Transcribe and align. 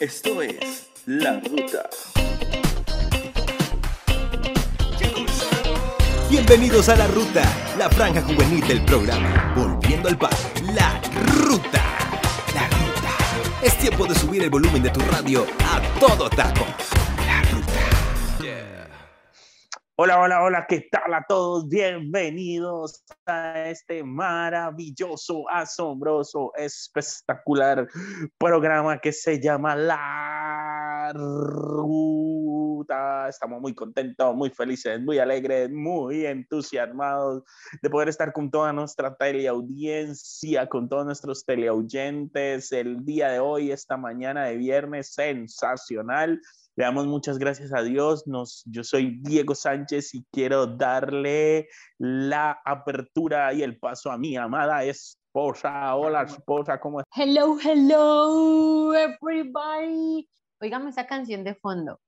Esto 0.00 0.42
es 0.42 0.90
La 1.06 1.40
Ruta. 1.40 1.90
Bienvenidos 6.30 6.88
a 6.88 6.94
La 6.94 7.08
Ruta, 7.08 7.42
la 7.76 7.90
franja 7.90 8.22
juvenil 8.22 8.64
del 8.68 8.84
programa. 8.84 9.52
Volviendo 9.56 10.08
al 10.08 10.16
parque, 10.16 10.62
La 10.72 11.00
Ruta. 11.42 11.82
La 12.54 12.68
Ruta. 12.68 13.60
Es 13.60 13.76
tiempo 13.78 14.06
de 14.06 14.14
subir 14.14 14.44
el 14.44 14.50
volumen 14.50 14.84
de 14.84 14.90
tu 14.90 15.00
radio 15.00 15.44
a 15.64 15.80
todo 15.98 16.30
taco. 16.30 16.64
Hola, 20.00 20.20
hola, 20.20 20.44
hola, 20.44 20.64
¿qué 20.68 20.88
tal 20.92 21.12
a 21.12 21.24
todos? 21.28 21.68
Bienvenidos 21.68 23.02
a 23.26 23.68
este 23.68 24.04
maravilloso, 24.04 25.50
asombroso, 25.50 26.52
espectacular 26.54 27.88
programa 28.38 29.00
que 29.00 29.10
se 29.10 29.40
llama 29.40 29.74
La 29.74 31.12
Ruta. 31.12 33.28
Estamos 33.28 33.60
muy 33.60 33.74
contentos, 33.74 34.36
muy 34.36 34.50
felices, 34.50 35.00
muy 35.00 35.18
alegres, 35.18 35.68
muy 35.68 36.26
entusiasmados 36.26 37.42
de 37.82 37.90
poder 37.90 38.08
estar 38.08 38.32
con 38.32 38.52
toda 38.52 38.72
nuestra 38.72 39.16
teleaudiencia, 39.16 40.68
con 40.68 40.88
todos 40.88 41.06
nuestros 41.06 41.44
teleoyentes 41.44 42.70
el 42.70 43.04
día 43.04 43.30
de 43.30 43.40
hoy, 43.40 43.72
esta 43.72 43.96
mañana 43.96 44.44
de 44.44 44.58
viernes 44.58 45.12
sensacional. 45.12 46.40
Le 46.78 46.84
damos 46.84 47.08
muchas 47.08 47.40
gracias 47.40 47.74
a 47.74 47.82
Dios. 47.82 48.28
Nos, 48.28 48.62
yo 48.64 48.84
soy 48.84 49.18
Diego 49.22 49.56
Sánchez 49.56 50.14
y 50.14 50.24
quiero 50.30 50.64
darle 50.64 51.68
la 51.98 52.60
apertura 52.64 53.52
y 53.52 53.64
el 53.64 53.80
paso 53.80 54.12
a 54.12 54.16
mi 54.16 54.36
amada 54.36 54.84
esposa. 54.84 55.96
Hola, 55.96 56.22
esposa, 56.22 56.78
¿cómo 56.78 57.00
estás? 57.00 57.18
Hello, 57.18 57.58
hello, 57.60 58.94
everybody. 58.94 60.28
Oígame 60.60 60.90
esa 60.90 61.04
canción 61.04 61.42
de 61.42 61.56
fondo. 61.56 61.98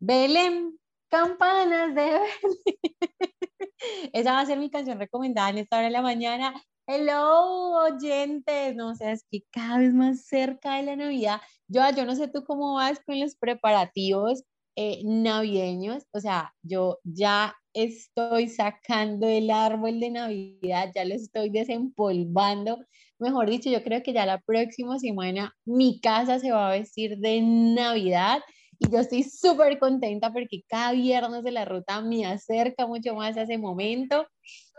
Belén, 0.00 0.76
campanas 1.08 1.94
de 1.94 2.02
Belén. 2.02 2.30
Esa 4.12 4.32
va 4.32 4.40
a 4.40 4.46
ser 4.46 4.58
mi 4.58 4.68
canción 4.68 4.98
recomendada 4.98 5.50
en 5.50 5.58
esta 5.58 5.76
hora 5.76 5.86
de 5.86 5.92
la 5.92 6.02
mañana. 6.02 6.60
Hello, 6.90 7.84
oyentes. 7.84 8.74
No, 8.74 8.92
o 8.92 8.94
sea, 8.94 9.12
es 9.12 9.22
que 9.30 9.42
cada 9.50 9.78
vez 9.78 9.92
más 9.92 10.24
cerca 10.24 10.76
de 10.76 10.84
la 10.84 10.96
Navidad. 10.96 11.38
Yo, 11.66 11.82
yo 11.94 12.06
no 12.06 12.16
sé 12.16 12.28
tú 12.28 12.44
cómo 12.44 12.76
vas 12.76 12.98
con 13.04 13.20
los 13.20 13.36
preparativos 13.36 14.42
eh, 14.74 15.02
navideños. 15.04 16.04
O 16.12 16.20
sea, 16.20 16.54
yo 16.62 16.98
ya 17.04 17.54
estoy 17.74 18.48
sacando 18.48 19.28
el 19.28 19.50
árbol 19.50 20.00
de 20.00 20.10
Navidad, 20.12 20.90
ya 20.94 21.04
lo 21.04 21.14
estoy 21.14 21.50
desempolvando. 21.50 22.78
Mejor 23.18 23.50
dicho, 23.50 23.68
yo 23.68 23.82
creo 23.84 24.02
que 24.02 24.14
ya 24.14 24.24
la 24.24 24.40
próxima 24.40 24.98
semana 24.98 25.54
mi 25.66 26.00
casa 26.00 26.38
se 26.38 26.52
va 26.52 26.68
a 26.68 26.72
vestir 26.72 27.18
de 27.18 27.42
Navidad 27.42 28.40
y 28.78 28.90
yo 28.90 29.00
estoy 29.00 29.24
súper 29.24 29.78
contenta 29.78 30.32
porque 30.32 30.62
cada 30.68 30.92
viernes 30.92 31.42
de 31.44 31.50
la 31.50 31.64
ruta 31.64 32.00
me 32.00 32.24
acerca 32.26 32.86
mucho 32.86 33.14
más 33.14 33.36
a 33.36 33.42
ese 33.42 33.58
momento, 33.58 34.26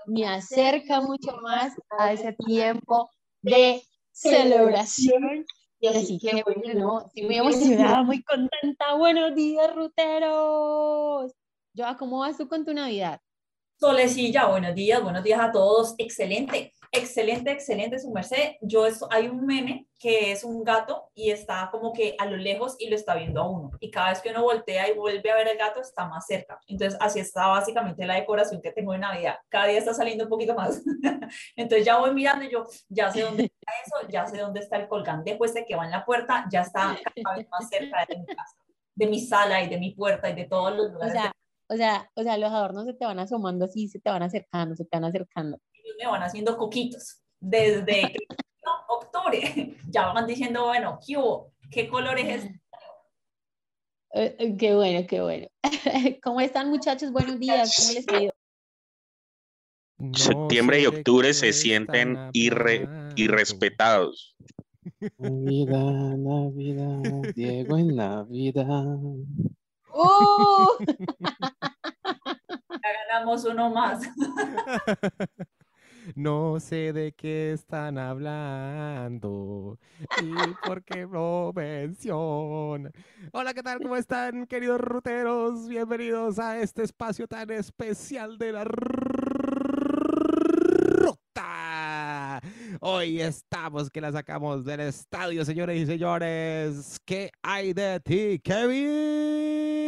me 0.06 0.28
acerca 0.28 1.02
mucho 1.02 1.38
más 1.42 1.74
a 1.98 2.14
ese 2.14 2.34
tiempo 2.34 3.10
de 3.42 3.82
celebración. 4.12 5.46
Y 5.80 5.88
así 5.88 6.20
que, 6.20 6.44
bueno, 6.44 6.74
no, 6.74 7.06
estoy 7.06 7.24
muy 7.24 7.36
emocionada, 7.38 8.04
muy 8.04 8.22
contenta. 8.24 8.96
Buenos 8.96 9.34
días, 9.36 9.74
ruteros. 9.74 11.32
Joa, 11.76 11.98
¿cómo 11.98 12.20
vas 12.20 12.38
tú 12.38 12.48
con 12.48 12.66
tu 12.66 12.74
Navidad? 12.74 13.22
Solecilla, 13.80 14.48
buenos 14.48 14.76
días, 14.76 15.02
buenos 15.02 15.24
días 15.24 15.40
a 15.40 15.54
todos. 15.54 15.96
Excelente, 15.98 16.74
excelente, 16.92 17.50
excelente, 17.50 17.98
su 17.98 18.12
merced. 18.12 18.56
Yo 18.60 18.86
esto, 18.86 19.08
hay 19.10 19.30
un 19.30 19.46
meme 19.46 19.88
que 19.98 20.34
es 20.34 20.44
un 20.44 20.66
gato 20.66 21.10
y 21.16 21.32
está 21.32 21.70
como 21.72 21.94
que 21.94 22.14
a 22.20 22.26
lo 22.26 22.36
lejos 22.36 22.76
y 22.78 22.90
lo 22.90 22.98
está 22.98 23.16
viendo 23.16 23.40
a 23.40 23.50
uno. 23.50 23.72
Y 23.80 23.90
cada 23.90 24.10
vez 24.10 24.20
que 24.20 24.32
uno 24.32 24.44
voltea 24.44 24.90
y 24.90 24.96
vuelve 24.96 25.32
a 25.32 25.36
ver 25.36 25.48
el 25.48 25.58
gato, 25.58 25.80
está 25.80 26.06
más 26.10 26.26
cerca. 26.26 26.60
Entonces, 26.68 27.00
así 27.00 27.22
está 27.22 27.48
básicamente 27.48 28.06
la 28.06 28.16
decoración 28.16 28.62
que 28.62 28.74
tengo 28.74 28.92
de 28.92 29.00
Navidad. 29.00 29.38
Cada 29.48 29.68
día 29.68 29.80
está 29.80 29.94
saliendo 29.94 30.26
un 30.26 30.30
poquito 30.30 30.56
más. 30.56 30.82
Entonces, 31.56 31.86
ya 31.86 32.00
voy 32.00 32.14
mirando 32.14 32.44
y 32.44 32.52
yo 32.52 32.66
ya 32.90 33.10
sé 33.14 33.22
dónde 33.22 33.44
está 33.44 33.72
eso, 33.86 34.10
ya 34.10 34.28
sé 34.28 34.40
dónde 34.40 34.60
está 34.60 34.76
el 34.76 34.90
colgante 34.90 35.38
pues 35.38 35.54
que 35.66 35.76
va 35.78 35.86
en 35.86 35.92
la 35.92 36.04
puerta, 36.04 36.46
ya 36.52 36.64
está 36.64 36.98
cada 37.24 37.38
vez 37.38 37.48
más 37.50 37.70
cerca 37.70 38.06
de 38.10 38.18
mi 38.18 38.26
casa, 38.26 38.58
de 38.94 39.08
mi 39.08 39.22
sala 39.22 39.64
y 39.64 39.70
de 39.70 39.78
mi 39.78 39.92
puerta 39.92 40.30
y 40.30 40.36
de 40.36 40.44
todos 40.44 40.76
los 40.76 40.92
lugares. 40.92 41.16
O 41.16 41.18
sea, 41.18 41.34
o 41.70 41.76
sea, 41.76 42.10
o 42.16 42.24
sea, 42.24 42.38
los 42.38 42.52
adornos 42.52 42.86
se 42.86 42.94
te 42.94 43.06
van 43.06 43.20
asomando 43.20 43.66
así, 43.66 43.88
se 43.88 44.00
te 44.00 44.10
van 44.10 44.24
acercando, 44.24 44.76
se 44.76 44.86
te 44.86 44.98
van 44.98 45.06
acercando. 45.06 45.60
Ellos 45.74 45.96
me 46.00 46.08
van 46.08 46.24
haciendo 46.24 46.58
coquitos 46.58 47.22
desde 47.40 48.16
octubre. 48.90 49.76
Ya 49.92 50.14
van 50.14 50.28
diciendo, 50.28 50.66
bueno, 50.66 51.00
¿qué 51.06 51.18
hubo? 51.18 51.52
¿Qué 51.72 51.88
color 51.88 52.20
es 52.20 52.44
este? 52.44 52.62
Eh, 54.14 54.56
qué 54.58 54.76
bueno, 54.76 55.08
qué 55.08 55.22
bueno. 55.22 55.48
¿Cómo 56.24 56.42
están 56.42 56.70
muchachos? 56.70 57.12
Buenos 57.12 57.40
días, 57.40 57.76
¿cómo 57.76 57.94
les 57.94 58.08
ha 58.08 58.22
ido? 58.24 58.34
No 59.98 60.18
Septiembre 60.18 60.82
y 60.82 60.86
octubre 60.86 61.34
se 61.34 61.54
sienten 61.54 62.18
irre, 62.34 62.88
irrespetados. 63.16 64.36
Navidad, 65.18 66.18
Navidad, 66.18 67.34
Diego 67.36 67.78
en 67.78 67.96
Navidad. 67.96 69.00
¡Uh! 69.94 70.78
Ya 72.82 72.90
ganamos 73.08 73.46
uno 73.46 73.70
más. 73.70 74.02
No 76.16 76.60
sé 76.60 76.92
de 76.92 77.12
qué 77.14 77.52
están 77.54 78.00
hablando 78.00 79.78
y 80.24 80.34
por 80.66 80.84
qué 80.84 81.06
lo 81.06 81.52
mencionan. 81.56 82.92
Hola, 83.32 83.54
¿qué 83.54 83.62
tal? 83.62 83.80
¿Cómo 83.80 83.96
están, 83.96 84.48
queridos 84.48 84.82
ruteros? 84.82 85.68
Bienvenidos 85.68 86.40
a 86.40 86.60
este 86.60 86.82
espacio 86.82 87.28
tan 87.28 87.52
especial 87.52 88.40
de 88.40 88.52
la 88.54 88.64
ruta. 88.64 88.80
Hoy 92.82 93.22
estamos 93.22 93.92
que 93.92 94.02
la 94.02 94.12
sacamos 94.12 94.66
del 94.66 94.80
estadio, 94.80 95.46
señores 95.46 95.78
y 95.78 95.86
señores. 95.86 97.00
¿Qué 97.06 97.30
hay 97.44 97.74
de 97.74 98.00
ti, 98.00 98.40
Kevin? 98.44 99.79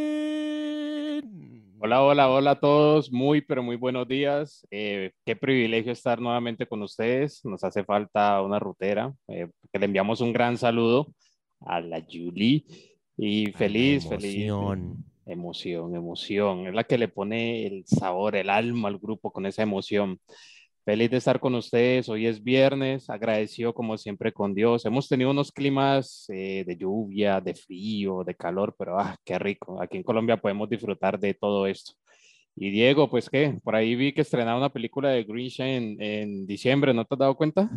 Hola, 1.84 2.04
hola, 2.04 2.30
hola 2.30 2.52
a 2.52 2.60
todos. 2.60 3.12
Muy, 3.12 3.42
pero 3.42 3.64
muy 3.64 3.76
buenos 3.76 4.08
días. 4.08 4.68
Eh, 4.70 5.14
qué 5.26 5.36
privilegio 5.36 5.92
estar 5.92 6.22
nuevamente 6.22 6.68
con 6.68 6.84
ustedes. 6.84 7.44
Nos 7.44 7.64
hace 7.64 7.84
falta 7.84 8.40
una 8.44 8.60
rutera. 8.60 9.12
Eh, 9.28 9.48
que 9.74 9.80
le 9.80 9.86
enviamos 9.88 10.22
un 10.22 10.32
gran 10.32 10.60
saludo 10.60 11.12
a 11.62 11.82
la 11.82 12.00
Julie. 12.02 12.66
Y 13.18 13.52
feliz, 13.54 14.08
feliz. 14.08 14.46
Emoción. 14.46 15.04
Emoción, 15.26 15.96
emoción. 15.96 16.68
Es 16.68 16.76
la 16.76 16.84
que 16.84 17.00
le 17.00 17.08
pone 17.08 17.66
el 17.66 17.84
sabor, 17.88 18.36
el 18.36 18.52
alma 18.52 18.88
al 18.88 19.00
grupo 19.00 19.32
con 19.32 19.48
esa 19.48 19.64
emoción. 19.64 20.20
Feliz 20.84 21.12
de 21.12 21.18
estar 21.18 21.40
con 21.40 21.54
ustedes. 21.54 22.10
Hoy 22.10 22.26
es 22.26 22.44
viernes, 22.44 23.08
agradecido 23.08 23.72
como 23.72 23.98
siempre 23.98 24.34
con 24.34 24.56
Dios. 24.56 24.84
Hemos 24.84 25.08
tenido 25.08 25.30
unos 25.30 25.52
climas 25.52 26.26
eh, 26.30 26.64
de 26.66 26.76
lluvia, 26.76 27.40
de 27.40 27.54
frío, 27.54 28.24
de 28.24 28.34
calor, 28.34 28.74
pero 28.80 29.00
ah, 29.00 29.16
qué 29.24 29.38
rico. 29.38 29.80
Aquí 29.80 29.98
en 29.98 30.04
Colombia 30.04 30.38
podemos 30.38 30.68
disfrutar 30.68 31.20
de 31.20 31.36
todo 31.36 31.68
esto. 31.68 31.94
Y 32.56 32.72
Diego, 32.72 33.12
pues 33.12 33.30
qué, 33.30 33.60
por 33.64 33.76
ahí 33.76 33.96
vi 33.96 34.12
que 34.12 34.22
estrenaba 34.22 34.58
una 34.58 34.74
película 34.74 35.10
de 35.10 35.24
Grinch 35.24 35.60
en, 35.60 36.02
en 36.02 36.48
diciembre, 36.48 36.96
¿no 36.96 37.06
te 37.06 37.14
has 37.14 37.20
dado 37.20 37.36
cuenta? 37.36 37.70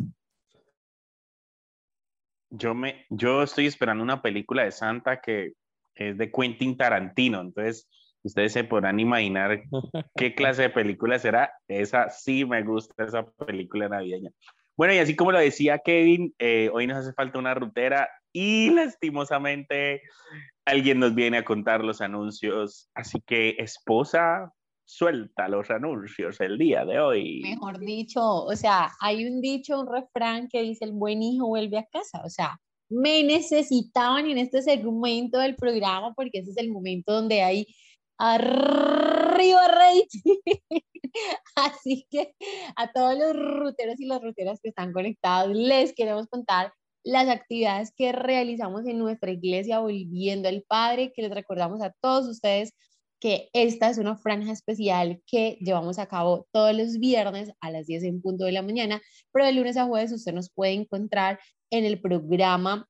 Yo, 2.49 2.73
me, 2.73 3.05
yo 3.11 3.43
estoy 3.43 3.67
esperando 3.67 4.03
una 4.03 4.23
película 4.23 4.63
de 4.63 4.71
Santa 4.71 5.21
que 5.21 5.53
es 5.93 6.17
de 6.17 6.31
Quentin 6.31 6.75
Tarantino, 6.75 7.39
entonces 7.39 7.87
ustedes 8.25 8.53
se 8.53 8.63
podrán 8.63 8.99
imaginar 8.99 9.61
qué 10.15 10.33
clase 10.35 10.63
de 10.63 10.69
película 10.69 11.19
será. 11.19 11.51
Esa 11.67 12.09
sí 12.09 12.45
me 12.45 12.63
gusta, 12.63 13.05
esa 13.05 13.25
película 13.25 13.89
navideña. 13.89 14.31
Bueno, 14.77 14.93
y 14.93 14.97
así 14.97 15.15
como 15.15 15.31
lo 15.31 15.39
decía 15.39 15.79
Kevin, 15.79 16.33
eh, 16.37 16.69
hoy 16.73 16.87
nos 16.87 16.97
hace 16.97 17.13
falta 17.13 17.39
una 17.39 17.53
rutera 17.53 18.09
y 18.33 18.69
lastimosamente 18.71 20.01
alguien 20.65 20.99
nos 20.99 21.15
viene 21.15 21.37
a 21.37 21.45
contar 21.45 21.83
los 21.83 22.01
anuncios. 22.01 22.89
Así 22.93 23.21
que, 23.25 23.55
esposa, 23.59 24.51
suelta 24.83 25.47
los 25.47 25.69
anuncios 25.71 26.41
el 26.41 26.57
día 26.57 26.83
de 26.83 26.99
hoy. 26.99 27.41
Mejor 27.43 27.79
dicho, 27.79 28.21
o 28.21 28.55
sea, 28.55 28.91
hay 28.99 29.25
un 29.25 29.39
dicho, 29.39 29.79
un 29.79 29.87
refrán 29.87 30.49
que 30.49 30.61
dice 30.61 30.83
el 30.83 30.91
buen 30.91 31.21
hijo 31.23 31.47
vuelve 31.47 31.77
a 31.77 31.85
casa, 31.85 32.21
o 32.25 32.29
sea, 32.29 32.59
me 32.89 33.23
necesitaban 33.23 34.27
en 34.27 34.37
este 34.37 34.61
segmento 34.61 35.39
del 35.39 35.55
programa 35.55 36.13
porque 36.13 36.39
ese 36.39 36.51
es 36.51 36.57
el 36.57 36.71
momento 36.71 37.13
donde 37.13 37.41
hay 37.41 37.67
arriba 38.17 39.67
rating. 39.67 40.39
Así 41.55 42.07
que 42.09 42.33
a 42.75 42.91
todos 42.91 43.17
los 43.17 43.35
ruteros 43.35 43.99
y 43.99 44.05
las 44.05 44.21
ruteras 44.21 44.59
que 44.61 44.69
están 44.69 44.91
conectados, 44.91 45.55
les 45.55 45.93
queremos 45.93 46.27
contar 46.27 46.73
las 47.03 47.29
actividades 47.29 47.93
que 47.95 48.11
realizamos 48.11 48.85
en 48.87 48.97
nuestra 48.97 49.31
iglesia 49.31 49.79
Volviendo 49.79 50.49
al 50.49 50.63
Padre, 50.67 51.13
que 51.15 51.21
les 51.21 51.31
recordamos 51.31 51.81
a 51.81 51.93
todos 52.01 52.27
ustedes 52.27 52.73
que 53.19 53.49
esta 53.53 53.89
es 53.89 53.97
una 53.97 54.17
franja 54.17 54.51
especial 54.51 55.21
que 55.25 55.57
llevamos 55.61 55.99
a 55.99 56.07
cabo 56.07 56.47
todos 56.51 56.75
los 56.75 56.99
viernes 56.99 57.51
a 57.61 57.71
las 57.71 57.87
10 57.87 58.03
en 58.03 58.21
punto 58.21 58.45
de 58.45 58.51
la 58.51 58.61
mañana, 58.61 59.01
pero 59.31 59.45
de 59.45 59.53
lunes 59.53 59.77
a 59.77 59.85
jueves 59.85 60.11
usted 60.11 60.33
nos 60.33 60.51
puede 60.51 60.73
encontrar 60.73 61.39
en 61.69 61.85
el 61.85 62.01
programa 62.01 62.87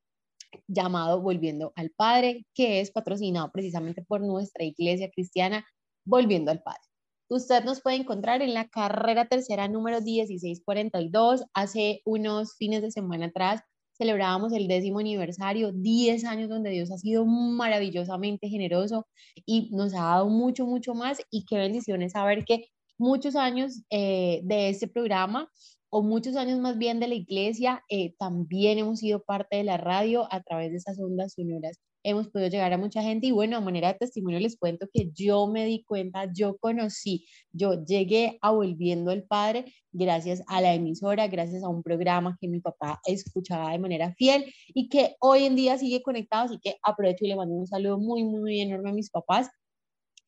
llamado 0.67 1.21
Volviendo 1.21 1.73
al 1.75 1.91
Padre, 1.91 2.45
que 2.53 2.81
es 2.81 2.91
patrocinado 2.91 3.51
precisamente 3.51 4.03
por 4.03 4.21
nuestra 4.21 4.63
iglesia 4.63 5.09
cristiana 5.09 5.65
Volviendo 6.05 6.51
al 6.51 6.61
Padre. 6.61 6.81
Usted 7.27 7.63
nos 7.63 7.81
puede 7.81 7.97
encontrar 7.97 8.41
en 8.43 8.53
la 8.53 8.67
carrera 8.67 9.25
tercera 9.25 9.67
número 9.67 9.99
1642. 10.01 11.43
Hace 11.53 12.01
unos 12.05 12.55
fines 12.55 12.83
de 12.83 12.91
semana 12.91 13.27
atrás 13.27 13.61
celebrábamos 13.97 14.53
el 14.53 14.67
décimo 14.67 14.99
aniversario, 14.99 15.71
10 15.71 16.25
años 16.25 16.49
donde 16.49 16.69
Dios 16.69 16.91
ha 16.91 16.97
sido 16.97 17.25
maravillosamente 17.25 18.49
generoso 18.49 19.07
y 19.45 19.69
nos 19.71 19.93
ha 19.95 20.01
dado 20.01 20.29
mucho, 20.29 20.65
mucho 20.65 20.93
más. 20.93 21.19
Y 21.31 21.45
qué 21.45 21.57
bendiciones 21.57 22.11
saber 22.11 22.45
que 22.45 22.67
muchos 22.97 23.35
años 23.35 23.83
eh, 23.89 24.41
de 24.43 24.69
este 24.69 24.87
programa 24.87 25.49
o 25.95 26.03
muchos 26.03 26.35
años 26.35 26.59
más 26.59 26.77
bien 26.77 26.99
de 26.99 27.07
la 27.07 27.15
iglesia, 27.15 27.81
eh, 27.87 28.15
también 28.19 28.77
hemos 28.79 28.99
sido 28.99 29.23
parte 29.23 29.55
de 29.55 29.63
la 29.63 29.77
radio 29.77 30.27
a 30.29 30.41
través 30.43 30.71
de 30.71 30.75
esas 30.75 30.99
ondas 30.99 31.35
sonoras. 31.35 31.79
Hemos 32.03 32.27
podido 32.27 32.49
llegar 32.49 32.73
a 32.73 32.77
mucha 32.77 33.01
gente 33.01 33.27
y 33.27 33.31
bueno, 33.31 33.55
a 33.55 33.61
manera 33.61 33.93
de 33.93 33.99
testimonio 33.99 34.41
les 34.41 34.57
cuento 34.57 34.87
que 34.91 35.09
yo 35.13 35.47
me 35.47 35.65
di 35.65 35.85
cuenta, 35.85 36.29
yo 36.33 36.57
conocí, 36.57 37.25
yo 37.53 37.85
llegué 37.85 38.37
a 38.41 38.51
Volviendo 38.51 39.09
el 39.11 39.23
Padre 39.23 39.71
gracias 39.93 40.43
a 40.47 40.59
la 40.59 40.73
emisora, 40.73 41.29
gracias 41.29 41.63
a 41.63 41.69
un 41.69 41.81
programa 41.81 42.37
que 42.41 42.49
mi 42.49 42.59
papá 42.59 42.99
escuchaba 43.05 43.71
de 43.71 43.79
manera 43.79 44.13
fiel 44.15 44.53
y 44.73 44.89
que 44.89 45.15
hoy 45.21 45.45
en 45.45 45.55
día 45.55 45.77
sigue 45.77 46.03
conectado, 46.03 46.43
así 46.43 46.59
que 46.61 46.75
aprovecho 46.83 47.23
y 47.23 47.29
le 47.29 47.37
mando 47.37 47.55
un 47.55 47.67
saludo 47.67 47.99
muy, 47.99 48.25
muy 48.25 48.59
enorme 48.59 48.89
a 48.89 48.93
mis 48.93 49.09
papás 49.09 49.49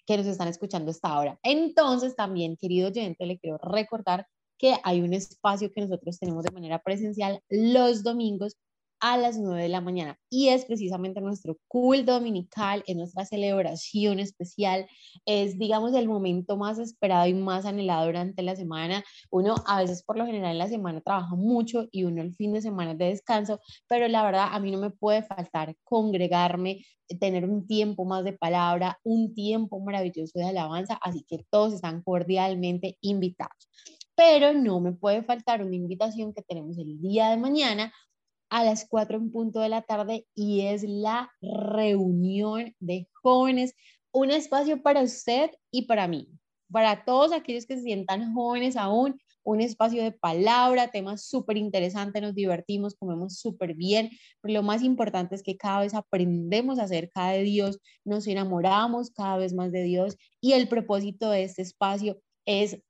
que 0.05 0.15
nos 0.15 0.27
están 0.27 0.47
escuchando 0.47 0.91
hasta 0.91 1.09
ahora. 1.09 1.37
Entonces, 1.43 2.15
también, 2.15 2.55
querido 2.55 2.87
oyente, 2.87 3.25
le 3.25 3.37
quiero 3.37 3.57
recordar 3.57 4.25
que 4.57 4.75
hay 4.83 5.01
un 5.01 5.13
espacio 5.13 5.71
que 5.71 5.81
nosotros 5.81 6.19
tenemos 6.19 6.43
de 6.43 6.51
manera 6.51 6.79
presencial 6.79 7.41
los 7.49 8.03
domingos 8.03 8.57
a 8.99 9.17
las 9.17 9.37
9 9.37 9.63
de 9.63 9.69
la 9.69 9.81
mañana. 9.81 10.17
Y 10.29 10.49
es 10.49 10.65
precisamente 10.65 11.21
nuestro 11.21 11.57
culto 11.67 12.13
dominical, 12.13 12.83
es 12.87 12.95
nuestra 12.95 13.25
celebración 13.25 14.19
especial, 14.19 14.87
es 15.25 15.57
digamos 15.57 15.93
el 15.93 16.07
momento 16.07 16.57
más 16.57 16.79
esperado 16.79 17.27
y 17.27 17.33
más 17.33 17.65
anhelado 17.65 18.07
durante 18.07 18.41
la 18.41 18.55
semana. 18.55 19.03
Uno 19.29 19.55
a 19.67 19.81
veces 19.81 20.03
por 20.03 20.17
lo 20.17 20.25
general 20.25 20.51
en 20.51 20.57
la 20.57 20.67
semana 20.67 21.01
trabaja 21.01 21.35
mucho 21.35 21.87
y 21.91 22.03
uno 22.03 22.21
el 22.21 22.33
fin 22.33 22.53
de 22.53 22.61
semana 22.61 22.91
es 22.93 22.97
de 22.97 23.05
descanso, 23.05 23.59
pero 23.87 24.07
la 24.07 24.23
verdad 24.23 24.49
a 24.51 24.59
mí 24.59 24.71
no 24.71 24.79
me 24.79 24.89
puede 24.89 25.23
faltar 25.23 25.75
congregarme, 25.83 26.83
tener 27.19 27.45
un 27.45 27.67
tiempo 27.67 28.05
más 28.05 28.23
de 28.23 28.33
palabra, 28.33 28.99
un 29.03 29.33
tiempo 29.33 29.79
maravilloso 29.79 30.39
de 30.39 30.45
alabanza, 30.45 30.95
así 31.01 31.23
que 31.27 31.45
todos 31.49 31.73
están 31.73 32.01
cordialmente 32.01 32.97
invitados 33.01 33.69
pero 34.17 34.51
no 34.51 34.79
me 34.79 34.93
puede 34.93 35.21
faltar 35.21 35.63
una 35.63 35.75
invitación 35.75 36.33
que 36.33 36.41
tenemos 36.41 36.79
el 36.79 36.99
día 36.99 37.29
de 37.29 37.37
mañana 37.37 37.93
a 38.49 38.63
las 38.63 38.87
4 38.89 39.17
en 39.17 39.31
punto 39.31 39.59
de 39.59 39.69
la 39.69 39.83
tarde 39.83 40.25
y 40.33 40.61
es 40.61 40.83
la 40.83 41.31
reunión 41.39 42.73
de 42.79 43.07
jóvenes, 43.21 43.75
un 44.11 44.31
espacio 44.31 44.81
para 44.81 45.03
usted 45.03 45.51
y 45.69 45.83
para 45.83 46.07
mí, 46.07 46.29
para 46.71 47.05
todos 47.05 47.31
aquellos 47.31 47.67
que 47.67 47.75
se 47.75 47.83
sientan 47.83 48.33
jóvenes 48.33 48.75
aún, 48.75 49.21
un 49.43 49.61
espacio 49.61 50.01
de 50.01 50.11
palabra, 50.11 50.89
temas 50.89 51.27
súper 51.27 51.57
interesantes, 51.57 52.19
nos 52.19 52.33
divertimos, 52.33 52.95
comemos 52.95 53.37
súper 53.37 53.75
bien, 53.75 54.09
pero 54.41 54.55
lo 54.55 54.63
más 54.63 54.81
importante 54.81 55.35
es 55.35 55.43
que 55.43 55.57
cada 55.57 55.81
vez 55.81 55.93
aprendemos 55.93 56.79
acerca 56.79 57.29
de 57.29 57.43
Dios, 57.43 57.79
nos 58.03 58.25
enamoramos 58.25 59.11
cada 59.11 59.37
vez 59.37 59.53
más 59.53 59.71
de 59.71 59.83
Dios 59.83 60.17
y 60.41 60.53
el 60.53 60.67
propósito 60.67 61.29
de 61.29 61.43
este 61.43 61.61
espacio 61.61 62.19
es 62.45 62.81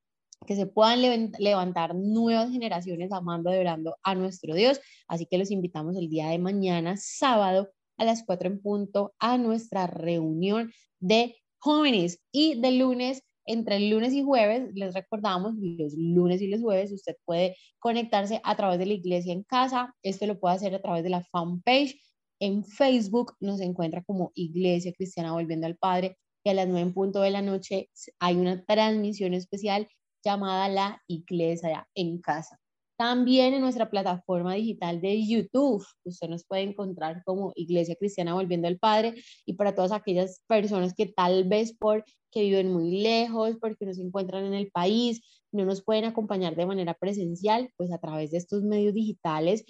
que 0.47 0.55
se 0.55 0.65
puedan 0.65 1.01
levantar 1.37 1.93
nuevas 1.93 2.49
generaciones 2.49 3.11
amando, 3.11 3.51
adorando 3.51 3.97
a 4.01 4.15
nuestro 4.15 4.55
Dios. 4.55 4.79
Así 5.07 5.27
que 5.27 5.37
los 5.37 5.51
invitamos 5.51 5.95
el 5.97 6.09
día 6.09 6.29
de 6.29 6.39
mañana, 6.39 6.95
sábado, 6.97 7.69
a 7.97 8.05
las 8.05 8.23
4 8.25 8.47
en 8.47 8.61
punto, 8.61 9.13
a 9.19 9.37
nuestra 9.37 9.85
reunión 9.85 10.71
de 10.99 11.35
jóvenes. 11.59 12.19
Y 12.31 12.59
de 12.59 12.71
lunes, 12.71 13.23
entre 13.45 13.75
el 13.75 13.89
lunes 13.89 14.13
y 14.13 14.23
jueves, 14.23 14.71
les 14.73 14.93
recordamos, 14.93 15.53
los 15.57 15.93
lunes 15.95 16.41
y 16.41 16.47
los 16.47 16.61
jueves, 16.61 16.91
usted 16.91 17.15
puede 17.25 17.55
conectarse 17.79 18.41
a 18.43 18.55
través 18.55 18.79
de 18.79 18.85
la 18.87 18.93
iglesia 18.93 19.33
en 19.33 19.43
casa. 19.43 19.93
Esto 20.01 20.25
lo 20.25 20.39
puede 20.39 20.55
hacer 20.55 20.73
a 20.73 20.81
través 20.81 21.03
de 21.03 21.09
la 21.09 21.23
fanpage. 21.23 21.99
En 22.39 22.63
Facebook 22.63 23.33
nos 23.39 23.59
encuentra 23.61 24.03
como 24.03 24.31
Iglesia 24.35 24.93
Cristiana 24.93 25.33
Volviendo 25.33 25.67
al 25.67 25.75
Padre. 25.75 26.17
Y 26.43 26.49
a 26.49 26.53
las 26.53 26.67
9 26.67 26.81
en 26.81 26.93
punto 26.93 27.19
de 27.19 27.31
la 27.31 27.41
noche 27.41 27.89
hay 28.19 28.37
una 28.37 28.63
transmisión 28.63 29.33
especial 29.33 29.87
llamada 30.31 30.67
La 30.69 31.01
Iglesia 31.07 31.87
en 31.95 32.19
Casa. 32.19 32.59
También 32.97 33.53
en 33.53 33.61
nuestra 33.61 33.89
plataforma 33.91 34.55
digital 34.55 34.99
de 34.99 35.25
YouTube, 35.25 35.85
usted 36.03 36.27
nos 36.29 36.43
puede 36.45 36.63
encontrar 36.63 37.21
como 37.25 37.53
Iglesia 37.55 37.95
Cristiana 37.95 38.33
Volviendo 38.33 38.67
al 38.67 38.79
Padre 38.79 39.13
y 39.45 39.53
para 39.53 39.75
todas 39.75 39.91
aquellas 39.91 40.41
personas 40.47 40.95
que 40.95 41.05
tal 41.05 41.43
vez 41.43 41.77
por 41.77 42.03
que 42.31 42.41
viven 42.41 42.73
muy 42.73 42.99
lejos, 43.01 43.55
porque 43.61 43.85
no 43.85 43.93
se 43.93 44.01
encuentran 44.01 44.45
en 44.45 44.55
el 44.55 44.71
país, 44.71 45.21
no 45.51 45.63
nos 45.63 45.83
pueden 45.83 46.05
acompañar 46.05 46.55
de 46.55 46.65
manera 46.65 46.95
presencial, 46.95 47.71
pues 47.77 47.91
a 47.91 47.99
través 47.99 48.31
de 48.31 48.37
estos 48.37 48.63
medios 48.63 48.93
digitales 48.93 49.63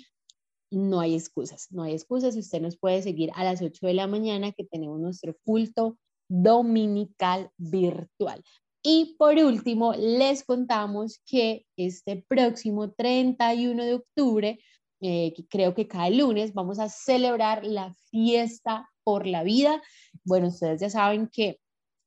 no 0.71 1.01
hay 1.01 1.13
excusas, 1.13 1.67
no 1.69 1.83
hay 1.83 1.93
excusas. 1.93 2.35
Usted 2.35 2.61
nos 2.61 2.77
puede 2.77 3.01
seguir 3.01 3.31
a 3.35 3.43
las 3.43 3.61
8 3.61 3.87
de 3.87 3.93
la 3.93 4.07
mañana 4.07 4.53
que 4.53 4.63
tenemos 4.63 4.99
nuestro 4.99 5.35
culto 5.43 5.97
dominical 6.29 7.51
virtual. 7.57 8.43
Y 8.89 9.17
por 9.17 9.35
último, 9.35 9.91
les 9.95 10.45
contamos 10.45 11.19
que 11.25 11.65
este 11.75 12.23
próximo 12.25 12.93
31 12.93 13.83
de 13.83 13.95
octubre, 13.95 14.59
eh, 15.01 15.33
creo 15.49 15.75
que 15.75 15.89
cada 15.89 16.09
lunes, 16.09 16.53
vamos 16.53 16.79
a 16.79 16.87
celebrar 16.87 17.65
la 17.65 17.93
fiesta 18.09 18.87
por 19.03 19.27
la 19.27 19.43
vida. 19.43 19.81
Bueno, 20.23 20.47
ustedes 20.47 20.79
ya 20.79 20.89
saben 20.89 21.27
que 21.27 21.59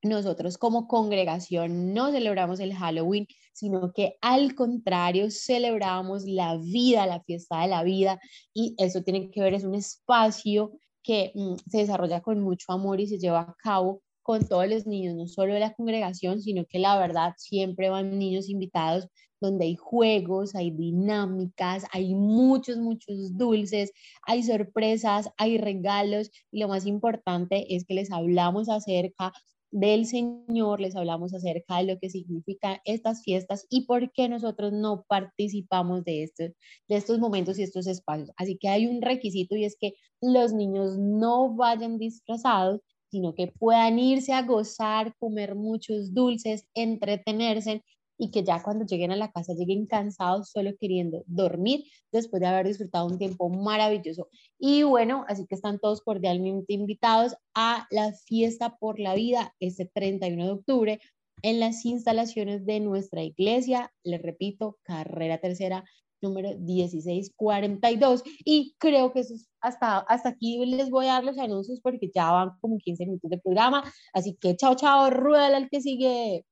nosotros 0.02 0.56
como 0.56 0.88
congregación 0.88 1.92
no 1.92 2.12
celebramos 2.12 2.60
el 2.60 2.74
Halloween, 2.74 3.26
sino 3.52 3.92
que 3.92 4.16
al 4.22 4.54
contrario 4.54 5.30
celebramos 5.30 6.24
la 6.24 6.56
vida, 6.56 7.04
la 7.04 7.22
fiesta 7.24 7.60
de 7.60 7.68
la 7.68 7.82
vida 7.82 8.18
y 8.54 8.74
eso 8.78 9.02
tiene 9.02 9.30
que 9.30 9.42
ver, 9.42 9.52
es 9.52 9.64
un 9.64 9.74
espacio 9.74 10.72
que 11.02 11.32
mm, 11.34 11.56
se 11.70 11.78
desarrolla 11.78 12.22
con 12.22 12.40
mucho 12.40 12.72
amor 12.72 13.00
y 13.00 13.06
se 13.06 13.18
lleva 13.18 13.40
a 13.40 13.54
cabo 13.62 14.00
con 14.22 14.46
todos 14.46 14.68
los 14.68 14.86
niños, 14.86 15.16
no 15.16 15.26
solo 15.26 15.54
de 15.54 15.60
la 15.60 15.74
congregación, 15.74 16.40
sino 16.40 16.64
que 16.66 16.78
la 16.78 16.98
verdad 16.98 17.34
siempre 17.36 17.90
van 17.90 18.18
niños 18.18 18.48
invitados 18.48 19.08
donde 19.40 19.64
hay 19.64 19.76
juegos, 19.76 20.54
hay 20.54 20.70
dinámicas, 20.70 21.84
hay 21.92 22.14
muchos, 22.14 22.76
muchos 22.76 23.36
dulces, 23.36 23.92
hay 24.26 24.42
sorpresas, 24.42 25.30
hay 25.38 25.58
regalos 25.58 26.30
y 26.50 26.60
lo 26.60 26.68
más 26.68 26.86
importante 26.86 27.74
es 27.74 27.84
que 27.84 27.94
les 27.94 28.12
hablamos 28.12 28.68
acerca 28.68 29.32
del 29.72 30.04
Señor, 30.06 30.80
les 30.80 30.96
hablamos 30.96 31.32
acerca 31.32 31.78
de 31.78 31.84
lo 31.84 31.98
que 31.98 32.10
significan 32.10 32.78
estas 32.84 33.22
fiestas 33.22 33.66
y 33.70 33.86
por 33.86 34.12
qué 34.12 34.28
nosotros 34.28 34.72
no 34.72 35.04
participamos 35.08 36.04
de, 36.04 36.24
estos, 36.24 36.50
de 36.88 36.96
estos 36.96 37.18
momentos 37.18 37.58
y 37.58 37.62
estos 37.62 37.86
espacios. 37.86 38.30
Así 38.36 38.58
que 38.58 38.68
hay 38.68 38.86
un 38.86 39.00
requisito 39.00 39.56
y 39.56 39.64
es 39.64 39.76
que 39.78 39.94
los 40.20 40.52
niños 40.52 40.98
no 40.98 41.54
vayan 41.54 41.98
disfrazados, 41.98 42.80
sino 43.10 43.34
que 43.34 43.48
puedan 43.48 43.98
irse 43.98 44.32
a 44.32 44.42
gozar, 44.42 45.14
comer 45.18 45.54
muchos 45.54 46.14
dulces, 46.14 46.66
entretenerse 46.74 47.82
y 48.20 48.30
que 48.30 48.44
ya 48.44 48.62
cuando 48.62 48.84
lleguen 48.84 49.12
a 49.12 49.16
la 49.16 49.32
casa 49.32 49.54
lleguen 49.54 49.86
cansados 49.86 50.50
solo 50.50 50.72
queriendo 50.78 51.24
dormir 51.26 51.84
después 52.12 52.40
de 52.40 52.48
haber 52.48 52.66
disfrutado 52.66 53.06
un 53.06 53.18
tiempo 53.18 53.48
maravilloso. 53.48 54.28
Y 54.58 54.82
bueno, 54.82 55.24
así 55.26 55.46
que 55.46 55.54
están 55.54 55.78
todos 55.78 56.02
cordialmente 56.02 56.74
invitados 56.74 57.34
a 57.54 57.86
la 57.90 58.12
fiesta 58.12 58.76
por 58.78 59.00
la 59.00 59.14
vida 59.14 59.54
este 59.58 59.86
31 59.86 60.44
de 60.44 60.50
octubre 60.52 61.00
en 61.42 61.60
las 61.60 61.86
instalaciones 61.86 62.66
de 62.66 62.80
nuestra 62.80 63.22
iglesia. 63.22 63.90
Les 64.04 64.20
repito, 64.20 64.78
carrera 64.82 65.38
tercera 65.38 65.84
número 66.22 66.50
1642. 66.58 68.22
Y 68.44 68.74
creo 68.78 69.12
que 69.12 69.20
eso 69.20 69.34
es 69.34 69.48
hasta, 69.60 69.98
hasta 69.98 70.30
aquí 70.30 70.64
les 70.64 70.90
voy 70.90 71.06
a 71.06 71.14
dar 71.14 71.24
los 71.24 71.38
anuncios 71.38 71.80
porque 71.80 72.10
ya 72.14 72.30
van 72.30 72.50
como 72.60 72.78
15 72.78 73.06
minutos 73.06 73.30
de 73.30 73.38
programa. 73.38 73.84
Así 74.12 74.36
que 74.40 74.56
chao, 74.56 74.74
chao, 74.76 75.10
rueda 75.10 75.56
al 75.56 75.68
que 75.68 75.80
sigue. 75.80 76.44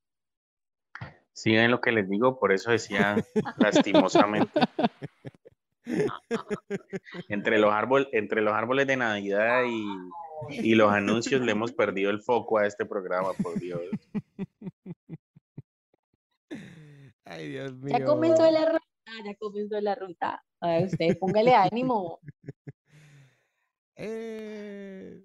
Sigan 1.33 1.71
lo 1.71 1.81
que 1.81 1.93
les 1.93 2.09
digo, 2.09 2.39
por 2.39 2.53
eso 2.53 2.71
decía 2.71 3.17
lastimosamente. 3.59 4.61
entre, 7.29 7.59
los 7.59 7.73
árboles, 7.73 8.09
entre 8.13 8.43
los 8.43 8.53
árboles 8.53 8.87
de 8.87 8.97
Navidad 8.97 9.63
y, 9.67 9.85
y 10.51 10.75
los 10.75 10.93
anuncios 10.93 11.41
le 11.41 11.53
hemos 11.53 11.73
perdido 11.73 12.11
el 12.11 12.21
foco 12.21 12.59
a 12.59 12.67
este 12.67 12.85
programa, 12.85 13.33
por 13.43 13.59
Dios. 13.59 13.81
Ay, 17.25 17.49
Dios 17.51 17.75
mío. 17.75 17.97
Ya 17.99 18.05
comenzó 18.05 18.45
la 19.17 19.25
ya 19.25 19.37
comenzó 19.37 19.81
la 19.81 19.95
ruta. 19.95 20.43
A 20.61 20.69
ver, 20.69 20.87
usted 20.87 21.19
póngale 21.19 21.55
ánimo. 21.55 22.21
Eh. 24.01 25.21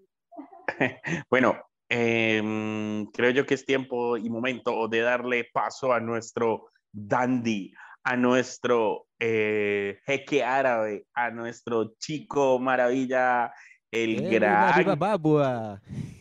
bueno, 1.29 1.55
em, 1.87 3.05
creo 3.11 3.29
yo 3.29 3.45
que 3.45 3.53
es 3.53 3.67
tiempo 3.67 4.17
y 4.17 4.31
momento 4.31 4.87
de 4.87 5.01
darle 5.01 5.47
paso 5.53 5.93
a 5.93 5.99
nuestro 5.99 6.71
dandy, 6.91 7.71
a 8.03 8.17
nuestro 8.17 9.05
eh, 9.19 9.99
jeque 10.07 10.43
árabe, 10.43 11.05
a 11.13 11.29
nuestro 11.29 11.93
chico 11.99 12.57
maravilla, 12.57 13.53
el 13.91 14.27
gran, 14.27 14.73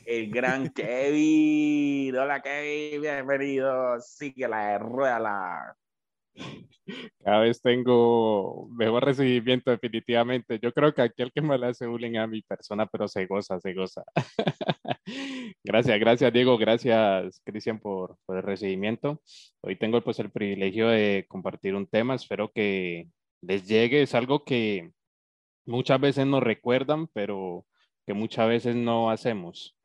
el 0.05 0.31
gran 0.31 0.69
Kevin. 0.75 2.15
Hola 2.15 2.43
Kevin, 2.43 3.01
bienvenido. 3.01 3.99
Sigue 4.01 4.47
la 4.47 4.77
rueda 4.79 5.19
la 5.19 5.77
cada 7.25 7.41
vez 7.41 7.61
tengo 7.61 8.69
mejor 8.71 9.05
recibimiento 9.05 9.71
definitivamente. 9.71 10.59
Yo 10.61 10.73
creo 10.73 10.93
que 10.95 11.03
aquí 11.03 11.23
el 11.23 11.33
que 11.33 11.43
me 11.43 11.59
le 11.59 11.67
hace 11.67 11.87
bullying 11.87 12.17
a 12.17 12.27
mi 12.27 12.43
persona, 12.43 12.87
pero 12.87 13.09
se 13.09 13.27
goza, 13.27 13.61
se 13.61 13.75
goza. 13.75 14.03
gracias, 15.65 16.01
gracias 16.01 16.33
Diego, 16.33 16.59
gracias 16.59 17.41
Cristian 17.45 17.79
por, 17.79 18.17
por, 18.27 18.37
el 18.37 18.43
recibimiento. 18.43 19.21
Hoy 19.61 19.77
tengo 19.77 20.03
pues 20.03 20.19
el 20.19 20.31
privilegio 20.31 20.89
de 20.89 21.27
compartir 21.29 21.75
un 21.75 21.87
tema, 21.87 22.15
espero 22.15 22.51
que 22.51 23.09
les 23.41 23.67
llegue, 23.67 24.03
es 24.03 24.15
algo 24.15 24.45
que 24.45 24.91
muchas 25.67 26.01
veces 26.01 26.27
nos 26.27 26.43
recuerdan, 26.43 27.09
pero 27.09 27.67
que 28.07 28.15
muchas 28.15 28.49
veces 28.49 28.77
no 28.77 29.11
hacemos. 29.11 29.77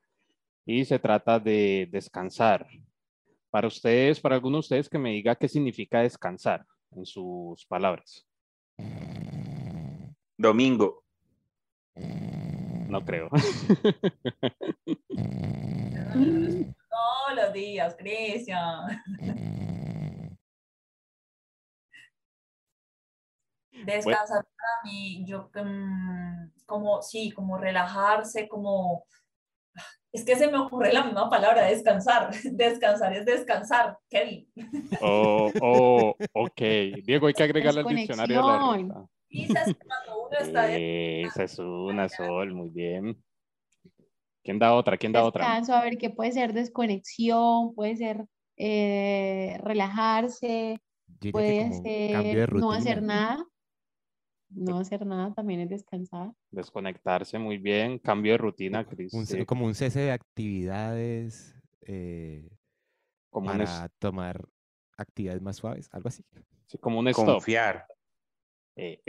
Y 0.66 0.84
se 0.84 0.98
trata 0.98 1.38
de 1.40 1.88
descansar, 1.90 2.66
para 3.50 3.68
ustedes, 3.68 4.20
para 4.20 4.34
algunos 4.34 4.56
de 4.56 4.60
ustedes, 4.60 4.88
que 4.88 4.98
me 4.98 5.10
diga 5.10 5.36
qué 5.36 5.48
significa 5.48 6.00
descansar 6.00 6.64
en 6.92 7.06
sus 7.06 7.64
palabras. 7.66 8.26
Domingo. 10.36 11.04
No 12.88 13.04
creo. 13.04 13.28
Todos 16.12 17.36
los 17.36 17.52
días, 17.52 17.96
Cristian. 17.96 19.02
Descansar 23.84 24.44
para 24.44 24.82
mí, 24.84 25.24
yo 25.26 25.50
mm, 25.54 26.50
como, 26.66 27.02
sí, 27.02 27.30
como 27.30 27.58
relajarse, 27.58 28.48
como 28.48 29.04
es 30.12 30.24
que 30.24 30.36
se 30.36 30.48
me 30.48 30.58
ocurre 30.58 30.92
la 30.92 31.04
misma 31.04 31.28
palabra, 31.28 31.66
descansar. 31.66 32.30
Descansar 32.52 33.12
es 33.12 33.26
descansar, 33.26 33.98
Kevin. 34.08 34.48
Oh, 35.02 35.50
oh, 35.60 36.14
ok. 36.32 36.60
Diego, 37.04 37.26
hay 37.26 37.34
que 37.34 37.42
agregarle 37.42 37.80
al 37.80 37.86
diccionario 37.86 38.42
la 38.42 39.08
Dices 39.28 39.76
cuando 39.86 40.26
uno 40.26 40.38
está 40.40 40.74
Esa 40.74 41.44
es 41.44 41.58
una, 41.58 42.08
Sol, 42.08 42.54
muy 42.54 42.70
bien. 42.70 43.22
¿Quién 44.42 44.58
da 44.58 44.72
otra? 44.72 44.96
¿Quién 44.96 45.12
da 45.12 45.24
otra? 45.24 45.44
Descanso, 45.44 45.74
a 45.74 45.82
ver, 45.82 45.98
¿qué 45.98 46.08
puede 46.08 46.32
ser 46.32 46.54
desconexión? 46.54 47.74
Puede 47.74 47.96
ser 47.96 48.24
eh, 48.56 49.58
relajarse, 49.62 50.80
puede 51.30 51.70
ser 51.82 52.54
no 52.54 52.72
hacer 52.72 53.02
nada. 53.02 53.44
No 54.50 54.78
hacer 54.78 55.04
nada 55.04 55.34
también 55.34 55.60
es 55.60 55.68
descansar. 55.68 56.32
Desconectarse 56.50 57.38
muy 57.38 57.58
bien, 57.58 57.98
cambio 57.98 58.32
de 58.32 58.38
rutina, 58.38 58.86
Cris. 58.86 59.12
como 59.46 59.66
un 59.66 59.74
cese 59.74 60.00
de 60.00 60.12
actividades 60.12 61.54
eh, 61.82 62.48
como 63.30 63.46
para 63.46 63.88
tomar 63.98 64.46
actividades 64.96 65.42
más 65.42 65.56
suaves, 65.56 65.88
algo 65.92 66.08
así. 66.08 66.24
Sí, 66.66 66.78
como 66.78 66.98
un 66.98 67.08
stop. 67.08 67.26
Confiar. 67.26 67.86
Eh, 68.76 69.02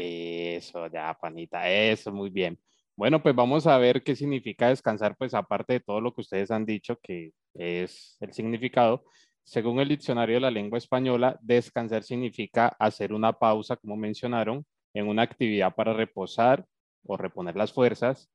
eso, 0.58 0.88
ya, 0.88 1.16
panita, 1.20 1.70
eso, 1.70 2.12
muy 2.12 2.30
bien. 2.30 2.60
Bueno, 2.96 3.22
pues 3.22 3.34
vamos 3.34 3.66
a 3.66 3.78
ver 3.78 4.04
qué 4.04 4.16
significa 4.16 4.70
descansar, 4.70 5.16
pues 5.16 5.34
aparte 5.34 5.74
de 5.74 5.80
todo 5.80 6.02
lo 6.02 6.14
que 6.14 6.22
ustedes 6.22 6.52
han 6.52 6.66
dicho, 6.66 6.98
que 7.02 7.32
es 7.54 8.18
el 8.20 8.34
significado. 8.34 9.06
Según 9.44 9.80
el 9.80 9.88
diccionario 9.88 10.36
de 10.36 10.42
la 10.42 10.52
lengua 10.52 10.78
española, 10.78 11.40
descansar 11.42 12.04
significa 12.04 12.68
hacer 12.80 13.14
una 13.14 13.32
pausa, 13.32 13.78
como 13.78 13.96
mencionaron, 13.96 14.66
en 14.94 15.08
una 15.08 15.24
actividad 15.24 15.76
para 15.76 15.94
reposar 15.94 16.66
o 17.06 17.18
reponer 17.18 17.56
las 17.56 17.74
fuerzas, 17.74 18.32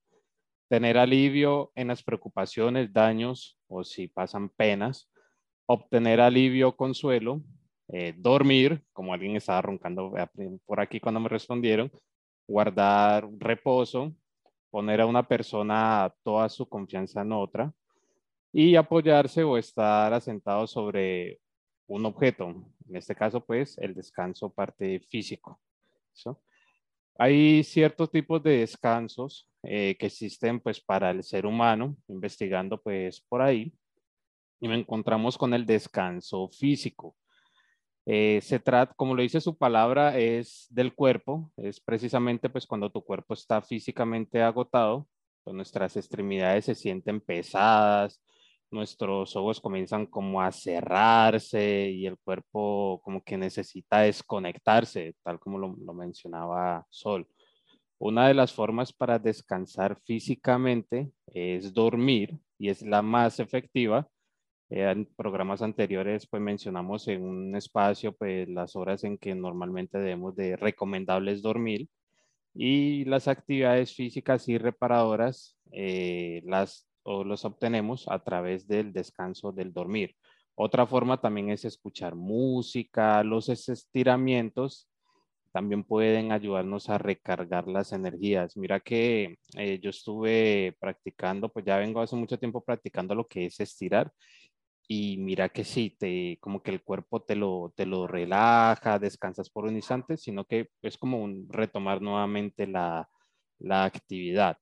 tener 0.69 0.99
alivio 0.99 1.73
en 1.75 1.89
las 1.89 2.03
preocupaciones, 2.03 2.93
daños 2.93 3.59
o 3.69 3.85
si 3.85 4.09
pasan 4.09 4.49
penas, 4.49 5.11
obtener 5.67 6.21
alivio, 6.21 6.77
consuelo, 6.77 7.43
eh, 7.89 8.15
dormir, 8.17 8.83
como 8.93 9.13
alguien 9.13 9.37
estaba 9.37 9.63
roncando 9.63 10.15
por 10.65 10.81
aquí 10.81 11.01
cuando 11.01 11.21
me 11.21 11.29
respondieron, 11.29 11.93
guardar 12.47 13.29
reposo, 13.39 14.15
poner 14.71 15.01
a 15.01 15.07
una 15.07 15.27
persona 15.27 16.13
toda 16.23 16.49
su 16.49 16.69
confianza 16.69 17.23
en 17.23 17.33
otra 17.33 17.73
y 18.53 18.77
apoyarse 18.77 19.43
o 19.45 19.59
estar 19.59 20.13
asentado 20.13 20.67
sobre 20.67 21.41
un 21.87 22.07
objeto. 22.07 22.47
En 22.89 22.97
este 22.97 23.15
caso, 23.15 23.45
pues, 23.45 23.77
el 23.79 23.95
descanso 23.95 24.53
parte 24.53 25.01
físico. 25.01 25.61
Hay 27.17 27.63
ciertos 27.65 28.11
tipos 28.11 28.43
de 28.43 28.59
descansos 28.59 29.49
eh, 29.63 29.97
que 29.99 30.07
existen 30.07 30.61
pues 30.61 30.81
para 30.81 31.11
el 31.11 31.23
ser 31.23 31.47
humano, 31.47 31.97
investigando 32.09 32.81
pues 32.81 33.21
por 33.29 33.41
ahí, 33.41 33.73
y 34.61 34.69
me 34.69 34.77
encontramos 34.77 35.39
con 35.39 35.55
el 35.55 35.65
descanso 35.67 36.49
físico. 36.49 37.17
Eh, 38.07 38.41
se 38.43 38.59
trata, 38.59 38.93
como 38.95 39.15
lo 39.15 39.23
dice 39.23 39.41
su 39.41 39.57
palabra, 39.57 40.19
es 40.19 40.67
del 40.71 40.95
cuerpo, 40.95 41.51
es 41.57 41.81
precisamente 41.81 42.51
pues 42.51 42.67
cuando 42.67 42.91
tu 42.91 43.03
cuerpo 43.03 43.35
está 43.35 43.63
físicamente 43.63 44.43
agotado, 44.43 45.09
pues 45.43 45.55
nuestras 45.55 45.97
extremidades 45.97 46.67
se 46.67 46.75
sienten 46.75 47.21
pesadas, 47.21 48.21
nuestros 48.75 49.35
ojos 49.37 49.61
comienzan 49.61 50.07
como 50.07 50.43
a 50.43 50.53
cerrarse 50.53 51.91
y 51.91 52.07
el 52.07 52.19
cuerpo 52.19 53.01
como 53.03 53.23
que 53.23 53.39
necesita 53.39 54.01
desconectarse, 54.01 55.15
tal 55.23 55.39
como 55.39 55.59
lo, 55.59 55.95
mencionaba 55.95 56.87
Sol. 56.91 57.27
Una 57.99 58.29
de 58.29 58.35
las 58.35 58.53
formas 58.53 58.93
para 58.93 59.19
descansar 59.19 59.99
físicamente 60.05 61.13
es 61.27 61.73
dormir 61.73 62.39
y 62.59 62.69
es 62.69 62.83
la 62.83 63.01
más 63.03 63.41
efectiva. 63.41 64.09
Eh, 64.71 64.91
en 64.91 65.07
programas 65.17 65.63
anteriores 65.63 66.27
pues 66.27 66.43
mencionamos 66.43 67.07
en 67.09 67.23
un 67.23 67.57
espacio 67.57 68.13
pues 68.17 68.49
las 68.49 68.77
horas 68.77 69.05
en 69.05 69.19
que 69.19 69.35
normalmente 69.35 69.99
debemos 69.99 70.35
de 70.37 70.57
recomendables 70.57 71.43
dormir 71.43 71.89
y 72.55 73.05
las 73.05 73.29
actividades 73.29 73.95
físicas 73.95 74.49
y 74.49 74.59
reparadoras 74.59 75.57
eh, 75.73 76.43
las 76.47 76.87
o 77.05 77.25
los 77.25 77.45
obtenemos 77.45 78.07
a 78.09 78.23
través 78.23 78.67
del 78.67 78.93
descanso 78.93 79.53
del 79.53 79.73
dormir. 79.73 80.17
Otra 80.57 80.87
forma 80.87 81.21
también 81.21 81.51
es 81.51 81.65
escuchar 81.65 82.15
música, 82.15 83.23
los 83.25 83.49
estiramientos 83.49 84.89
también 85.53 85.85
pueden 85.85 86.33
ayudarnos 86.33 86.91
a 86.91 86.99
recargar 86.99 87.69
las 87.69 87.93
energías. 87.93 88.57
Mira 88.57 88.81
que 88.81 89.39
eh, 89.57 89.79
yo 89.81 89.91
estuve 89.91 90.77
practicando, 90.81 91.49
pues 91.49 91.65
ya 91.65 91.77
vengo 91.79 92.01
hace 92.01 92.17
mucho 92.17 92.39
tiempo 92.39 92.61
practicando 92.65 93.15
lo 93.15 93.29
que 93.29 93.47
es 93.47 93.61
estirar 93.61 94.13
y 94.89 95.17
mira 95.19 95.49
que 95.49 95.65
sí, 95.65 95.97
te, 95.99 96.39
como 96.41 96.63
que 96.63 96.71
el 96.71 96.83
cuerpo 96.83 97.23
te 97.23 97.37
lo, 97.37 97.73
te 97.77 97.87
lo 97.87 98.07
relaja, 98.07 98.99
descansas 98.99 99.49
por 99.51 99.65
un 99.65 99.77
instante, 99.77 100.17
sino 100.17 100.45
que 100.45 100.71
es 100.83 100.99
como 100.99 101.23
un 101.23 101.47
retomar 101.49 102.03
nuevamente 102.03 102.67
la, 102.67 103.09
la 103.59 103.85
actividad 103.85 104.59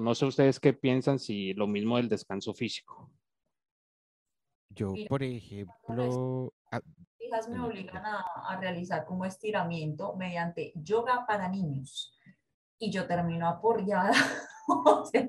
no 0.00 0.14
sé 0.14 0.26
ustedes 0.26 0.60
qué 0.60 0.72
piensan 0.72 1.18
si 1.18 1.54
lo 1.54 1.66
mismo 1.66 1.96
del 1.96 2.08
descanso 2.08 2.52
físico. 2.54 3.10
Yo, 4.70 4.92
por 5.08 5.22
ejemplo... 5.22 6.52
Ah, 6.70 6.80
hijas 7.20 7.48
me 7.48 7.60
obligan 7.60 8.04
a, 8.04 8.20
a, 8.48 8.56
realizar 8.60 9.04
como 9.04 9.24
estiramiento 9.24 10.14
mediante 10.16 10.72
yoga 10.74 11.24
para 11.26 11.48
niños. 11.48 12.14
Y 12.78 12.90
yo 12.90 13.06
termino 13.06 13.48
aporreada, 13.48 14.12
o 14.68 15.04
sea, 15.04 15.28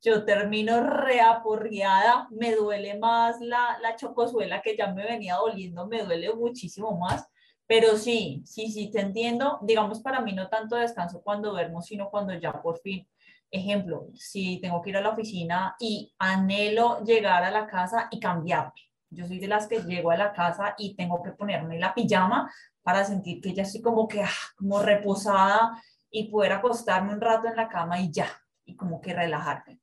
yo 0.00 0.24
termino 0.24 0.80
reaporreada, 0.80 2.28
me 2.30 2.54
duele 2.54 2.98
más 2.98 3.40
la, 3.40 3.78
la 3.80 3.96
chocosuela 3.96 4.62
que 4.62 4.76
ya 4.76 4.92
me 4.92 5.04
venía 5.04 5.36
doliendo, 5.36 5.86
me 5.86 6.04
duele 6.04 6.32
muchísimo 6.34 6.96
más, 6.96 7.26
pero 7.66 7.96
sí, 7.96 8.42
sí, 8.44 8.70
sí, 8.70 8.90
te 8.90 9.00
entiendo, 9.00 9.58
digamos 9.62 10.00
para 10.00 10.20
mí 10.20 10.32
no 10.32 10.48
tanto 10.48 10.76
descanso 10.76 11.22
cuando 11.22 11.50
duermo, 11.50 11.82
sino 11.82 12.10
cuando 12.10 12.34
ya 12.34 12.62
por 12.62 12.78
fin 12.78 13.08
Ejemplo, 13.54 14.08
si 14.14 14.60
tengo 14.60 14.82
que 14.82 14.90
ir 14.90 14.96
a 14.96 15.00
la 15.00 15.10
oficina 15.10 15.76
y 15.78 16.12
anhelo 16.18 17.04
llegar 17.04 17.44
a 17.44 17.52
la 17.52 17.68
casa 17.68 18.08
y 18.10 18.18
cambiarme. 18.18 18.72
Yo 19.10 19.28
soy 19.28 19.38
de 19.38 19.46
las 19.46 19.68
que 19.68 19.80
llego 19.80 20.10
a 20.10 20.16
la 20.16 20.32
casa 20.32 20.74
y 20.76 20.96
tengo 20.96 21.22
que 21.22 21.30
ponerme 21.30 21.78
la 21.78 21.94
pijama 21.94 22.52
para 22.82 23.04
sentir 23.04 23.40
que 23.40 23.54
ya 23.54 23.62
estoy 23.62 23.80
como 23.80 24.08
que, 24.08 24.24
ah, 24.24 24.28
como 24.56 24.82
reposada 24.82 25.80
y 26.10 26.32
poder 26.32 26.50
acostarme 26.50 27.12
un 27.12 27.20
rato 27.20 27.46
en 27.46 27.54
la 27.54 27.68
cama 27.68 28.00
y 28.00 28.10
ya, 28.10 28.26
y 28.64 28.74
como 28.74 29.00
que 29.00 29.14
relajarme. 29.14 29.78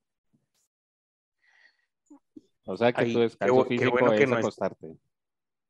O 2.66 2.76
sea 2.76 2.92
que 2.92 3.06
tu 3.06 3.20
descanso 3.20 3.64
físico 3.64 3.92
bueno 3.92 4.12
es 4.12 4.32
acostarte. 4.34 4.98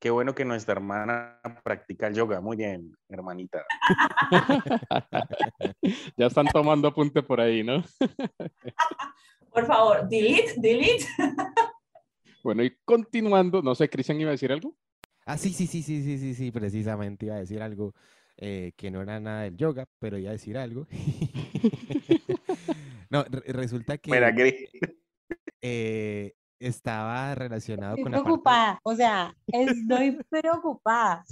Qué 0.01 0.09
bueno 0.09 0.33
que 0.33 0.43
nuestra 0.43 0.71
hermana 0.71 1.39
practica 1.63 2.07
el 2.07 2.15
yoga. 2.15 2.41
Muy 2.41 2.57
bien, 2.57 2.97
hermanita. 3.07 3.63
ya 6.17 6.25
están 6.25 6.47
tomando 6.47 6.87
apunte 6.87 7.21
por 7.21 7.39
ahí, 7.39 7.63
¿no? 7.63 7.83
por 9.53 9.67
favor, 9.67 10.09
delete, 10.09 10.55
delete. 10.57 11.05
bueno, 12.43 12.63
y 12.63 12.75
continuando, 12.83 13.61
no 13.61 13.75
sé, 13.75 13.91
Cristian 13.91 14.19
iba 14.19 14.29
a 14.29 14.31
decir 14.31 14.51
algo. 14.51 14.75
Ah, 15.23 15.37
sí, 15.37 15.53
sí, 15.53 15.67
sí, 15.67 15.83
sí, 15.83 16.01
sí, 16.01 16.17
sí, 16.17 16.33
sí, 16.33 16.49
precisamente 16.49 17.27
iba 17.27 17.35
a 17.35 17.41
decir 17.41 17.61
algo 17.61 17.93
eh, 18.37 18.71
que 18.75 18.89
no 18.89 19.03
era 19.03 19.19
nada 19.19 19.43
del 19.43 19.55
yoga, 19.55 19.87
pero 19.99 20.17
iba 20.17 20.29
a 20.29 20.33
decir 20.33 20.57
algo. 20.57 20.87
no, 23.11 23.23
resulta 23.45 23.99
que 23.99 24.09
eh, 25.61 26.33
estaba 26.61 27.35
relacionado 27.35 27.95
estoy 27.95 28.03
con 28.03 28.11
preocupada, 28.11 28.79
o 28.83 28.95
sea, 28.95 29.35
estoy 29.47 30.17
preocupada. 30.29 31.25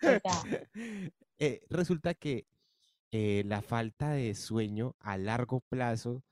Eh, 1.44 1.60
resulta 1.70 2.14
que 2.14 2.46
la 3.10 3.62
falta 3.62 4.10
de 4.10 4.32
sueño 4.36 4.94
a 5.00 5.16
largo 5.16 5.58
plazo, 5.58 6.22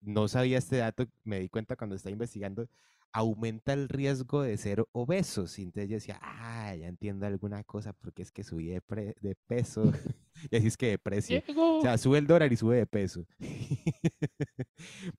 no 0.00 0.26
sabía 0.26 0.58
este 0.58 0.78
dato, 0.78 1.06
me 1.22 1.38
di 1.38 1.48
cuenta 1.48 1.76
cuando 1.76 1.94
estaba 1.94 2.10
investigando, 2.10 2.66
aumenta 3.12 3.72
el 3.72 3.88
riesgo 3.88 4.42
de 4.42 4.56
ser 4.56 4.84
obesos. 4.92 5.58
Y 5.58 5.62
entonces 5.62 5.88
yo 5.88 5.94
decía, 5.94 6.18
ah, 6.22 6.74
ya 6.74 6.86
entiendo 6.88 7.26
alguna 7.26 7.64
cosa 7.64 7.92
porque 7.92 8.22
es 8.22 8.32
que 8.32 8.42
subí 8.42 8.68
de, 8.68 8.82
de 9.20 9.36
peso. 9.46 9.92
y 10.50 10.56
así 10.56 10.66
es 10.66 10.76
que 10.76 10.88
de 10.88 10.98
precio. 10.98 11.42
O 11.56 11.80
sea, 11.82 11.98
sube 11.98 12.18
el 12.18 12.26
dólar 12.26 12.52
y 12.52 12.56
sube 12.56 12.76
de 12.76 12.86
peso. 12.86 13.26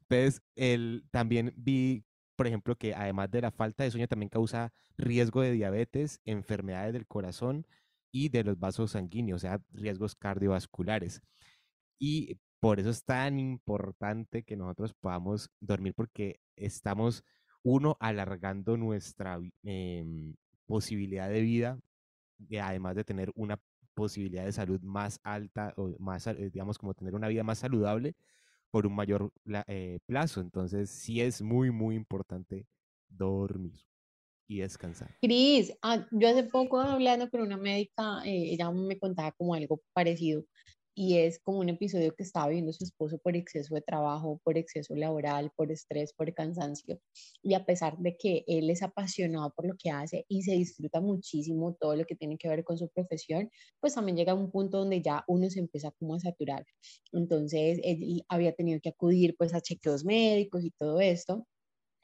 entonces, 0.09 0.41
el, 0.55 1.03
también 1.11 1.53
vi, 1.55 2.03
por 2.35 2.47
ejemplo, 2.47 2.75
que 2.75 2.93
además 2.93 3.29
de 3.31 3.41
la 3.41 3.51
falta 3.51 3.83
de 3.83 3.91
sueño, 3.91 4.07
también 4.07 4.29
causa 4.29 4.73
riesgo 4.97 5.41
de 5.41 5.51
diabetes, 5.51 6.19
enfermedades 6.25 6.93
del 6.93 7.07
corazón 7.07 7.65
y 8.11 8.29
de 8.29 8.43
los 8.43 8.59
vasos 8.59 8.91
sanguíneos, 8.91 9.37
o 9.37 9.47
sea, 9.47 9.61
riesgos 9.71 10.15
cardiovasculares. 10.15 11.21
Y 11.99 12.39
por 12.59 12.79
eso 12.79 12.89
es 12.89 13.03
tan 13.03 13.39
importante 13.39 14.43
que 14.43 14.55
nosotros 14.55 14.93
podamos 14.93 15.49
dormir 15.59 15.93
porque 15.95 16.39
estamos 16.55 17.23
uno, 17.63 17.97
alargando 17.99 18.77
nuestra 18.77 19.39
em, 19.63 20.35
posibilidad 20.65 21.29
de 21.29 21.41
vida, 21.41 21.79
además 22.59 22.95
de 22.95 23.03
tener 23.03 23.31
una 23.35 23.59
posibilidad 23.93 24.45
de 24.45 24.51
salud 24.51 24.81
más 24.81 25.19
alta 25.23 25.73
o 25.77 25.95
más, 25.99 26.27
eh, 26.27 26.49
digamos, 26.51 26.77
como 26.77 26.93
tener 26.93 27.15
una 27.15 27.27
vida 27.27 27.43
más 27.43 27.59
saludable 27.59 28.15
por 28.71 28.87
un 28.87 28.95
mayor 28.95 29.31
eh, 29.67 29.99
plazo. 30.05 30.41
Entonces, 30.41 30.89
sí 30.89 31.21
es 31.21 31.41
muy, 31.41 31.71
muy 31.71 31.95
importante 31.95 32.65
dormir 33.09 33.79
y 34.47 34.59
descansar. 34.59 35.15
Cris, 35.21 35.73
ah, 35.81 36.05
yo 36.11 36.27
hace 36.27 36.43
poco 36.43 36.79
hablando 36.79 37.29
con 37.29 37.41
una 37.41 37.57
médica, 37.57 38.21
eh, 38.25 38.53
ella 38.53 38.71
me 38.71 38.99
contaba 38.99 39.31
como 39.33 39.53
algo 39.53 39.81
parecido 39.93 40.43
y 40.95 41.17
es 41.19 41.39
como 41.39 41.59
un 41.59 41.69
episodio 41.69 42.13
que 42.15 42.23
estaba 42.23 42.49
viendo 42.49 42.73
su 42.73 42.83
esposo 42.83 43.17
por 43.19 43.35
exceso 43.35 43.75
de 43.75 43.81
trabajo, 43.81 44.39
por 44.43 44.57
exceso 44.57 44.95
laboral, 44.95 45.51
por 45.55 45.71
estrés, 45.71 46.13
por 46.13 46.33
cansancio. 46.33 46.99
Y 47.41 47.53
a 47.53 47.65
pesar 47.65 47.97
de 47.99 48.15
que 48.17 48.43
él 48.47 48.69
es 48.69 48.83
apasionado 48.83 49.53
por 49.55 49.67
lo 49.67 49.75
que 49.77 49.89
hace 49.91 50.25
y 50.27 50.43
se 50.43 50.53
disfruta 50.53 51.01
muchísimo 51.01 51.75
todo 51.79 51.95
lo 51.95 52.05
que 52.05 52.15
tiene 52.15 52.37
que 52.37 52.49
ver 52.49 52.63
con 52.63 52.77
su 52.77 52.89
profesión, 52.89 53.49
pues 53.79 53.95
también 53.95 54.17
llega 54.17 54.33
un 54.33 54.51
punto 54.51 54.79
donde 54.79 55.01
ya 55.01 55.23
uno 55.27 55.49
se 55.49 55.59
empieza 55.59 55.91
como 55.91 56.15
a 56.15 56.19
saturar. 56.19 56.65
Entonces, 57.13 57.79
él 57.83 58.23
había 58.29 58.53
tenido 58.53 58.79
que 58.81 58.89
acudir 58.89 59.35
pues 59.37 59.53
a 59.53 59.61
chequeos 59.61 60.05
médicos 60.05 60.63
y 60.63 60.71
todo 60.71 60.99
esto 61.01 61.47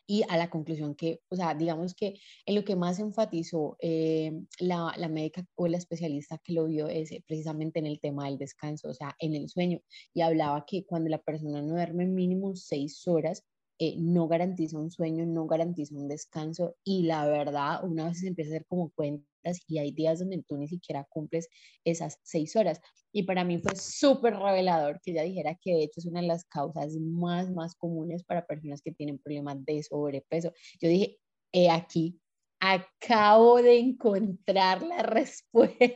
y 0.07 0.23
a 0.29 0.37
la 0.37 0.49
conclusión 0.49 0.95
que, 0.95 1.21
o 1.29 1.35
sea, 1.35 1.53
digamos 1.53 1.93
que 1.93 2.19
en 2.45 2.55
lo 2.55 2.63
que 2.63 2.75
más 2.77 2.99
enfatizó 2.99 3.77
eh, 3.81 4.31
la, 4.59 4.93
la, 4.97 5.09
médica 5.09 5.45
o 5.55 5.67
la 5.67 5.77
especialista 5.77 6.39
que 6.43 6.53
lo 6.53 6.65
vio 6.65 6.87
es 6.87 7.11
eh, 7.11 7.23
precisamente 7.27 7.79
en 7.79 7.85
el 7.85 7.99
tema 7.99 8.25
del 8.25 8.37
descanso, 8.37 8.89
o 8.89 8.93
sea, 8.93 9.15
en 9.19 9.35
el 9.35 9.49
sueño, 9.49 9.81
y 10.13 10.21
hablaba 10.21 10.65
que 10.65 10.85
cuando 10.85 11.09
la 11.09 11.21
persona 11.21 11.61
no 11.61 11.73
duerme 11.73 12.05
mínimo 12.05 12.55
seis 12.55 13.05
horas, 13.07 13.43
eh, 13.79 13.95
no 13.97 14.27
garantiza 14.27 14.77
un 14.79 14.89
sueño, 14.89 15.25
no 15.25 15.45
garantiza 15.45 15.95
un 15.95 16.07
descanso 16.07 16.75
y 16.83 17.03
la 17.03 17.27
verdad, 17.27 17.83
una 17.83 18.07
vez 18.07 18.19
se 18.19 18.27
empieza 18.27 18.51
a 18.51 18.55
hacer 18.55 18.65
como 18.67 18.89
cuentas 18.91 19.61
y 19.67 19.77
hay 19.77 19.91
días 19.91 20.19
donde 20.19 20.43
tú 20.43 20.57
ni 20.57 20.67
siquiera 20.67 21.05
cumples 21.09 21.47
esas 21.83 22.19
seis 22.23 22.55
horas. 22.55 22.81
Y 23.11 23.23
para 23.23 23.43
mí 23.43 23.59
fue 23.59 23.75
súper 23.75 24.35
revelador 24.35 24.99
que 25.01 25.11
ella 25.11 25.23
dijera 25.23 25.55
que 25.61 25.73
de 25.73 25.83
hecho 25.83 25.99
es 25.99 26.05
una 26.05 26.21
de 26.21 26.27
las 26.27 26.45
causas 26.45 26.93
más, 26.95 27.51
más 27.51 27.75
comunes 27.75 28.23
para 28.23 28.45
personas 28.45 28.81
que 28.81 28.91
tienen 28.91 29.19
problemas 29.19 29.63
de 29.65 29.83
sobrepeso. 29.83 30.51
Yo 30.81 30.89
dije, 30.89 31.19
he 31.51 31.69
aquí, 31.69 32.19
acabo 32.59 33.61
de 33.61 33.77
encontrar 33.77 34.81
la 34.81 35.03
respuesta. 35.03 35.87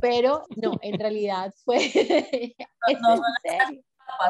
Pero 0.00 0.44
no, 0.56 0.78
en 0.82 0.98
realidad 0.98 1.52
fue... 1.64 1.90
No, 3.02 3.16
no, 3.16 3.22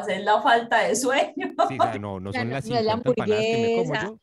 es 0.07 0.23
la 0.23 0.41
falta 0.41 0.79
de 0.83 0.95
sueño. 0.95 1.53
Sí, 1.69 1.99
no, 1.99 2.19
no 2.19 2.33
son 2.33 2.49
las 2.49 2.65
50 2.65 2.83
no 2.83 3.01
empanadas 3.05 3.45
que 3.45 3.57
me 3.57 3.83
como 3.83 4.01
yo. 4.01 4.17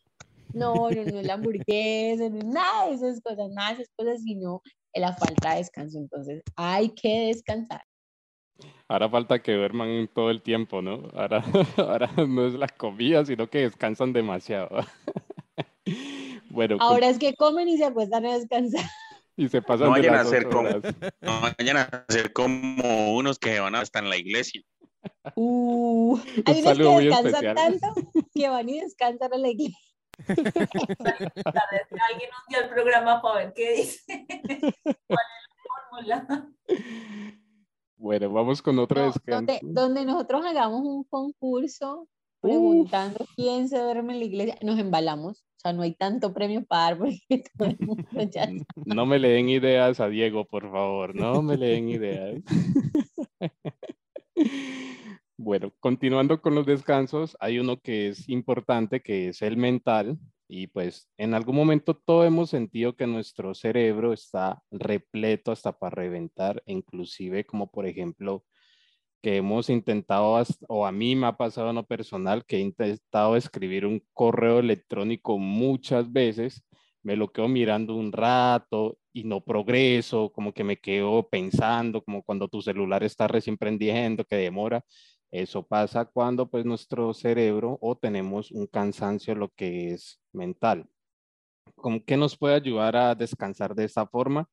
No, 0.54 0.74
no, 0.74 0.90
no 0.90 1.20
es 1.20 1.26
la 1.26 1.34
hamburguesa, 1.34 2.28
no 2.28 2.38
es 2.38 2.44
nada 2.44 2.88
de 2.88 2.94
esas 2.94 3.20
cosas, 3.20 3.50
nada 3.50 3.68
de 3.68 3.82
esas 3.82 3.94
cosas, 3.96 4.22
sino 4.22 4.62
la 4.94 5.12
falta 5.12 5.52
de 5.52 5.58
descanso. 5.58 5.98
Entonces, 5.98 6.42
hay 6.56 6.90
que 6.90 7.26
descansar. 7.26 7.82
Ahora 8.88 9.08
falta 9.08 9.40
que 9.40 9.52
duerman 9.52 10.08
todo 10.12 10.30
el 10.30 10.42
tiempo, 10.42 10.82
¿no? 10.82 11.08
Ahora, 11.14 11.44
ahora 11.76 12.10
no 12.16 12.46
es 12.46 12.54
la 12.54 12.68
comida, 12.68 13.24
sino 13.24 13.48
que 13.48 13.60
descansan 13.60 14.12
demasiado. 14.12 14.68
bueno, 16.50 16.76
ahora 16.80 17.08
es 17.08 17.18
que 17.18 17.34
comen 17.34 17.68
y 17.68 17.76
se 17.76 17.84
acuestan 17.84 18.26
a 18.26 18.34
descansar. 18.34 18.84
Y 19.36 19.48
se 19.48 19.62
pasan 19.62 19.86
no 19.86 19.92
vayan, 19.92 20.14
a 20.14 20.22
hacer 20.22 20.48
como, 20.48 20.68
no 20.68 21.40
vayan 21.40 21.76
a 21.76 22.04
ser 22.08 22.32
como 22.32 23.14
unos 23.14 23.38
que 23.38 23.60
van 23.60 23.76
hasta 23.76 24.00
en 24.00 24.10
la 24.10 24.16
iglesia. 24.16 24.62
Uh, 25.34 26.18
hay 26.46 26.62
unos 26.62 26.78
que 26.78 27.06
descansan 27.06 27.54
tanto 27.54 27.86
que 28.34 28.48
van 28.48 28.68
y 28.68 28.80
descansan 28.80 29.32
a 29.32 29.38
la 29.38 29.48
iglesia. 29.48 29.78
Alguien 30.26 32.30
un 32.32 32.44
día 32.48 32.60
el 32.64 32.70
programa 32.70 33.22
para 33.22 33.44
ver 33.44 33.52
qué 33.54 33.76
dice. 33.76 34.00
¿Cuál 35.06 35.26
es 35.26 35.48
la 35.48 35.90
fórmula? 35.90 36.48
Bueno, 37.96 38.32
vamos 38.32 38.62
con 38.62 38.78
otra 38.78 39.06
vez 39.06 39.14
Donde, 39.62 40.04
nosotros 40.04 40.44
hagamos 40.44 40.82
un 40.82 41.04
concurso 41.04 42.08
preguntando 42.40 43.26
quién 43.34 43.68
se 43.68 43.78
duerme 43.78 44.12
en 44.12 44.20
la 44.20 44.24
iglesia, 44.24 44.58
nos 44.62 44.78
embalamos. 44.78 45.40
O 45.40 45.60
sea, 45.60 45.72
no 45.72 45.82
hay 45.82 45.94
tanto 45.94 46.32
premio 46.32 46.64
para 46.64 46.82
dar 46.82 46.98
porque 46.98 47.20
todo 47.58 47.68
el 47.68 47.78
mundo 47.80 48.06
ya 48.30 48.48
No 48.86 49.06
me 49.06 49.18
le 49.18 49.30
den 49.30 49.48
ideas 49.48 49.98
a 49.98 50.08
Diego, 50.08 50.44
por 50.44 50.70
favor. 50.70 51.16
No 51.16 51.42
me 51.42 51.56
le 51.56 51.66
den 51.66 51.88
ideas. 51.88 52.40
Bueno, 55.40 55.72
continuando 55.78 56.42
con 56.42 56.56
los 56.56 56.66
descansos, 56.66 57.36
hay 57.38 57.60
uno 57.60 57.80
que 57.80 58.08
es 58.08 58.28
importante, 58.28 59.00
que 59.00 59.28
es 59.28 59.40
el 59.42 59.56
mental. 59.56 60.18
Y 60.48 60.66
pues 60.68 61.08
en 61.18 61.34
algún 61.34 61.54
momento 61.56 61.94
todos 61.94 62.26
hemos 62.26 62.50
sentido 62.50 62.96
que 62.96 63.06
nuestro 63.06 63.54
cerebro 63.54 64.12
está 64.12 64.62
repleto 64.70 65.52
hasta 65.52 65.78
para 65.78 65.94
reventar, 65.94 66.62
inclusive 66.66 67.44
como 67.44 67.70
por 67.70 67.86
ejemplo 67.86 68.44
que 69.22 69.36
hemos 69.36 69.68
intentado, 69.70 70.42
o 70.68 70.86
a 70.86 70.92
mí 70.92 71.16
me 71.16 71.26
ha 71.26 71.36
pasado 71.36 71.70
en 71.70 71.76
lo 71.76 71.86
personal, 71.86 72.44
que 72.46 72.56
he 72.56 72.60
intentado 72.60 73.36
escribir 73.36 73.84
un 73.86 74.02
correo 74.12 74.58
electrónico 74.60 75.38
muchas 75.38 76.10
veces, 76.12 76.64
me 77.02 77.16
lo 77.16 77.32
quedo 77.32 77.48
mirando 77.48 77.94
un 77.94 78.12
rato 78.12 78.98
y 79.12 79.24
no 79.24 79.40
progreso, 79.42 80.30
como 80.32 80.52
que 80.52 80.64
me 80.64 80.78
quedo 80.78 81.28
pensando, 81.28 82.02
como 82.02 82.22
cuando 82.22 82.48
tu 82.48 82.62
celular 82.62 83.02
está 83.04 83.28
recién 83.28 83.56
prendiendo, 83.56 84.24
que 84.24 84.36
demora, 84.36 84.84
eso 85.30 85.66
pasa 85.66 86.04
cuando 86.06 86.48
pues 86.48 86.64
nuestro 86.64 87.12
cerebro 87.14 87.78
o 87.80 87.96
tenemos 87.96 88.50
un 88.50 88.66
cansancio 88.66 89.34
lo 89.34 89.50
que 89.50 89.92
es 89.92 90.20
mental. 90.32 90.88
¿Cómo 91.76 92.04
qué 92.04 92.16
nos 92.16 92.36
puede 92.36 92.54
ayudar 92.56 92.96
a 92.96 93.14
descansar 93.14 93.74
de 93.74 93.84
esta 93.84 94.06
forma? 94.06 94.48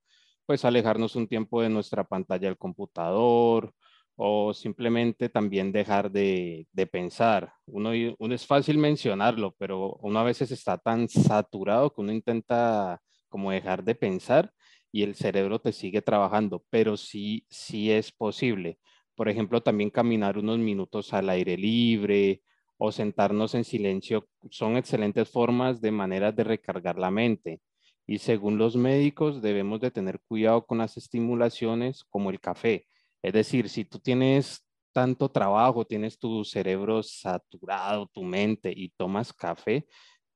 Pues 0.45 0.65
alejarnos 0.65 1.15
un 1.15 1.27
tiempo 1.27 1.62
de 1.62 1.69
nuestra 1.69 2.03
pantalla 2.03 2.47
del 2.47 2.58
computador 2.58 3.73
o 4.15 4.54
simplemente 4.54 5.30
también 5.30 5.71
dejar 5.71 6.12
de, 6.12 6.67
de 6.71 6.88
pensar. 6.88 7.54
Uno, 7.65 7.91
uno, 8.17 8.36
es 8.36 8.45
fácil 8.45 8.78
mencionarlo, 8.78 9.54
pero 9.58 9.97
uno 10.01 10.19
a 10.19 10.23
veces 10.23 10.51
está 10.51 10.78
tan 10.78 11.08
saturado 11.10 11.93
que 11.93 12.01
uno 12.01 12.12
intenta 12.12 13.01
como 13.30 13.51
dejar 13.51 13.84
de 13.84 13.95
pensar 13.95 14.54
y 14.91 15.04
el 15.04 15.15
cerebro 15.15 15.60
te 15.60 15.73
sigue 15.73 16.01
trabajando, 16.01 16.63
pero 16.69 16.95
sí, 16.95 17.45
sí 17.49 17.91
es 17.91 18.12
posible. 18.12 18.80
Por 19.15 19.28
ejemplo, 19.30 19.62
también 19.62 19.89
caminar 19.89 20.38
unos 20.38 20.60
minutos 20.60 21.13
al 21.13 21.30
aire 21.30 21.58
libre 21.58 22.41
o 22.78 22.91
sentarnos 22.91 23.56
en 23.56 23.63
silencio 23.63 24.28
son 24.49 24.78
excelentes 24.78 25.30
formas 25.30 25.82
de 25.82 25.91
maneras 25.91 26.36
de 26.36 26.43
recargar 26.45 26.97
la 26.97 27.12
mente. 27.12 27.62
Y 28.08 28.19
según 28.19 28.58
los 28.58 28.75
médicos, 28.75 29.41
debemos 29.41 29.82
de 29.82 29.91
tener 29.91 30.21
cuidado 30.28 30.65
con 30.65 30.78
las 30.78 30.95
estimulaciones 30.95 32.04
como 32.06 32.30
el 32.30 32.39
café. 32.39 32.86
Es 33.26 33.34
decir, 33.34 33.70
si 33.70 33.86
tú 33.86 33.98
tienes 34.00 34.64
tanto 34.94 35.30
trabajo, 35.30 35.84
tienes 35.84 36.20
tu 36.20 36.44
cerebro 36.46 37.02
saturado, 37.02 38.08
tu 38.14 38.22
mente 38.24 38.72
y 38.76 38.90
tomas 38.90 39.34
café, 39.34 39.88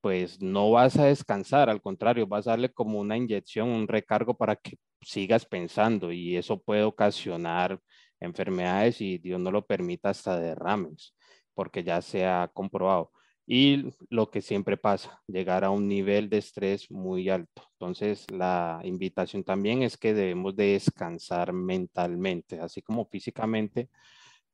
pues 0.02 0.41
no 0.41 0.71
vas 0.71 0.97
a 0.97 1.06
descansar, 1.06 1.69
al 1.69 1.82
contrario, 1.84 2.25
vas 2.25 2.47
a 2.47 2.52
darle 2.52 2.73
como 2.73 2.99
una 2.99 3.15
inyección, 3.15 3.69
un 3.69 3.88
recargo 3.88 4.36
para 4.36 4.56
que 4.56 4.78
sigas 5.02 5.45
pensando 5.45 6.12
y 6.12 6.36
eso 6.36 6.60
puede 6.63 6.82
ocasionar 6.84 7.80
enfermedades 8.19 9.02
y 9.02 9.19
Dios 9.19 9.39
no 9.39 9.52
lo 9.52 9.67
permita 9.67 10.10
hasta 10.10 10.39
derrames, 10.39 11.15
porque 11.54 11.84
ya 11.84 12.02
se 12.02 12.25
ha 12.25 12.49
comprobado. 12.52 13.12
Y 13.51 13.91
lo 14.12 14.29
que 14.29 14.43
siempre 14.43 14.77
pasa, 14.77 15.23
llegar 15.25 15.63
a 15.63 15.71
un 15.71 15.88
nivel 15.88 16.29
de 16.29 16.38
estrés 16.38 16.91
muy 16.91 17.29
alto. 17.29 17.63
Entonces, 17.73 18.29
la 18.29 18.79
invitación 18.83 19.43
también 19.43 19.81
es 19.81 19.97
que 19.97 20.13
debemos 20.13 20.55
de 20.55 20.73
descansar 20.73 21.51
mentalmente, 21.51 22.59
así 22.59 22.83
como 22.83 23.05
físicamente, 23.07 23.89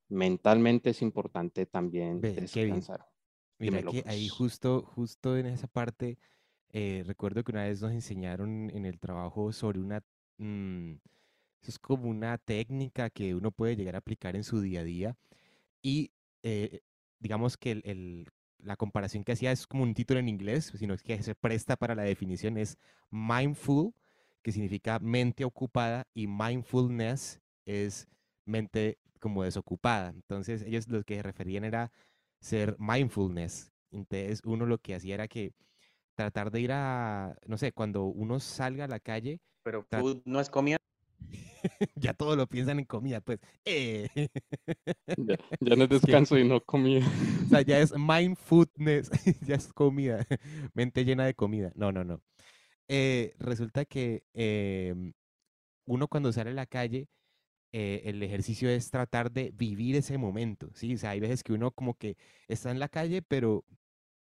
mentalmente 0.07 0.91
es 0.91 1.01
importante 1.01 1.65
también 1.65 2.21
descansar. 2.21 3.05
Mira 3.59 3.79
Dímelo, 3.79 3.91
que 3.91 4.03
ahí 4.07 4.29
pues. 4.29 4.31
justo, 4.31 4.81
justo 4.95 5.37
en 5.37 5.47
esa 5.47 5.67
parte, 5.67 6.17
eh, 6.69 7.03
recuerdo 7.05 7.43
que 7.43 7.51
una 7.51 7.65
vez 7.65 7.81
nos 7.81 7.91
enseñaron 7.91 8.69
en 8.69 8.85
el 8.85 8.97
trabajo 8.97 9.51
sobre 9.51 9.79
una, 9.81 10.01
mm, 10.37 10.91
eso 11.61 11.71
es 11.71 11.79
como 11.79 12.09
una 12.09 12.37
técnica 12.37 13.09
que 13.09 13.35
uno 13.35 13.51
puede 13.51 13.75
llegar 13.75 13.95
a 13.95 13.97
aplicar 13.97 14.37
en 14.37 14.45
su 14.45 14.61
día 14.61 14.81
a 14.81 14.83
día 14.85 15.17
y 15.81 16.11
eh, 16.43 16.81
digamos 17.19 17.57
que 17.57 17.71
el- 17.71 17.81
el- 17.85 18.27
la 18.65 18.75
comparación 18.75 19.23
que 19.23 19.31
hacía 19.31 19.51
es 19.51 19.67
como 19.67 19.83
un 19.83 19.93
título 19.93 20.19
en 20.19 20.27
inglés, 20.27 20.73
sino 20.77 20.97
que 20.97 21.21
se 21.21 21.35
presta 21.35 21.75
para 21.75 21.95
la 21.95 22.03
definición, 22.03 22.57
es 22.57 22.77
mindful, 23.11 23.93
que 24.41 24.51
significa 24.51 24.99
mente 24.99 25.45
ocupada, 25.45 26.07
y 26.13 26.27
mindfulness 26.27 27.41
es 27.65 28.07
mente 28.45 28.97
como 29.19 29.43
desocupada. 29.43 30.09
Entonces 30.09 30.63
ellos 30.63 30.87
lo 30.87 31.03
que 31.03 31.15
se 31.15 31.23
referían 31.23 31.63
era 31.63 31.91
ser 32.39 32.75
mindfulness. 32.79 33.71
Entonces 33.91 34.41
uno 34.43 34.65
lo 34.65 34.79
que 34.79 34.95
hacía 34.95 35.15
era 35.15 35.27
que 35.27 35.53
tratar 36.15 36.51
de 36.51 36.61
ir 36.61 36.71
a, 36.71 37.37
no 37.45 37.57
sé, 37.57 37.71
cuando 37.71 38.05
uno 38.05 38.39
salga 38.39 38.85
a 38.85 38.87
la 38.87 38.99
calle, 38.99 39.39
Pero 39.63 39.83
food 39.83 40.21
no 40.25 40.39
es 40.39 40.49
comida. 40.49 40.77
ya 41.95 42.13
todos 42.13 42.37
lo 42.37 42.47
piensan 42.47 42.79
en 42.79 42.85
comida, 42.85 43.21
pues. 43.21 43.39
eh. 43.65 44.09
Ya, 45.17 45.37
ya 45.59 45.75
no 45.75 45.83
es 45.83 45.89
descanso 45.89 46.37
y 46.37 46.43
no 46.47 46.61
comida. 46.61 47.05
O 47.45 47.49
sea, 47.49 47.61
ya 47.61 47.79
es 47.79 47.93
mindfulness, 47.97 49.09
ya 49.45 49.55
es 49.55 49.71
comida, 49.71 50.25
mente 50.73 51.05
llena 51.05 51.25
de 51.25 51.35
comida. 51.35 51.71
No, 51.75 51.91
no, 51.91 52.03
no. 52.03 52.21
Eh, 52.87 53.33
resulta 53.39 53.85
que 53.85 54.23
em, 54.33 55.13
uno 55.85 56.07
cuando 56.07 56.31
sale 56.33 56.51
a 56.51 56.53
la 56.53 56.65
calle, 56.65 57.07
eh, 57.71 58.03
el 58.05 58.23
ejercicio 58.23 58.69
es 58.69 58.89
tratar 58.91 59.31
de 59.31 59.51
vivir 59.55 59.95
ese 59.95 60.17
momento, 60.17 60.69
¿sí? 60.73 60.95
O 60.95 60.97
sea, 60.97 61.11
hay 61.11 61.19
veces 61.19 61.43
que 61.43 61.53
uno 61.53 61.71
como 61.71 61.95
que 61.95 62.17
está 62.47 62.71
en 62.71 62.79
la 62.79 62.89
calle, 62.89 63.21
pero 63.21 63.65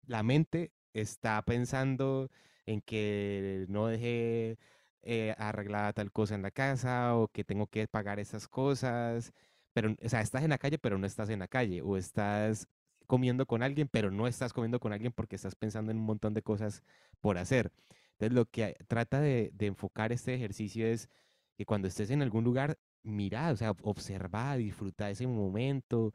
la 0.07 0.23
mente 0.23 0.71
está 0.93 1.41
pensando 1.43 2.29
en 2.65 2.81
que 2.81 3.65
no 3.69 3.87
dejé 3.87 4.57
eh, 5.05 5.35
arreglada 5.37 5.93
tal 5.93 6.11
cosa 6.11 6.35
en 6.35 6.41
la 6.43 6.51
casa 6.51 7.15
o 7.15 7.27
que 7.29 7.43
tengo 7.45 7.67
que 7.67 7.87
pagar 7.87 8.19
esas 8.19 8.47
cosas, 8.49 9.33
pero, 9.73 9.95
o 10.03 10.09
sea, 10.09 10.21
estás 10.21 10.43
en 10.43 10.49
la 10.51 10.57
calle, 10.57 10.77
pero 10.79 10.97
no 10.97 11.07
estás 11.07 11.29
en 11.29 11.39
la 11.39 11.47
calle, 11.47 11.81
o 11.81 11.97
estás 11.97 12.67
comiendo 13.07 13.45
con 13.45 13.63
alguien, 13.63 13.87
pero 13.89 14.11
no 14.11 14.27
estás 14.27 14.53
comiendo 14.53 14.79
con 14.79 14.93
alguien 14.93 15.13
porque 15.13 15.35
estás 15.35 15.55
pensando 15.55 15.91
en 15.91 15.97
un 15.99 16.05
montón 16.05 16.33
de 16.33 16.41
cosas 16.43 16.83
por 17.21 17.37
hacer. 17.37 17.71
Entonces, 18.13 18.33
lo 18.35 18.45
que 18.45 18.75
trata 18.87 19.19
de, 19.21 19.51
de 19.53 19.67
enfocar 19.67 20.11
este 20.11 20.33
ejercicio 20.35 20.87
es 20.87 21.09
que 21.57 21.65
cuando 21.65 21.87
estés 21.87 22.09
en 22.11 22.21
algún 22.21 22.43
lugar, 22.43 22.77
mira, 23.03 23.51
o 23.51 23.55
sea, 23.57 23.71
observa, 23.83 24.55
disfruta 24.57 25.09
ese 25.09 25.27
momento, 25.27 26.13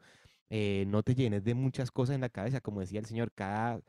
eh, 0.49 0.85
no 0.87 1.03
te 1.03 1.15
llenes 1.15 1.43
de 1.43 1.53
muchas 1.55 1.91
cosas 1.91 2.15
en 2.15 2.21
la 2.21 2.29
cabeza, 2.29 2.61
como 2.61 2.81
decía 2.81 2.99
el 2.99 3.05
Señor, 3.05 3.31
cada 3.33 3.81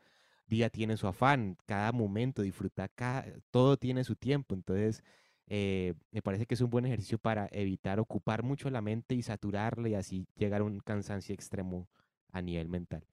día 0.47 0.69
tiene 0.69 0.97
su 0.97 1.07
afán, 1.07 1.57
cada 1.65 1.91
momento, 1.91 2.41
disfruta, 2.41 2.87
cada, 2.89 3.25
todo 3.51 3.77
tiene 3.77 4.03
su 4.03 4.15
tiempo, 4.15 4.55
entonces 4.55 5.03
eh, 5.47 5.93
me 6.11 6.21
parece 6.21 6.45
que 6.45 6.55
es 6.55 6.61
un 6.61 6.69
buen 6.69 6.85
ejercicio 6.85 7.17
para 7.17 7.47
evitar 7.51 7.99
ocupar 7.99 8.43
mucho 8.43 8.69
la 8.69 8.81
mente 8.81 9.15
y 9.15 9.21
saturarla 9.21 9.89
y 9.89 9.95
así 9.95 10.25
llegar 10.35 10.61
a 10.61 10.63
un 10.65 10.79
cansancio 10.79 11.33
extremo 11.33 11.87
a 12.31 12.41
nivel 12.41 12.69
mental. 12.69 13.03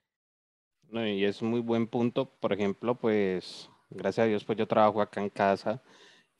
No, 0.89 1.07
y 1.07 1.25
es 1.25 1.43
muy 1.43 1.61
buen 1.61 1.87
punto. 1.87 2.31
Por 2.41 2.53
ejemplo, 2.53 2.97
pues 2.97 3.71
gracias 3.91 4.25
a 4.25 4.29
Dios, 4.29 4.45
pues 4.45 4.59
yo 4.59 4.67
trabajo 4.67 5.01
acá 5.01 5.21
en 5.21 5.31
casa 5.31 5.83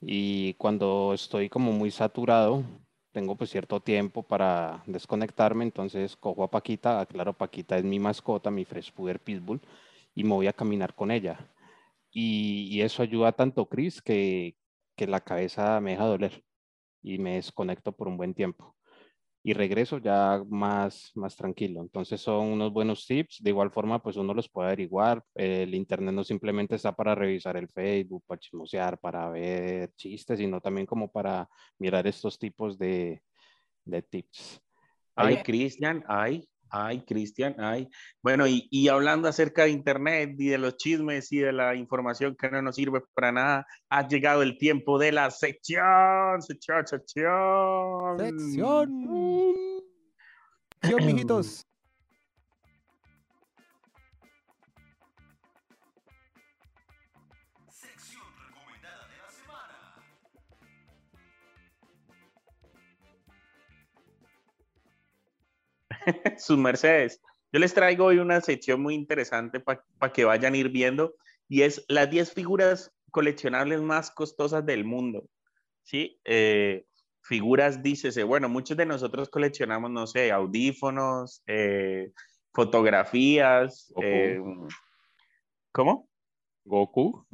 y 0.01 0.55
cuando 0.55 1.13
estoy 1.15 1.49
como 1.49 1.73
muy 1.73 1.91
saturado, 1.91 2.65
tengo 3.13 3.37
pues 3.37 3.51
cierto 3.51 3.81
tiempo 3.81 4.23
para 4.23 4.83
desconectarme, 4.87 5.65
entonces 5.65 6.17
cojo 6.17 6.45
a 6.45 6.51
Paquita, 6.51 7.01
aclaro, 7.01 7.33
Paquita 7.33 7.77
es 7.77 7.85
mi 7.85 7.99
mascota, 7.99 8.51
mi 8.51 8.65
Fresh 8.65 8.93
Puder 8.93 9.21
Pitbull, 9.21 9.61
y 10.15 10.25
me 10.25 10.35
voy 10.35 10.47
a 10.47 10.53
caminar 10.53 10.95
con 10.95 11.11
ella. 11.11 11.53
Y, 12.11 12.69
y 12.71 12.83
eso 12.83 13.03
ayuda 13.03 13.33
tanto, 13.33 13.69
Chris, 13.69 14.03
que, 14.03 14.57
que 14.97 15.07
la 15.07 15.21
cabeza 15.21 15.81
me 15.81 15.93
deja 15.93 16.05
doler 16.07 16.45
y 17.03 17.19
me 17.19 17.37
desconecto 17.37 17.93
por 17.93 18.09
un 18.09 18.17
buen 18.17 18.35
tiempo 18.35 18.77
y 19.43 19.55
regreso 19.55 19.99
ya 19.99 20.43
más, 20.49 21.13
más 21.15 21.35
tranquilo. 21.35 21.81
Entonces 21.81 22.21
son 22.21 22.47
unos 22.49 22.73
buenos 22.73 23.07
tips. 23.07 23.43
De 23.43 23.51
igual 23.51 23.71
forma, 23.71 24.03
pues 24.03 24.17
uno 24.17 24.35
los 24.35 24.49
puede 24.51 24.69
averiguar. 24.69 25.25
El 25.35 25.75
Internet 25.75 26.15
no 26.15 26.25
simplemente 26.25 26.77
está 26.77 26.95
para 26.95 27.15
revisar 27.15 27.57
el 27.57 27.69
Facebook, 27.69 28.23
para 28.27 28.39
chismosear, 28.39 28.99
para 28.99 29.31
ver 29.31 29.93
chistes, 29.95 30.39
sino 30.39 30.61
también 30.61 30.87
como 30.87 31.11
para 31.11 31.49
mirar 31.79 32.07
estos 32.07 32.39
tipos 32.39 32.79
de, 32.79 33.23
de 33.85 34.03
tips. 34.03 34.61
Ay, 35.17 35.35
Oye. 35.35 35.43
Cristian, 35.43 36.05
ay, 36.07 36.47
ay, 36.71 37.03
Cristian, 37.05 37.57
ay. 37.59 37.89
Bueno, 38.23 38.47
y, 38.47 38.69
y 38.71 38.89
hablando 38.89 39.29
acerca 39.29 39.65
de 39.65 39.71
Internet 39.71 40.35
y 40.39 40.49
de 40.49 40.59
los 40.59 40.77
chismes 40.77 41.31
y 41.33 41.39
de 41.39 41.53
la 41.53 41.75
información 41.75 42.37
que 42.37 42.51
no 42.51 42.63
nos 42.63 42.77
sirve 42.77 43.03
para 43.15 43.33
nada, 43.33 43.67
ha 43.89 44.09
llegado 44.09 44.43
el 44.43 44.59
tiempo 44.59 44.99
de 44.99 45.13
la 45.13 45.31
sección, 45.31 46.41
sección, 46.41 46.87
sección. 46.87 48.19
Sección. 48.19 49.81
Mijitos. 51.05 51.70
sus 66.39 66.59
mercedes. 66.59 67.21
Yo 67.53 67.59
les 67.59 67.75
traigo 67.75 68.07
hoy 68.07 68.19
una 68.19 68.41
sección 68.41 68.81
muy 68.81 68.95
interesante 68.95 69.61
para 69.61 70.13
que 70.13 70.25
vayan 70.25 70.55
a 70.55 70.57
ir 70.57 70.69
viendo 70.69 71.15
y 71.49 71.63
es 71.63 71.85
las 71.89 72.09
10 72.09 72.33
figuras 72.33 72.93
coleccionables 73.11 73.81
más 73.81 74.11
costosas 74.11 74.65
del 74.65 74.85
mundo. 74.85 75.29
¿Sí? 75.83 76.21
Eh, 76.25 76.85
figuras, 77.23 77.83
dícese, 77.83 78.23
bueno, 78.23 78.49
muchos 78.49 78.77
de 78.77 78.87
nosotros 78.87 79.29
coleccionamos, 79.29 79.91
no 79.91 80.07
sé, 80.07 80.31
audífonos, 80.31 81.43
eh, 81.47 82.13
fotografías. 82.53 83.93
Goku. 83.95 84.07
eh, 84.07 84.41
¿Cómo? 85.73 86.09
Goku. 86.65 87.27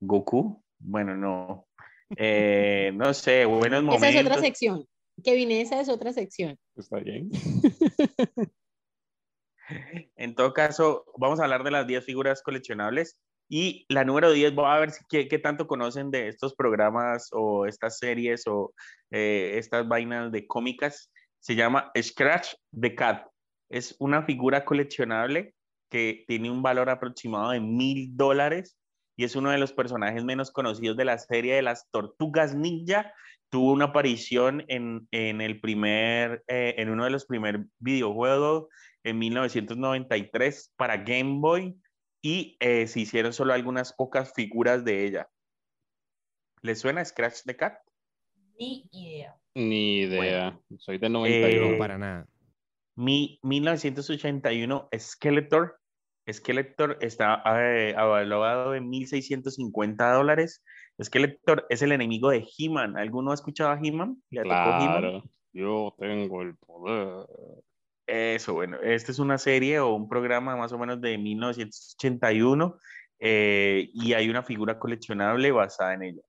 Goku. 0.00 0.62
Bueno, 0.78 1.16
no. 1.16 1.66
Eh, 2.16 2.90
no 2.94 3.14
sé, 3.14 3.44
buenos 3.44 3.82
momentos. 3.82 4.08
Esa 4.08 4.20
es 4.20 4.26
otra 4.26 4.40
sección. 4.40 4.86
Kevin, 5.22 5.50
esa 5.52 5.80
es 5.80 5.88
otra 5.88 6.12
sección. 6.12 6.58
Está 6.76 6.98
bien. 6.98 7.30
En 10.16 10.34
todo 10.34 10.52
caso, 10.52 11.04
vamos 11.16 11.38
a 11.38 11.44
hablar 11.44 11.62
de 11.62 11.70
las 11.70 11.86
10 11.86 12.04
figuras 12.04 12.42
coleccionables. 12.42 13.18
Y 13.48 13.84
la 13.88 14.04
número 14.04 14.32
10, 14.32 14.54
voy 14.54 14.66
a 14.66 14.78
ver 14.78 14.90
si, 14.90 15.04
qué, 15.08 15.28
qué 15.28 15.38
tanto 15.38 15.66
conocen 15.66 16.10
de 16.10 16.28
estos 16.28 16.54
programas 16.54 17.28
o 17.32 17.66
estas 17.66 17.98
series 17.98 18.46
o 18.46 18.72
eh, 19.10 19.52
estas 19.58 19.88
vainas 19.88 20.30
de 20.30 20.46
cómicas. 20.46 21.10
Se 21.40 21.54
llama 21.54 21.90
Scratch 22.00 22.54
the 22.80 22.94
Cat. 22.94 23.26
Es 23.68 23.96
una 23.98 24.24
figura 24.24 24.64
coleccionable 24.64 25.54
que 25.90 26.24
tiene 26.28 26.50
un 26.50 26.62
valor 26.62 26.90
aproximado 26.90 27.50
de 27.50 27.60
mil 27.60 28.16
dólares 28.16 28.76
y 29.16 29.24
es 29.24 29.36
uno 29.36 29.50
de 29.50 29.58
los 29.58 29.72
personajes 29.72 30.24
menos 30.24 30.50
conocidos 30.50 30.96
de 30.96 31.04
la 31.04 31.18
serie 31.18 31.54
de 31.54 31.62
las 31.62 31.90
Tortugas 31.90 32.54
Ninja. 32.54 33.12
Tuvo 33.50 33.72
una 33.72 33.86
aparición 33.86 34.64
en, 34.68 35.08
en 35.10 35.40
el 35.40 35.60
primer, 35.60 36.44
eh, 36.46 36.74
en 36.78 36.88
uno 36.88 37.04
de 37.04 37.10
los 37.10 37.26
primeros 37.26 37.66
videojuegos 37.78 38.68
en 39.02 39.18
1993 39.18 40.72
para 40.76 40.98
Game 40.98 41.40
Boy 41.40 41.76
y 42.22 42.56
eh, 42.60 42.86
se 42.86 43.00
hicieron 43.00 43.32
solo 43.32 43.52
algunas 43.52 43.92
pocas 43.92 44.32
figuras 44.34 44.84
de 44.84 45.06
ella. 45.06 45.28
¿Les 46.62 46.78
suena 46.78 47.04
Scratch 47.04 47.42
the 47.44 47.56
Cat? 47.56 47.78
Ni 48.58 48.88
idea. 48.92 49.36
Ni 49.54 50.00
idea. 50.02 50.58
Soy 50.78 50.98
de 50.98 51.06
Eh, 51.06 51.10
91. 51.10 51.72
No, 51.72 51.78
para 51.78 51.98
nada. 51.98 52.26
Mi 52.94 53.40
1981 53.42 54.88
Skeletor. 54.96 55.79
Skeletor 56.32 56.98
está 57.00 57.42
eh, 57.46 57.90
evaluado 57.90 58.74
en 58.74 58.90
1.650 58.90 60.14
dólares. 60.14 60.62
Skeletor 61.02 61.66
es 61.68 61.82
el 61.82 61.92
enemigo 61.92 62.30
de 62.30 62.46
He-Man. 62.58 62.96
¿Alguno 62.96 63.30
ha 63.30 63.34
escuchado 63.34 63.70
a 63.70 63.78
He-Man? 63.82 64.22
Claro. 64.30 65.22
Yo 65.52 65.94
tengo 65.98 66.42
el 66.42 66.56
poder. 66.56 67.26
Eso, 68.06 68.54
bueno, 68.54 68.76
esta 68.82 69.12
es 69.12 69.18
una 69.18 69.38
serie 69.38 69.78
o 69.78 69.94
un 69.94 70.08
programa 70.08 70.56
más 70.56 70.72
o 70.72 70.78
menos 70.78 71.00
de 71.00 71.16
1981 71.16 72.76
eh, 73.20 73.88
y 73.92 74.14
hay 74.14 74.28
una 74.28 74.42
figura 74.42 74.78
coleccionable 74.78 75.52
basada 75.52 75.94
en 75.94 76.02
ella. 76.02 76.22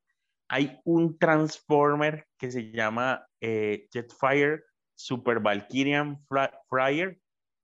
Hay 0.48 0.80
un 0.84 1.18
Transformer 1.18 2.28
que 2.38 2.52
se 2.52 2.72
llama 2.72 3.26
eh, 3.40 3.88
Jetfire 3.92 4.64
Super 4.96 5.40
Valkyrian 5.40 6.24
Flyer 6.70 7.18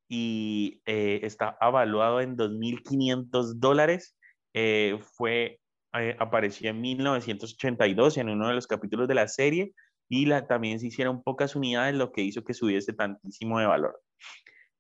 y 0.10 0.82
eh, 0.86 1.20
está 1.24 1.58
avaluado 1.60 2.22
en 2.22 2.38
2.500 2.38 3.56
dólares. 3.56 4.16
Eh, 4.54 5.00
fue, 5.14 5.60
eh, 5.94 6.16
apareció 6.20 6.70
en 6.70 6.82
1982 6.82 8.18
en 8.18 8.30
uno 8.30 8.48
de 8.48 8.56
los 8.56 8.68
capítulos 8.68 9.08
de 9.08 9.16
la 9.16 9.28
serie 9.28 9.74
y 10.10 10.26
la, 10.26 10.48
también 10.48 10.80
se 10.80 10.88
hicieron 10.88 11.22
pocas 11.22 11.56
unidades, 11.56 11.96
lo 11.96 12.12
que 12.12 12.22
hizo 12.22 12.44
que 12.44 12.54
subiese 12.54 12.94
tantísimo 12.94 13.60
de 13.60 13.66
valor. 13.66 14.02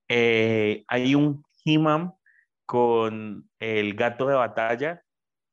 hay 0.07 1.15
un 1.15 1.43
He-Man 1.65 2.13
con 2.65 3.49
el 3.59 3.93
gato 3.95 4.27
de 4.27 4.35
batalla. 4.35 5.01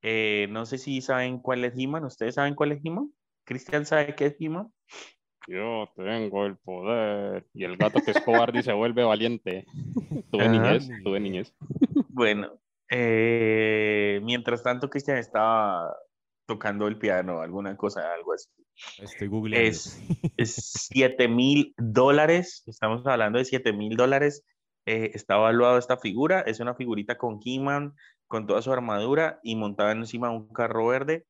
no 0.03 0.67
sé 0.67 0.79
si 0.79 1.01
saben 1.01 1.39
cuál 1.39 1.65
es 1.65 1.75
He-Man. 1.77 2.05
¿Ustedes 2.05 2.37
saben 2.37 2.55
cuál 2.55 2.73
es 2.73 2.81
He-Man? 2.85 3.13
¿Cristian 3.45 3.85
sabe 3.85 4.15
qué 4.15 4.27
es 4.27 4.37
He-Man? 4.39 4.73
Yo 5.47 5.89
tengo 5.97 6.47
el 6.47 6.57
poder. 6.57 7.47
Y 7.53 7.65
el 7.65 7.77
gato 7.77 8.01
que 8.01 8.13
es 8.13 8.21
cobarde 8.21 8.61
y 8.61 8.63
se 8.63 8.73
vuelve 8.73 9.05
valiente. 9.05 9.67
Tuve 10.31 10.49
niñez, 10.49 10.89
tuve 11.03 11.21
niñez. 11.21 11.55
Bueno, 12.09 12.59
eh, 12.91 14.21
mientras 14.23 14.63
tanto, 14.63 14.89
Cristian 14.91 15.19
estaba 15.19 15.95
tocando 16.47 16.87
el 16.87 16.99
piano, 16.99 17.41
alguna 17.41 17.77
cosa, 17.77 18.13
algo 18.13 18.33
así. 18.33 18.49
Estoy 18.99 19.29
googleando. 19.29 19.69
Es, 19.69 20.01
es 20.37 20.55
7 20.91 21.29
mil 21.29 21.75
dólares, 21.77 22.65
estamos 22.67 23.07
hablando 23.07 23.39
de 23.39 23.45
7 23.45 23.73
mil 23.73 23.97
dólares. 23.97 24.45
eh, 24.87 25.13
está 25.15 25.37
evaluado 25.37 25.79
esta 25.79 25.97
figura, 25.97 26.41
es 26.41 26.61
una 26.61 26.75
figurita 26.75 27.17
con 27.17 27.39
He-Man, 27.43 27.95
con 28.27 28.47
toda 28.47 28.61
su 28.63 28.73
armadura 28.73 29.41
y 29.43 29.57
montada 29.57 29.93
encima 29.93 30.29
de 30.29 30.37
un 30.37 30.49
carro 30.53 30.87
verde. 30.87 31.27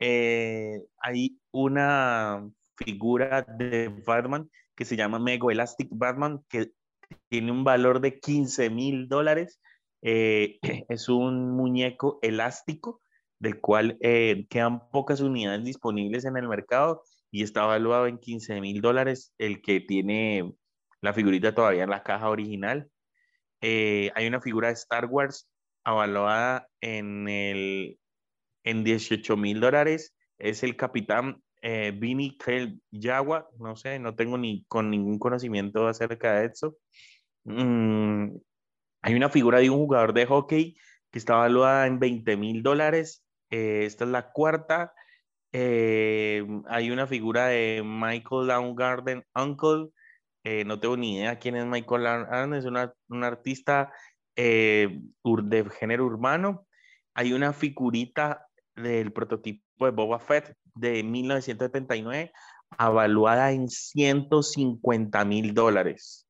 Eh, 0.00 0.80
hay 0.98 1.38
una 1.52 2.50
figura 2.84 3.42
de 3.42 3.88
Batman 4.06 4.48
que 4.80 4.86
se 4.86 4.96
llama 4.96 5.18
Mego 5.18 5.50
Elastic 5.50 5.88
Batman, 5.90 6.42
que 6.48 6.72
tiene 7.28 7.52
un 7.52 7.64
valor 7.64 8.00
de 8.00 8.18
15 8.18 8.70
mil 8.70 9.08
dólares. 9.08 9.60
Eh, 10.00 10.58
es 10.88 11.10
un 11.10 11.50
muñeco 11.50 12.18
elástico 12.22 13.02
del 13.38 13.60
cual 13.60 13.98
eh, 14.00 14.46
quedan 14.48 14.88
pocas 14.90 15.20
unidades 15.20 15.64
disponibles 15.64 16.24
en 16.24 16.38
el 16.38 16.48
mercado 16.48 17.02
y 17.30 17.42
está 17.42 17.64
evaluado 17.64 18.06
en 18.06 18.18
15 18.18 18.60
mil 18.62 18.80
dólares 18.80 19.34
el 19.36 19.60
que 19.60 19.80
tiene 19.80 20.50
la 21.02 21.12
figurita 21.12 21.54
todavía 21.54 21.84
en 21.84 21.90
la 21.90 22.02
caja 22.02 22.30
original. 22.30 22.90
Eh, 23.60 24.10
hay 24.14 24.26
una 24.26 24.40
figura 24.40 24.68
de 24.68 24.74
Star 24.74 25.04
Wars 25.04 25.46
avaluada 25.84 26.68
en, 26.80 27.28
el, 27.28 27.98
en 28.64 28.82
18 28.82 29.36
mil 29.36 29.60
dólares. 29.60 30.14
Es 30.38 30.62
el 30.62 30.76
capitán 30.76 31.42
eh, 31.62 31.92
Vinny 31.96 32.36
Kel 32.38 32.80
Yagua. 32.90 33.48
No 33.58 33.76
sé, 33.76 33.98
no 33.98 34.14
tengo 34.14 34.38
ni 34.38 34.64
con 34.68 34.90
ningún 34.90 35.18
conocimiento 35.18 35.86
acerca 35.88 36.40
de 36.40 36.46
eso. 36.46 36.76
Mm, 37.44 38.36
hay 39.02 39.14
una 39.14 39.28
figura 39.30 39.58
de 39.58 39.70
un 39.70 39.78
jugador 39.78 40.12
de 40.12 40.26
hockey 40.26 40.76
que 41.10 41.18
está 41.18 41.34
evaluada 41.34 41.86
en 41.86 41.98
20 41.98 42.36
mil 42.36 42.62
dólares. 42.62 43.24
Eh, 43.50 43.84
esta 43.84 44.04
es 44.04 44.10
la 44.10 44.30
cuarta. 44.32 44.92
Eh, 45.52 46.46
hay 46.68 46.90
una 46.90 47.06
figura 47.06 47.46
de 47.48 47.82
Michael 47.84 48.46
Downgarden 48.48 49.24
Uncle. 49.34 49.88
Eh, 50.44 50.64
no 50.64 50.80
tengo 50.80 50.96
ni 50.96 51.16
idea 51.16 51.38
quién 51.38 51.56
es 51.56 51.66
Michael 51.66 52.04
Downgarden. 52.04 52.54
Es 52.54 52.64
un 52.64 53.24
artista 53.24 53.92
eh, 54.36 55.00
de 55.24 55.70
género 55.70 56.06
urbano. 56.06 56.66
Hay 57.14 57.32
una 57.32 57.52
figurita 57.52 58.46
del 58.76 59.12
prototipo 59.12 59.84
de 59.84 59.90
Boba 59.90 60.18
Fett 60.18 60.56
de 60.80 61.02
1979, 61.02 62.32
avaluada 62.78 63.52
en 63.52 63.68
150 63.68 65.24
mil 65.24 65.54
dólares. 65.54 66.26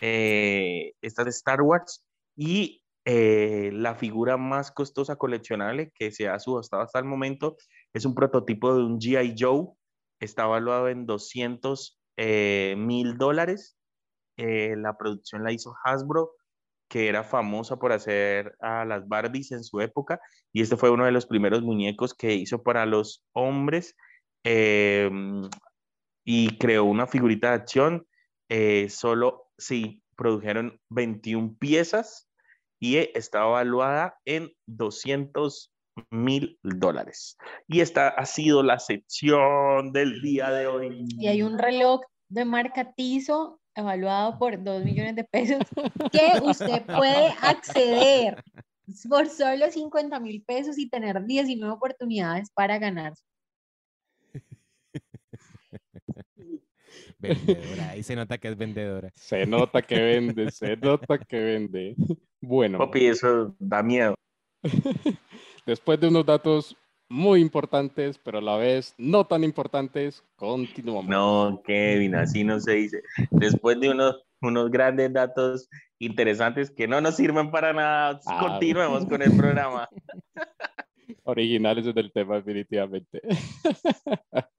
Eh, 0.00 0.92
esta 1.00 1.22
es 1.22 1.26
de 1.26 1.30
Star 1.30 1.62
Wars 1.62 2.04
y 2.36 2.82
eh, 3.04 3.70
la 3.72 3.94
figura 3.94 4.36
más 4.36 4.70
costosa 4.70 5.16
coleccionable 5.16 5.90
que 5.94 6.10
se 6.10 6.28
ha 6.28 6.38
subastado 6.38 6.82
hasta 6.82 6.98
el 6.98 7.04
momento 7.06 7.56
es 7.94 8.04
un 8.04 8.14
prototipo 8.14 8.74
de 8.76 8.84
un 8.84 9.00
G.I. 9.00 9.34
Joe. 9.38 9.68
Está 10.20 10.44
evaluado 10.44 10.88
en 10.88 11.06
200 11.06 11.98
mil 12.76 13.16
dólares. 13.18 13.76
Eh, 14.36 14.74
la 14.76 14.96
producción 14.98 15.44
la 15.44 15.52
hizo 15.52 15.74
Hasbro, 15.84 16.34
que 16.88 17.08
era 17.08 17.24
famosa 17.24 17.76
por 17.76 17.92
hacer 17.92 18.56
a 18.60 18.84
las 18.84 19.06
Barbies 19.08 19.52
en 19.52 19.64
su 19.64 19.80
época. 19.80 20.20
Y 20.52 20.62
este 20.62 20.76
fue 20.76 20.90
uno 20.90 21.04
de 21.04 21.12
los 21.12 21.26
primeros 21.26 21.62
muñecos 21.62 22.14
que 22.14 22.34
hizo 22.34 22.62
para 22.62 22.86
los 22.86 23.24
hombres. 23.32 23.96
eh, 24.44 25.10
y 26.26 26.58
creó 26.58 26.84
una 26.84 27.06
figurita 27.06 27.50
de 27.50 27.54
acción. 27.54 28.06
eh, 28.48 28.88
solo, 28.90 29.50
sí, 29.58 30.02
produjeron 30.16 30.80
21 30.90 31.56
piezas 31.58 32.28
y 32.78 32.96
está 32.96 33.44
evaluada 33.44 34.18
en 34.24 34.52
200 34.66 35.72
mil 36.10 36.58
dólares. 36.62 37.36
Y 37.66 37.80
esta 37.80 38.08
ha 38.08 38.26
sido 38.26 38.62
la 38.62 38.78
sección 38.78 39.92
del 39.92 40.20
día 40.20 40.50
de 40.50 40.66
hoy. 40.66 41.04
Y 41.18 41.26
hay 41.26 41.42
un 41.42 41.58
reloj 41.58 42.02
de 42.28 42.44
marca 42.44 42.92
Tizo 42.92 43.60
evaluado 43.76 44.38
por 44.38 44.62
2 44.62 44.84
millones 44.84 45.14
de 45.14 45.24
pesos 45.24 45.58
que 46.12 46.40
usted 46.42 46.84
puede 46.86 47.34
acceder 47.40 48.42
por 49.08 49.28
solo 49.28 49.70
50 49.70 50.18
mil 50.20 50.42
pesos 50.42 50.78
y 50.78 50.88
tener 50.88 51.24
19 51.24 51.74
oportunidades 51.74 52.50
para 52.50 52.78
ganar. 52.78 53.12
Vendedora. 57.18 57.90
Ahí 57.90 58.02
se 58.02 58.16
nota 58.16 58.38
que 58.38 58.48
es 58.48 58.56
vendedora. 58.56 59.10
Se 59.14 59.46
nota 59.46 59.82
que 59.82 60.00
vende, 60.00 60.50
se 60.50 60.76
nota 60.76 61.18
que 61.18 61.38
vende. 61.38 61.94
Bueno, 62.40 62.78
Papi, 62.78 63.06
eso 63.06 63.54
da 63.58 63.82
miedo. 63.82 64.14
después 65.66 66.00
de 66.00 66.08
unos 66.08 66.24
datos 66.24 66.76
muy 67.08 67.40
importantes, 67.40 68.18
pero 68.18 68.38
a 68.38 68.42
la 68.42 68.56
vez 68.56 68.94
no 68.98 69.26
tan 69.26 69.44
importantes, 69.44 70.24
continuamos. 70.36 71.08
No, 71.08 71.62
Kevin, 71.64 72.14
así 72.14 72.44
no 72.44 72.60
se 72.60 72.72
dice. 72.72 73.02
Después 73.30 73.78
de 73.80 73.90
unos, 73.90 74.22
unos 74.40 74.70
grandes 74.70 75.12
datos 75.12 75.68
interesantes 75.98 76.70
que 76.70 76.88
no 76.88 77.00
nos 77.00 77.16
sirven 77.16 77.50
para 77.50 77.72
nada, 77.72 78.20
Ah, 78.26 78.38
continuemos 78.40 79.06
con 79.06 79.22
el 79.22 79.36
programa. 79.36 79.88
Originales 81.24 81.92
del 81.94 82.12
tema, 82.12 82.36
definitivamente. 82.36 83.20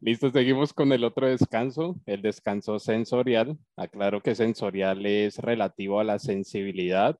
Listo, 0.00 0.30
seguimos 0.30 0.72
con 0.72 0.92
el 0.92 1.04
otro 1.04 1.26
descanso, 1.26 1.96
el 2.06 2.22
descanso 2.22 2.78
sensorial. 2.78 3.58
Aclaro 3.76 4.20
que 4.20 4.34
sensorial 4.34 5.04
es 5.06 5.38
relativo 5.38 6.00
a 6.00 6.04
la 6.04 6.18
sensibilidad 6.18 7.18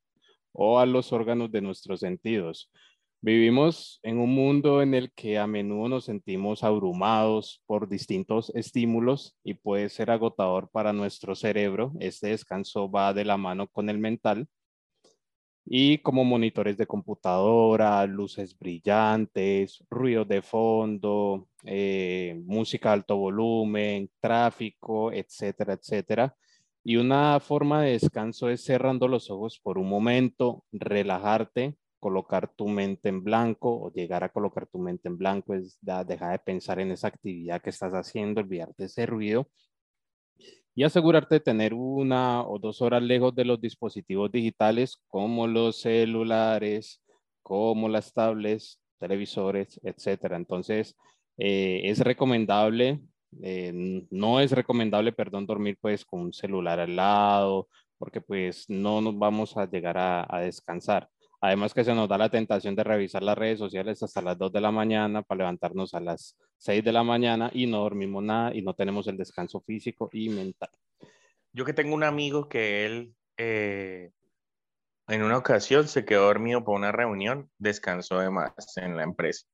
o 0.53 0.79
a 0.79 0.87
los 0.87 1.13
órganos 1.13 1.51
de 1.51 1.61
nuestros 1.61 2.01
sentidos. 2.01 2.71
Vivimos 3.27 3.99
en 4.05 4.21
un 4.21 4.33
mundo 4.33 4.83
en 4.83 4.95
el 4.95 5.11
que 5.11 5.37
a 5.37 5.49
menudo 5.49 5.89
nos 5.89 6.05
sentimos 6.05 6.63
abrumados 6.63 7.61
por 7.67 7.89
distintos 7.89 8.53
estímulos 8.55 9.37
y 9.43 9.55
puede 9.55 9.89
ser 9.89 10.13
agotador 10.13 10.71
para 10.71 10.93
nuestro 10.93 11.35
cerebro. 11.35 11.91
Este 11.99 12.29
descanso 12.29 12.89
va 12.89 13.13
de 13.13 13.25
la 13.25 13.37
mano 13.37 13.67
con 13.67 13.91
el 13.91 13.99
mental 13.99 14.47
y 15.65 15.99
como 15.99 16.25
monitores 16.25 16.77
de 16.77 16.87
computadora, 16.87 18.07
luces 18.07 18.57
brillantes, 18.57 19.85
ruidos 19.91 20.29
de 20.29 20.41
fondo, 20.41 21.49
eh, 21.65 22.41
música 22.47 22.91
a 22.91 22.93
alto 22.93 23.17
volumen, 23.17 24.09
tráfico, 24.21 25.11
etcétera, 25.11 25.73
etcétera. 25.73 26.37
Y 26.85 26.95
una 26.95 27.41
forma 27.41 27.83
de 27.83 27.99
descanso 27.99 28.49
es 28.51 28.63
cerrando 28.63 29.09
los 29.09 29.33
ojos 29.33 29.59
por 29.59 29.79
un 29.79 29.89
momento, 29.89 30.63
relajarte, 30.71 31.75
colocar 32.07 32.49
tu 32.55 32.69
mente 32.69 33.09
en 33.09 33.25
blanco 33.25 33.69
o 33.83 33.93
llegar 33.93 34.23
a 34.23 34.29
colocar 34.29 34.65
tu 34.69 34.79
mente 34.79 35.09
en 35.09 35.19
blanco 35.19 35.55
es 35.55 35.77
dejar 35.81 36.39
de 36.39 36.39
pensar 36.39 36.79
en 36.79 36.93
esa 36.93 37.09
actividad 37.09 37.61
que 37.61 37.71
estás 37.71 37.93
haciendo, 37.95 38.41
olvidarte 38.41 38.85
ese 38.85 39.07
ruido 39.07 39.49
y 40.77 40.85
asegurarte 40.85 41.35
de 41.37 41.41
tener 41.41 41.75
una 41.75 42.47
o 42.47 42.61
dos 42.61 42.81
horas 42.81 43.03
lejos 43.03 43.35
de 43.35 43.45
los 43.45 43.61
dispositivos 43.61 44.31
digitales 44.31 45.03
como 45.09 45.49
los 45.49 45.81
celulares, 45.81 47.03
como 47.43 47.89
las 47.89 48.13
tablets, 48.13 48.81
televisores, 49.01 49.81
etcétera. 49.83 50.37
Entonces, 50.37 50.95
eh, 51.39 51.81
es 51.85 51.99
recomendable, 51.99 53.01
eh, 53.43 53.73
no 54.11 54.39
es 54.39 54.53
recomendable, 54.53 55.11
perdón, 55.13 55.45
dormir 55.45 55.77
pues 55.81 56.05
con 56.05 56.21
un 56.21 56.33
celular 56.33 56.79
al 56.79 56.95
lado, 56.95 57.69
porque 57.99 58.21
pues 58.21 58.67
no 58.69 59.01
nos 59.01 59.19
vamos 59.19 59.57
a 59.57 59.69
llegar 59.69 59.97
a 59.99 60.41
descansar. 60.41 61.11
Además 61.41 61.75
que 61.75 61.85
se 61.85 61.95
nos 61.95 62.09
da 62.09 62.19
la 62.19 62.31
tentación 62.31 62.75
de 62.75 62.85
revisar 62.85 63.23
las 63.23 63.37
redes 63.37 63.59
sociales 63.59 64.03
hasta 64.03 64.23
las 64.23 64.39
2 64.39 64.53
de 64.53 64.61
la 64.61 64.71
mañana 64.71 65.23
para 65.23 65.39
levantarnos 65.39 65.95
a 65.95 66.01
las 66.01 66.37
6 66.59 66.83
de 66.83 66.93
la 66.93 67.03
mañana 67.03 67.51
y 67.53 67.67
no 67.67 67.79
dormimos 67.79 68.23
nada 68.23 68.55
y 68.55 68.63
no 68.63 68.75
tenemos 68.75 69.07
el 69.09 69.17
descanso 69.17 69.61
físico 69.61 70.09
y 70.13 70.29
mental. 70.29 70.71
Yo 71.53 71.65
que 71.65 71.73
tengo 71.73 71.95
un 71.95 72.05
amigo 72.05 72.49
que 72.49 72.87
él 72.87 73.15
eh, 73.37 74.11
en 75.09 75.23
una 75.23 75.39
ocasión 75.39 75.87
se 75.89 76.05
quedó 76.05 76.25
dormido 76.25 76.65
por 76.65 76.77
una 76.77 76.93
reunión, 76.93 77.51
descansó 77.59 78.19
de 78.19 78.31
más 78.31 78.53
en 78.77 78.97
la 78.97 79.05
empresa. 79.05 79.47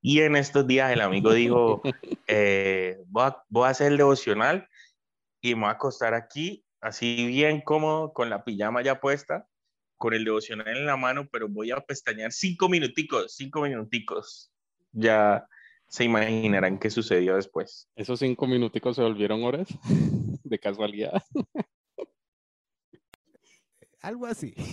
Y 0.00 0.20
en 0.20 0.36
estos 0.36 0.66
días 0.66 0.92
el 0.92 1.00
amigo 1.00 1.32
dijo, 1.32 1.82
eh, 2.26 2.98
voy, 3.06 3.24
a, 3.24 3.42
voy 3.48 3.66
a 3.66 3.70
hacer 3.70 3.92
el 3.92 3.98
devocional 3.98 4.68
y 5.40 5.54
me 5.54 5.62
voy 5.62 5.70
a 5.70 5.72
acostar 5.72 6.14
aquí 6.14 6.64
así 6.82 7.26
bien 7.26 7.60
cómodo, 7.60 8.12
con 8.12 8.28
la 8.28 8.44
pijama 8.44 8.82
ya 8.82 9.00
puesta, 9.00 9.46
con 10.02 10.14
el 10.14 10.24
devocional 10.24 10.66
en 10.66 10.84
la 10.84 10.96
mano, 10.96 11.28
pero 11.30 11.48
voy 11.48 11.70
a 11.70 11.76
pestañear 11.76 12.32
cinco 12.32 12.68
minuticos, 12.68 13.36
cinco 13.36 13.62
minuticos. 13.62 14.50
Ya 14.90 15.46
se 15.86 16.02
imaginarán 16.02 16.80
qué 16.80 16.90
sucedió 16.90 17.36
después. 17.36 17.88
Esos 17.94 18.18
cinco 18.18 18.48
minuticos 18.48 18.96
se 18.96 19.02
volvieron 19.02 19.44
horas 19.44 19.68
de 20.42 20.58
casualidad. 20.58 21.22
Algo 24.00 24.26
así. 24.26 24.52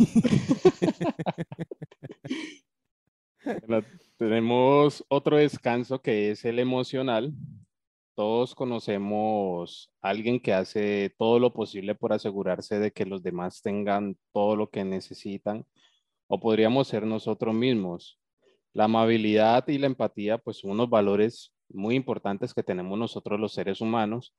Bueno, 3.65 3.85
tenemos 4.17 5.03
otro 5.07 5.37
descanso 5.37 6.01
que 6.01 6.29
es 6.29 6.43
el 6.43 6.59
emocional. 6.59 7.33
Todos 8.19 8.53
conocemos 8.53 9.89
a 10.01 10.09
alguien 10.09 10.41
que 10.41 10.51
hace 10.51 11.15
todo 11.17 11.39
lo 11.39 11.53
posible 11.53 11.95
por 11.95 12.11
asegurarse 12.11 12.77
de 12.77 12.91
que 12.91 13.05
los 13.05 13.23
demás 13.23 13.61
tengan 13.61 14.17
todo 14.33 14.57
lo 14.57 14.69
que 14.69 14.83
necesitan, 14.83 15.65
o 16.27 16.37
podríamos 16.37 16.89
ser 16.89 17.05
nosotros 17.05 17.55
mismos. 17.55 18.19
La 18.73 18.83
amabilidad 18.83 19.65
y 19.69 19.77
la 19.77 19.87
empatía, 19.87 20.37
pues 20.37 20.57
son 20.57 20.71
unos 20.71 20.89
valores 20.89 21.53
muy 21.69 21.95
importantes 21.95 22.53
que 22.53 22.61
tenemos 22.61 22.99
nosotros 22.99 23.39
los 23.39 23.53
seres 23.53 23.79
humanos, 23.79 24.35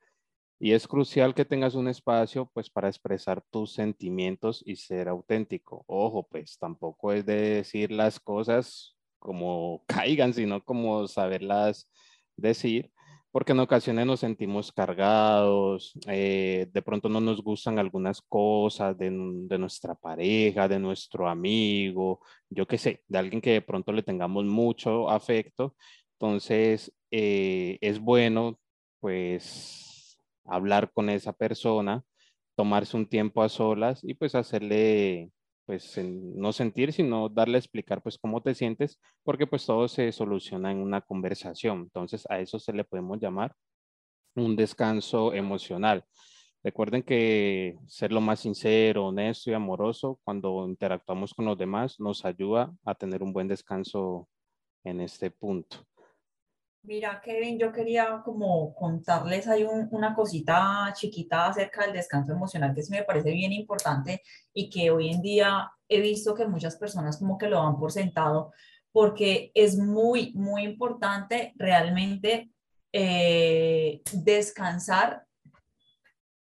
y 0.59 0.73
es 0.73 0.87
crucial 0.87 1.35
que 1.35 1.47
tengas 1.47 1.75
un 1.75 1.89
espacio, 1.89 2.51
pues, 2.53 2.69
para 2.69 2.89
expresar 2.89 3.43
tus 3.51 3.73
sentimientos 3.73 4.63
y 4.67 4.77
ser 4.77 5.09
auténtico. 5.09 5.85
Ojo, 5.87 6.29
pues, 6.31 6.59
tampoco 6.59 7.15
es 7.15 7.25
de 7.25 7.55
decir 7.55 7.93
las 7.93 8.21
cosas 8.21 8.95
como 9.19 9.85
caigan, 9.87 10.35
sino 10.35 10.63
como 10.63 11.09
saberlas 11.09 11.91
decir, 12.37 12.93
porque 13.33 13.53
en 13.53 13.61
ocasiones 13.61 14.07
nos 14.07 14.21
sentimos 14.21 14.73
cargados, 14.73 15.93
eh, 16.09 16.69
de 16.73 16.83
pronto 16.83 17.09
no 17.09 17.21
nos 17.21 17.43
gustan 17.43 17.79
algunas 17.79 18.21
cosas 18.23 18.99
de, 18.99 19.11
nuestra 19.11 19.95
pareja, 19.95 20.67
de 20.69 20.79
nuestro 20.81 21.29
amigo, 21.29 22.21
yo 22.49 22.67
qué 22.67 22.79
sé, 22.79 23.05
de 23.07 23.19
alguien 23.19 23.41
que 23.41 23.53
de 23.53 23.63
pronto 23.63 23.93
le 23.93 24.03
tengamos 24.03 24.45
mucho 24.45 25.09
afecto. 25.11 25.77
Entonces, 26.15 26.93
eh, 27.11 27.79
es 27.81 28.01
bueno, 28.01 28.59
pues, 29.01 30.19
hablar 30.45 30.93
con 30.93 31.09
esa 31.11 31.33
persona, 31.33 32.05
tomarse 32.57 32.97
un 32.97 33.07
tiempo 33.09 33.43
a 33.43 33.49
solas 33.49 34.01
y 34.03 34.15
pues 34.15 34.35
hacerle, 34.35 35.31
pues 35.71 35.97
no 36.03 36.53
sentir, 36.53 36.93
sino 36.93 37.29
darle 37.29 37.55
a 37.55 37.61
explicar 37.61 38.03
pues 38.03 38.19
cómo 38.19 38.43
te 38.43 38.57
sientes, 38.57 38.99
porque 39.23 39.47
pues 39.47 39.65
todo 39.65 39.87
se 39.87 40.11
soluciona 40.11 40.73
en 40.73 40.79
una 40.79 41.01
conversación. 41.01 41.83
Entonces 41.83 42.27
a 42.29 42.41
eso 42.41 42.59
se 42.59 42.73
le 42.73 42.83
podemos 42.83 43.21
llamar 43.21 43.55
un 44.35 44.57
descanso 44.57 45.33
emocional. 45.33 46.05
Recuerden 46.65 47.05
que 47.05 47.79
ser 47.87 48.11
lo 48.11 48.21
más 48.21 48.41
sincero, 48.41 49.07
honesto 49.07 49.53
y 49.53 49.55
amoroso 49.55 50.19
cuando 50.25 50.67
interactuamos 50.67 51.33
con 51.35 51.45
los 51.45 51.57
demás 51.57 52.01
nos 52.01 52.25
ayuda 52.25 52.75
a 52.85 52.97
tener 52.97 53.23
un 53.23 53.33
buen 53.33 53.47
descanso 53.47 54.29
en 54.83 55.01
este 55.01 55.31
punto. 55.31 55.87
Mira, 56.83 57.21
Kevin, 57.23 57.59
yo 57.59 57.73
quería 57.73 58.23
como 58.25 58.75
contarles 58.75 59.47
hay 59.47 59.65
una 59.65 60.15
cosita 60.15 60.91
chiquita 60.95 61.49
acerca 61.49 61.85
del 61.85 61.93
descanso 61.93 62.33
emocional 62.33 62.75
que 62.75 62.83
sí 62.83 62.91
me 62.91 63.05
parece 63.05 63.33
bien 63.33 63.53
importante 63.53 64.23
y 64.55 64.71
que 64.71 64.91
hoy 64.91 65.11
en 65.11 65.21
día 65.21 65.71
he 65.89 66.01
visto 66.01 66.35
que 66.35 66.47
muchas 66.47 66.77
personas 66.77 67.19
como 67.19 67.37
que 67.37 67.49
lo 67.49 67.63
dan 67.63 67.79
por 67.79 67.93
sentado 67.93 68.53
porque 68.93 69.53
es 69.55 69.77
muy, 69.77 70.33
muy 70.35 70.63
importante 70.63 71.53
realmente 71.57 72.51
eh, 72.93 74.01
descansar 74.13 75.27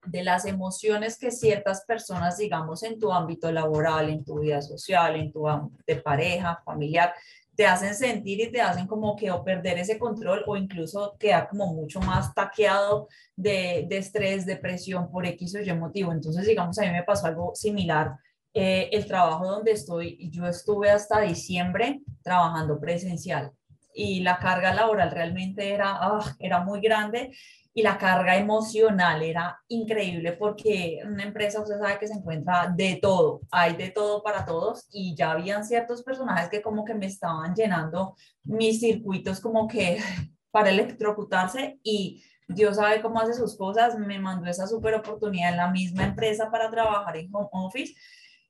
de 0.04 0.22
las 0.22 0.44
emociones 0.44 1.16
que 1.18 1.30
ciertas 1.30 1.84
personas, 1.86 2.36
digamos, 2.36 2.82
en 2.82 2.98
tu 2.98 3.12
ámbito 3.12 3.50
laboral, 3.50 4.10
en 4.10 4.24
tu 4.24 4.40
vida 4.40 4.60
social, 4.60 5.16
en 5.16 5.32
tu 5.32 5.44
de 5.86 5.96
pareja, 5.96 6.60
familiar, 6.64 7.14
te 7.56 7.66
hacen 7.66 7.94
sentir 7.94 8.40
y 8.40 8.50
te 8.50 8.60
hacen 8.60 8.86
como 8.86 9.16
que 9.16 9.30
o 9.30 9.44
perder 9.44 9.78
ese 9.78 9.98
control 9.98 10.42
o 10.46 10.56
incluso 10.56 11.16
quedar 11.18 11.48
como 11.48 11.72
mucho 11.72 12.00
más 12.00 12.34
taqueado 12.34 13.08
de, 13.36 13.86
de 13.88 13.96
estrés, 13.98 14.44
depresión 14.46 15.10
por 15.10 15.26
X 15.26 15.54
o 15.54 15.60
Y 15.60 15.72
motivo. 15.74 16.12
Entonces, 16.12 16.46
digamos, 16.46 16.78
a 16.78 16.82
mí 16.82 16.90
me 16.90 17.04
pasó 17.04 17.26
algo 17.26 17.54
similar. 17.54 18.16
Eh, 18.52 18.88
el 18.92 19.06
trabajo 19.06 19.46
donde 19.46 19.72
estoy, 19.72 20.30
yo 20.30 20.46
estuve 20.46 20.90
hasta 20.90 21.20
diciembre 21.20 22.02
trabajando 22.22 22.78
presencial 22.78 23.50
y 23.92 24.20
la 24.20 24.38
carga 24.38 24.72
laboral 24.74 25.10
realmente 25.10 25.72
era, 25.72 25.98
ah, 26.00 26.36
era 26.38 26.60
muy 26.60 26.80
grande 26.80 27.32
y 27.76 27.82
la 27.82 27.98
carga 27.98 28.36
emocional 28.36 29.20
era 29.22 29.60
increíble 29.66 30.32
porque 30.32 31.00
una 31.04 31.24
empresa, 31.24 31.60
usted 31.60 31.78
sabe 31.78 31.98
que 31.98 32.06
se 32.06 32.14
encuentra 32.14 32.72
de 32.74 33.00
todo, 33.02 33.40
hay 33.50 33.74
de 33.74 33.90
todo 33.90 34.22
para 34.22 34.46
todos 34.46 34.86
y 34.92 35.16
ya 35.16 35.32
habían 35.32 35.64
ciertos 35.64 36.04
personajes 36.04 36.48
que 36.48 36.62
como 36.62 36.84
que 36.84 36.94
me 36.94 37.06
estaban 37.06 37.52
llenando 37.52 38.14
mis 38.44 38.78
circuitos 38.78 39.40
como 39.40 39.66
que 39.66 39.98
para 40.52 40.70
electrocutarse 40.70 41.80
y 41.82 42.22
Dios 42.46 42.76
sabe 42.76 43.02
cómo 43.02 43.20
hace 43.20 43.34
sus 43.34 43.56
cosas, 43.56 43.98
me 43.98 44.20
mandó 44.20 44.48
esa 44.48 44.68
super 44.68 44.94
oportunidad 44.94 45.50
en 45.50 45.56
la 45.56 45.70
misma 45.70 46.04
empresa 46.04 46.50
para 46.52 46.70
trabajar 46.70 47.16
en 47.16 47.28
home 47.32 47.48
office 47.52 47.94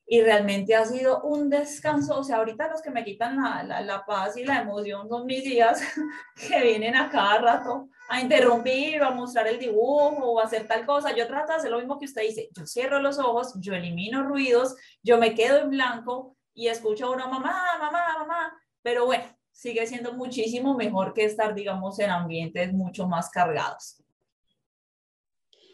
y 0.06 0.20
realmente 0.20 0.74
ha 0.74 0.84
sido 0.84 1.22
un 1.22 1.48
descanso. 1.48 2.18
O 2.18 2.24
sea, 2.24 2.38
ahorita 2.38 2.68
los 2.68 2.82
que 2.82 2.90
me 2.90 3.04
quitan 3.04 3.36
la, 3.36 3.62
la, 3.62 3.80
la, 3.80 4.04
paz 4.04 4.36
y 4.36 4.44
la 4.44 4.60
emoción 4.60 5.08
son 5.08 5.24
mis 5.24 5.44
días 5.44 5.80
que 6.48 6.60
vienen 6.60 6.96
a 6.96 7.08
cada 7.08 7.38
rato 7.38 7.88
a 8.08 8.20
interrumpir 8.20 9.00
o 9.02 9.06
a 9.06 9.10
mostrar 9.10 9.46
el 9.46 9.58
dibujo 9.58 10.32
o 10.32 10.40
a 10.40 10.44
hacer 10.44 10.66
tal 10.66 10.84
cosa. 10.86 11.14
Yo 11.14 11.26
trato 11.26 11.52
de 11.52 11.58
hacer 11.58 11.70
lo 11.70 11.78
mismo 11.78 11.98
que 11.98 12.06
usted 12.06 12.22
dice. 12.22 12.48
Yo 12.54 12.66
cierro 12.66 13.00
los 13.00 13.18
ojos, 13.18 13.54
yo 13.60 13.74
elimino 13.74 14.22
ruidos, 14.22 14.76
yo 15.02 15.18
me 15.18 15.34
quedo 15.34 15.58
en 15.58 15.70
blanco 15.70 16.36
y 16.54 16.68
escucho 16.68 17.06
a 17.06 17.10
una 17.10 17.26
mamá, 17.26 17.54
mamá, 17.78 18.18
mamá. 18.18 18.52
Pero 18.82 19.06
bueno, 19.06 19.24
sigue 19.50 19.86
siendo 19.86 20.12
muchísimo 20.12 20.76
mejor 20.76 21.14
que 21.14 21.24
estar, 21.24 21.54
digamos, 21.54 21.98
en 21.98 22.10
ambientes 22.10 22.72
mucho 22.72 23.06
más 23.06 23.30
cargados. 23.30 24.02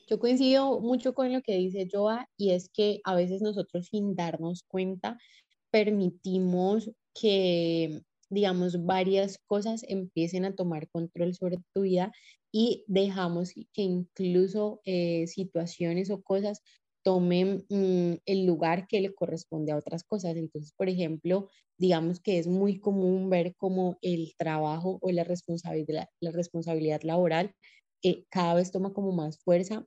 Yo 0.09 0.19
coincido 0.19 0.81
mucho 0.81 1.15
con 1.15 1.33
lo 1.33 1.41
que 1.41 1.55
dice 1.57 1.89
Joa 1.91 2.29
y 2.37 2.51
es 2.51 2.69
que 2.69 3.01
a 3.05 3.15
veces 3.15 3.43
nosotros 3.43 3.87
sin 3.87 4.17
darnos 4.17 4.65
cuenta 4.65 5.19
permitimos 5.71 6.91
que, 7.15 8.03
digamos, 8.31 8.85
varias 8.87 9.39
cosas 9.47 9.85
empiecen 9.89 10.45
a 10.45 10.55
tomar 10.55 10.89
control 10.91 11.35
sobre 11.35 11.59
tu 11.75 11.83
vida 11.83 12.13
y 12.53 12.85
dejamos 12.89 13.53
que 13.73 13.83
incluso 13.83 14.81
eh, 14.85 15.27
situaciones 15.27 16.11
o 16.11 16.23
cosas 16.23 16.63
tomen 17.03 17.65
mm, 17.71 18.15
el 18.27 18.47
lugar 18.47 18.87
que 18.89 19.01
le 19.01 19.15
corresponde 19.15 19.73
a 19.73 19.77
otras 19.77 20.05
cosas. 20.05 20.37
Entonces, 20.37 20.73
por 20.77 20.89
ejemplo, 20.89 21.49
digamos 21.79 22.21
que 22.21 22.39
es 22.39 22.47
muy 22.47 22.79
común 22.81 23.31
ver 23.31 23.55
como 23.57 23.99
el 24.03 24.35
trabajo 24.37 24.99
o 25.03 25.11
la 25.11 25.25
responsabilidad, 25.25 26.09
la 26.21 26.31
responsabilidad 26.33 27.03
laboral 27.03 27.55
eh, 28.03 28.25
cada 28.31 28.55
vez 28.55 28.71
toma 28.73 28.93
como 28.93 29.13
más 29.13 29.39
fuerza 29.39 29.87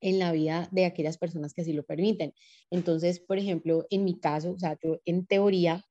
en 0.00 0.18
la 0.18 0.32
vida 0.32 0.68
de 0.72 0.84
aquellas 0.86 1.18
personas 1.18 1.54
que 1.54 1.62
así 1.62 1.72
lo 1.72 1.84
permiten. 1.84 2.34
Entonces, 2.70 3.20
por 3.20 3.38
ejemplo, 3.38 3.86
en 3.90 4.04
mi 4.04 4.18
caso, 4.20 4.52
o 4.52 4.58
sea, 4.58 4.76
yo 4.82 5.00
en 5.06 5.26
teoría, 5.26 5.84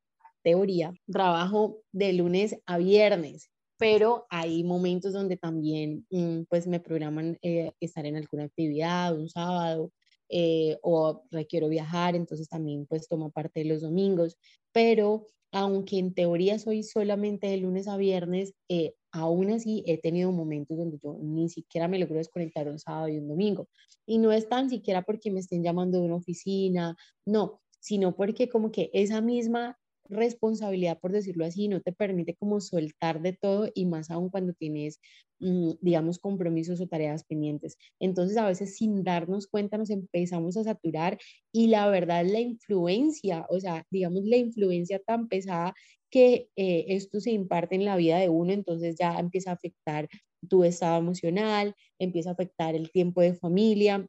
teoría, 0.43 0.93
trabajo 1.11 1.81
de 1.91 2.13
lunes 2.13 2.57
a 2.65 2.77
viernes, 2.77 3.49
pero 3.77 4.25
hay 4.29 4.63
momentos 4.63 5.13
donde 5.13 5.37
también 5.37 6.05
mm, 6.09 6.43
pues 6.49 6.67
me 6.67 6.79
programan 6.79 7.37
eh, 7.41 7.71
estar 7.79 8.05
en 8.05 8.17
alguna 8.17 8.43
actividad, 8.43 9.17
un 9.17 9.29
sábado, 9.29 9.91
eh, 10.29 10.77
o 10.81 11.23
requiero 11.31 11.69
viajar, 11.69 12.15
entonces 12.15 12.49
también 12.49 12.85
pues 12.87 13.07
tomo 13.07 13.31
parte 13.31 13.61
de 13.61 13.65
los 13.65 13.81
domingos, 13.81 14.37
pero 14.71 15.27
aunque 15.51 15.99
en 15.99 16.13
teoría 16.13 16.57
soy 16.57 16.81
solamente 16.81 17.47
de 17.47 17.57
lunes 17.57 17.87
a 17.87 17.97
viernes, 17.97 18.53
eh, 18.69 18.95
aún 19.11 19.51
así 19.51 19.83
he 19.85 19.99
tenido 19.99 20.31
momentos 20.31 20.77
donde 20.77 20.97
yo 21.03 21.17
ni 21.21 21.49
siquiera 21.49 21.87
me 21.87 21.99
logro 21.99 22.17
desconectar 22.17 22.67
un 22.67 22.79
sábado 22.79 23.09
y 23.09 23.17
un 23.19 23.27
domingo. 23.27 23.67
Y 24.07 24.17
no 24.17 24.31
es 24.31 24.49
tan 24.49 24.71
siquiera 24.71 25.03
porque 25.03 25.29
me 25.29 25.39
estén 25.39 25.63
llamando 25.63 25.99
de 25.99 26.05
una 26.05 26.15
oficina, 26.15 26.95
no, 27.25 27.61
sino 27.79 28.15
porque 28.15 28.49
como 28.49 28.71
que 28.71 28.89
esa 28.93 29.21
misma 29.21 29.77
responsabilidad, 30.09 30.99
por 30.99 31.11
decirlo 31.11 31.45
así, 31.45 31.67
no 31.67 31.81
te 31.81 31.93
permite 31.93 32.35
como 32.35 32.61
soltar 32.61 33.21
de 33.21 33.33
todo 33.33 33.69
y 33.73 33.85
más 33.85 34.11
aún 34.11 34.29
cuando 34.29 34.53
tienes, 34.53 34.99
mm, 35.39 35.71
digamos, 35.81 36.19
compromisos 36.19 36.81
o 36.81 36.87
tareas 36.87 37.23
pendientes. 37.25 37.77
Entonces, 37.99 38.37
a 38.37 38.47
veces 38.47 38.75
sin 38.77 39.03
darnos 39.03 39.47
cuenta 39.47 39.77
nos 39.77 39.89
empezamos 39.89 40.57
a 40.57 40.63
saturar 40.63 41.17
y 41.53 41.67
la 41.67 41.89
verdad 41.89 42.25
la 42.25 42.39
influencia, 42.39 43.45
o 43.49 43.59
sea, 43.59 43.85
digamos, 43.91 44.23
la 44.25 44.37
influencia 44.37 44.99
tan 44.99 45.27
pesada 45.27 45.73
que 46.11 46.49
eh, 46.55 46.85
esto 46.89 47.19
se 47.19 47.31
imparte 47.31 47.75
en 47.75 47.85
la 47.85 47.95
vida 47.97 48.19
de 48.19 48.29
uno, 48.29 48.53
entonces 48.53 48.95
ya 48.99 49.17
empieza 49.19 49.51
a 49.51 49.53
afectar 49.55 50.07
tu 50.49 50.63
estado 50.63 50.99
emocional, 50.99 51.75
empieza 51.99 52.29
a 52.31 52.33
afectar 52.33 52.75
el 52.75 52.91
tiempo 52.91 53.21
de 53.21 53.33
familia, 53.33 54.05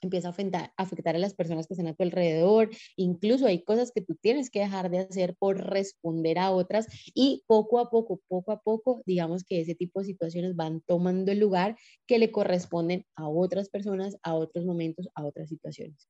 empieza 0.00 0.28
a 0.28 0.30
afectar, 0.76 1.16
a 1.16 1.18
las 1.18 1.34
personas 1.34 1.66
que 1.66 1.74
están 1.74 1.88
a 1.88 1.94
tu 1.94 2.02
alrededor, 2.02 2.70
incluso 2.96 3.46
hay 3.46 3.62
cosas 3.62 3.92
que 3.92 4.00
tú 4.00 4.14
tienes 4.14 4.50
que 4.50 4.60
dejar 4.60 4.90
de 4.90 5.00
hacer 5.00 5.36
por 5.38 5.58
responder 5.58 6.38
a 6.38 6.50
otras 6.50 6.86
y 7.14 7.42
poco 7.46 7.78
a 7.78 7.90
poco, 7.90 8.20
poco 8.28 8.52
a 8.52 8.60
poco, 8.60 9.02
digamos 9.06 9.44
que 9.44 9.60
ese 9.60 9.74
tipo 9.74 10.00
de 10.00 10.06
situaciones 10.06 10.56
van 10.56 10.82
tomando 10.82 11.32
el 11.32 11.38
lugar 11.38 11.76
que 12.06 12.18
le 12.18 12.30
corresponden 12.30 13.04
a 13.16 13.28
otras 13.28 13.68
personas, 13.68 14.16
a 14.22 14.34
otros 14.34 14.64
momentos, 14.64 15.08
a 15.14 15.24
otras 15.24 15.48
situaciones. 15.48 16.08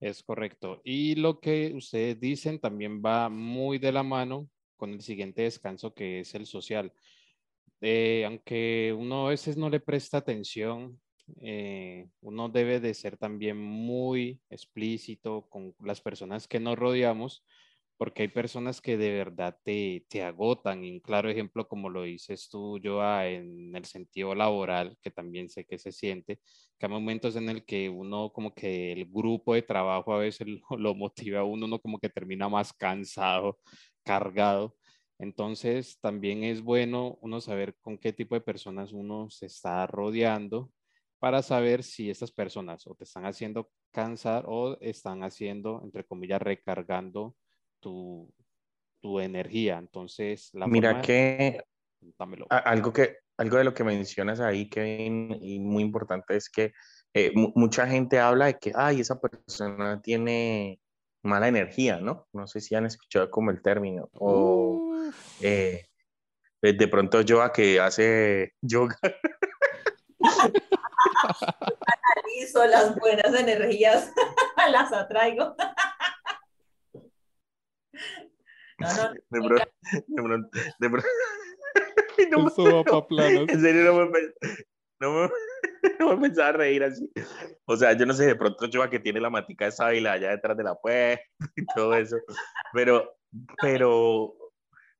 Es 0.00 0.22
correcto. 0.22 0.80
Y 0.82 1.14
lo 1.16 1.40
que 1.40 1.72
ustedes 1.74 2.18
dicen 2.18 2.58
también 2.58 3.02
va 3.04 3.28
muy 3.28 3.78
de 3.78 3.92
la 3.92 4.02
mano 4.02 4.48
con 4.76 4.92
el 4.94 5.02
siguiente 5.02 5.42
descanso 5.42 5.92
que 5.92 6.20
es 6.20 6.34
el 6.34 6.46
social. 6.46 6.92
Eh, 7.82 8.24
aunque 8.26 8.94
uno 8.96 9.26
a 9.26 9.30
veces 9.30 9.58
no 9.58 9.68
le 9.68 9.80
presta 9.80 10.18
atención, 10.18 10.98
eh, 11.40 12.08
uno 12.20 12.48
debe 12.48 12.80
de 12.80 12.94
ser 12.94 13.16
también 13.16 13.56
muy 13.56 14.40
explícito 14.50 15.46
con 15.48 15.74
las 15.80 16.00
personas 16.00 16.48
que 16.48 16.60
nos 16.60 16.78
rodeamos, 16.78 17.44
porque 17.96 18.22
hay 18.22 18.28
personas 18.28 18.80
que 18.80 18.96
de 18.96 19.12
verdad 19.12 19.58
te, 19.62 20.06
te 20.08 20.22
agotan. 20.22 20.84
Y 20.84 20.90
un 20.90 21.00
claro 21.00 21.28
ejemplo, 21.28 21.68
como 21.68 21.90
lo 21.90 22.04
dices 22.04 22.48
tú, 22.48 22.78
yo 22.78 23.02
en 23.22 23.76
el 23.76 23.84
sentido 23.84 24.34
laboral, 24.34 24.96
que 25.02 25.10
también 25.10 25.50
sé 25.50 25.66
que 25.66 25.78
se 25.78 25.92
siente, 25.92 26.40
que 26.78 26.86
hay 26.86 26.92
momentos 26.92 27.36
en 27.36 27.48
el 27.50 27.64
que 27.64 27.90
uno 27.90 28.32
como 28.32 28.54
que 28.54 28.92
el 28.92 29.06
grupo 29.06 29.54
de 29.54 29.62
trabajo 29.62 30.14
a 30.14 30.18
veces 30.18 30.46
lo, 30.70 30.78
lo 30.78 30.94
motiva 30.94 31.40
a 31.40 31.44
uno, 31.44 31.66
uno 31.66 31.78
como 31.78 31.98
que 31.98 32.08
termina 32.08 32.48
más 32.48 32.72
cansado, 32.72 33.58
cargado. 34.04 34.76
Entonces, 35.18 35.98
también 36.00 36.44
es 36.44 36.62
bueno 36.62 37.18
uno 37.20 37.40
saber 37.42 37.76
con 37.82 37.98
qué 37.98 38.12
tipo 38.14 38.34
de 38.34 38.40
personas 38.40 38.92
uno 38.92 39.28
se 39.28 39.46
está 39.46 39.86
rodeando 39.86 40.70
para 41.20 41.42
saber 41.42 41.84
si 41.84 42.10
estas 42.10 42.32
personas 42.32 42.86
o 42.86 42.94
te 42.94 43.04
están 43.04 43.26
haciendo 43.26 43.70
cansar 43.92 44.44
o 44.48 44.78
están 44.80 45.22
haciendo, 45.22 45.82
entre 45.84 46.04
comillas, 46.04 46.40
recargando 46.40 47.36
tu, 47.78 48.32
tu 49.00 49.20
energía. 49.20 49.78
Entonces, 49.78 50.50
la 50.54 50.66
Mira 50.66 51.02
que 51.02 51.62
algo 52.48 52.92
que 52.92 53.18
algo 53.36 53.58
de 53.58 53.64
lo 53.64 53.74
que 53.74 53.84
mencionas 53.84 54.40
ahí, 54.40 54.68
Kevin, 54.68 55.38
y 55.40 55.60
muy 55.60 55.82
importante 55.82 56.36
es 56.36 56.50
que 56.50 56.72
eh, 57.14 57.32
mucha 57.34 57.86
gente 57.86 58.18
habla 58.18 58.46
de 58.46 58.58
que, 58.58 58.72
ay, 58.74 59.00
esa 59.00 59.20
persona 59.20 60.00
tiene 60.02 60.80
mala 61.22 61.48
energía, 61.48 62.00
¿no? 62.00 62.28
No 62.32 62.46
sé 62.46 62.60
si 62.60 62.74
han 62.74 62.86
escuchado 62.86 63.30
como 63.30 63.50
el 63.50 63.62
término. 63.62 64.08
O 64.12 64.94
eh, 65.40 65.86
de 66.60 66.88
pronto 66.88 67.22
yo 67.22 67.42
a 67.42 67.52
que 67.52 67.80
hace 67.80 68.54
yoga. 68.62 68.98
Analizo 71.30 72.66
las 72.66 72.94
buenas 72.96 73.34
energías, 73.34 74.12
las 74.70 74.92
atraigo. 74.92 75.54
No, 78.78 78.88
no, 78.94 79.12
de 79.12 79.40
pronto, 79.40 79.70
de 80.06 80.22
pronto, 80.22 80.58
de 80.78 80.90
pronto. 80.90 81.08
No, 82.30 82.48
Eso 82.48 82.84
va 82.84 83.08
planos. 83.08 83.48
En 83.48 83.60
serio, 83.60 83.84
no 83.84 84.10
me, 84.10 84.20
no 85.00 85.12
me, 85.12 85.30
no 85.98 86.16
me 86.16 86.28
pensaba 86.28 86.52
reír 86.52 86.84
así. 86.84 87.10
O 87.64 87.76
sea, 87.76 87.94
yo 87.94 88.04
no 88.04 88.12
sé, 88.12 88.26
de 88.26 88.36
pronto 88.36 88.66
yo 88.66 88.88
que 88.90 89.00
tiene 89.00 89.20
la 89.20 89.30
matica 89.30 89.64
de 89.64 89.72
sábila 89.72 90.12
allá 90.12 90.30
detrás 90.30 90.56
de 90.56 90.64
la 90.64 90.74
puerta 90.74 91.22
y 91.56 91.64
todo 91.74 91.94
eso. 91.94 92.16
Pero, 92.74 93.16
pero, 93.62 94.34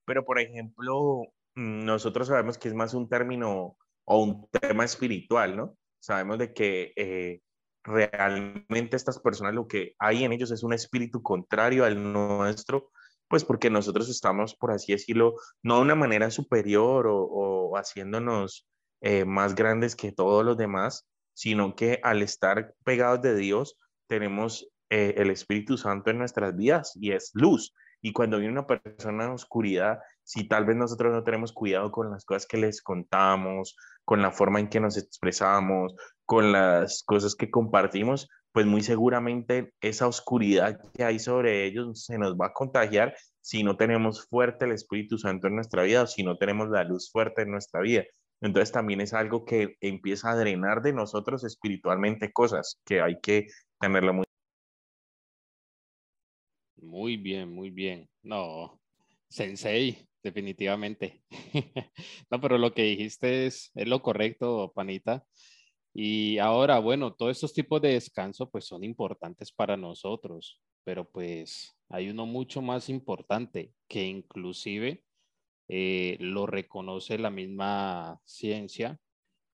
pero, 0.06 0.24
por 0.24 0.38
ejemplo, 0.38 1.22
nosotros 1.54 2.28
sabemos 2.28 2.56
que 2.56 2.68
es 2.68 2.74
más 2.74 2.94
un 2.94 3.08
término 3.08 3.76
o 4.04 4.22
un 4.22 4.48
tema 4.48 4.84
espiritual, 4.84 5.56
¿no? 5.56 5.76
Sabemos 6.00 6.38
de 6.38 6.52
que 6.52 6.92
eh, 6.96 7.40
realmente 7.84 8.96
estas 8.96 9.18
personas 9.18 9.54
lo 9.54 9.66
que 9.66 9.94
hay 9.98 10.24
en 10.24 10.32
ellos 10.32 10.50
es 10.50 10.62
un 10.62 10.72
espíritu 10.72 11.22
contrario 11.22 11.84
al 11.84 12.12
nuestro, 12.12 12.90
pues 13.28 13.44
porque 13.44 13.70
nosotros 13.70 14.08
estamos, 14.08 14.56
por 14.56 14.72
así 14.72 14.92
decirlo, 14.92 15.34
no 15.62 15.76
de 15.76 15.82
una 15.82 15.94
manera 15.94 16.30
superior 16.30 17.06
o, 17.08 17.76
haciéndonos 17.76 18.66
eh, 19.00 19.24
más 19.24 19.54
grandes 19.54 19.94
que 19.94 20.12
todos 20.12 20.44
los 20.44 20.56
demás, 20.56 21.06
sino 21.32 21.76
que 21.76 22.00
al 22.02 22.22
estar 22.22 22.74
pegados 22.84 23.22
de 23.22 23.36
Dios 23.36 23.78
tenemos 24.08 24.68
eh, 24.90 25.14
el 25.18 25.30
Espíritu 25.30 25.78
Santo 25.78 26.10
en 26.10 26.18
nuestras 26.18 26.56
vidas 26.56 26.92
y 26.96 27.12
es 27.12 27.30
luz. 27.34 27.72
Y 28.02 28.12
cuando 28.12 28.38
viene 28.38 28.52
una 28.52 28.66
persona 28.66 29.26
en 29.26 29.30
oscuridad, 29.30 30.00
si 30.30 30.46
tal 30.46 30.64
vez 30.64 30.76
nosotros 30.76 31.12
no 31.12 31.24
tenemos 31.24 31.52
cuidado 31.52 31.90
con 31.90 32.08
las 32.08 32.24
cosas 32.24 32.46
que 32.46 32.56
les 32.56 32.82
contamos, 32.82 33.74
con 34.04 34.22
la 34.22 34.30
forma 34.30 34.60
en 34.60 34.68
que 34.68 34.78
nos 34.78 34.96
expresamos, 34.96 35.92
con 36.24 36.52
las 36.52 37.02
cosas 37.02 37.34
que 37.34 37.50
compartimos, 37.50 38.28
pues 38.52 38.64
muy 38.64 38.80
seguramente 38.82 39.74
esa 39.80 40.06
oscuridad 40.06 40.78
que 40.94 41.02
hay 41.02 41.18
sobre 41.18 41.66
ellos 41.66 42.04
se 42.04 42.16
nos 42.16 42.34
va 42.36 42.46
a 42.46 42.52
contagiar 42.52 43.12
si 43.40 43.64
no 43.64 43.76
tenemos 43.76 44.28
fuerte 44.28 44.66
el 44.66 44.70
Espíritu 44.72 45.18
Santo 45.18 45.48
en 45.48 45.56
nuestra 45.56 45.82
vida 45.82 46.02
o 46.02 46.06
si 46.06 46.22
no 46.22 46.38
tenemos 46.38 46.68
la 46.70 46.84
luz 46.84 47.10
fuerte 47.10 47.42
en 47.42 47.50
nuestra 47.50 47.80
vida. 47.80 48.04
Entonces 48.40 48.70
también 48.70 49.00
es 49.00 49.12
algo 49.14 49.44
que 49.44 49.74
empieza 49.80 50.30
a 50.30 50.36
drenar 50.36 50.80
de 50.80 50.92
nosotros 50.92 51.42
espiritualmente 51.42 52.30
cosas 52.32 52.80
que 52.84 53.00
hay 53.00 53.18
que 53.20 53.48
tenerlo 53.80 54.14
muy 54.14 54.24
muy 56.76 57.16
bien, 57.16 57.52
muy 57.52 57.70
bien. 57.70 58.08
No, 58.22 58.80
Sensei, 59.30 60.08
definitivamente. 60.22 61.22
no, 62.30 62.40
pero 62.40 62.58
lo 62.58 62.74
que 62.74 62.82
dijiste 62.82 63.46
es, 63.46 63.70
es 63.74 63.86
lo 63.88 64.02
correcto, 64.02 64.72
Panita. 64.74 65.24
Y 65.94 66.38
ahora, 66.38 66.78
bueno, 66.80 67.14
todos 67.14 67.32
estos 67.32 67.52
tipos 67.52 67.80
de 67.80 67.94
descanso 67.94 68.50
pues 68.50 68.64
son 68.66 68.84
importantes 68.84 69.52
para 69.52 69.76
nosotros, 69.76 70.60
pero 70.84 71.08
pues 71.08 71.76
hay 71.88 72.10
uno 72.10 72.26
mucho 72.26 72.60
más 72.60 72.88
importante 72.88 73.72
que 73.88 74.04
inclusive 74.04 75.04
eh, 75.68 76.16
lo 76.20 76.46
reconoce 76.46 77.18
la 77.18 77.30
misma 77.30 78.20
ciencia 78.24 78.98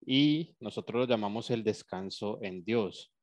y 0.06 0.56
nosotros 0.60 1.02
lo 1.02 1.08
llamamos 1.08 1.50
el 1.50 1.64
descanso 1.64 2.40
en 2.42 2.64
Dios. 2.64 3.14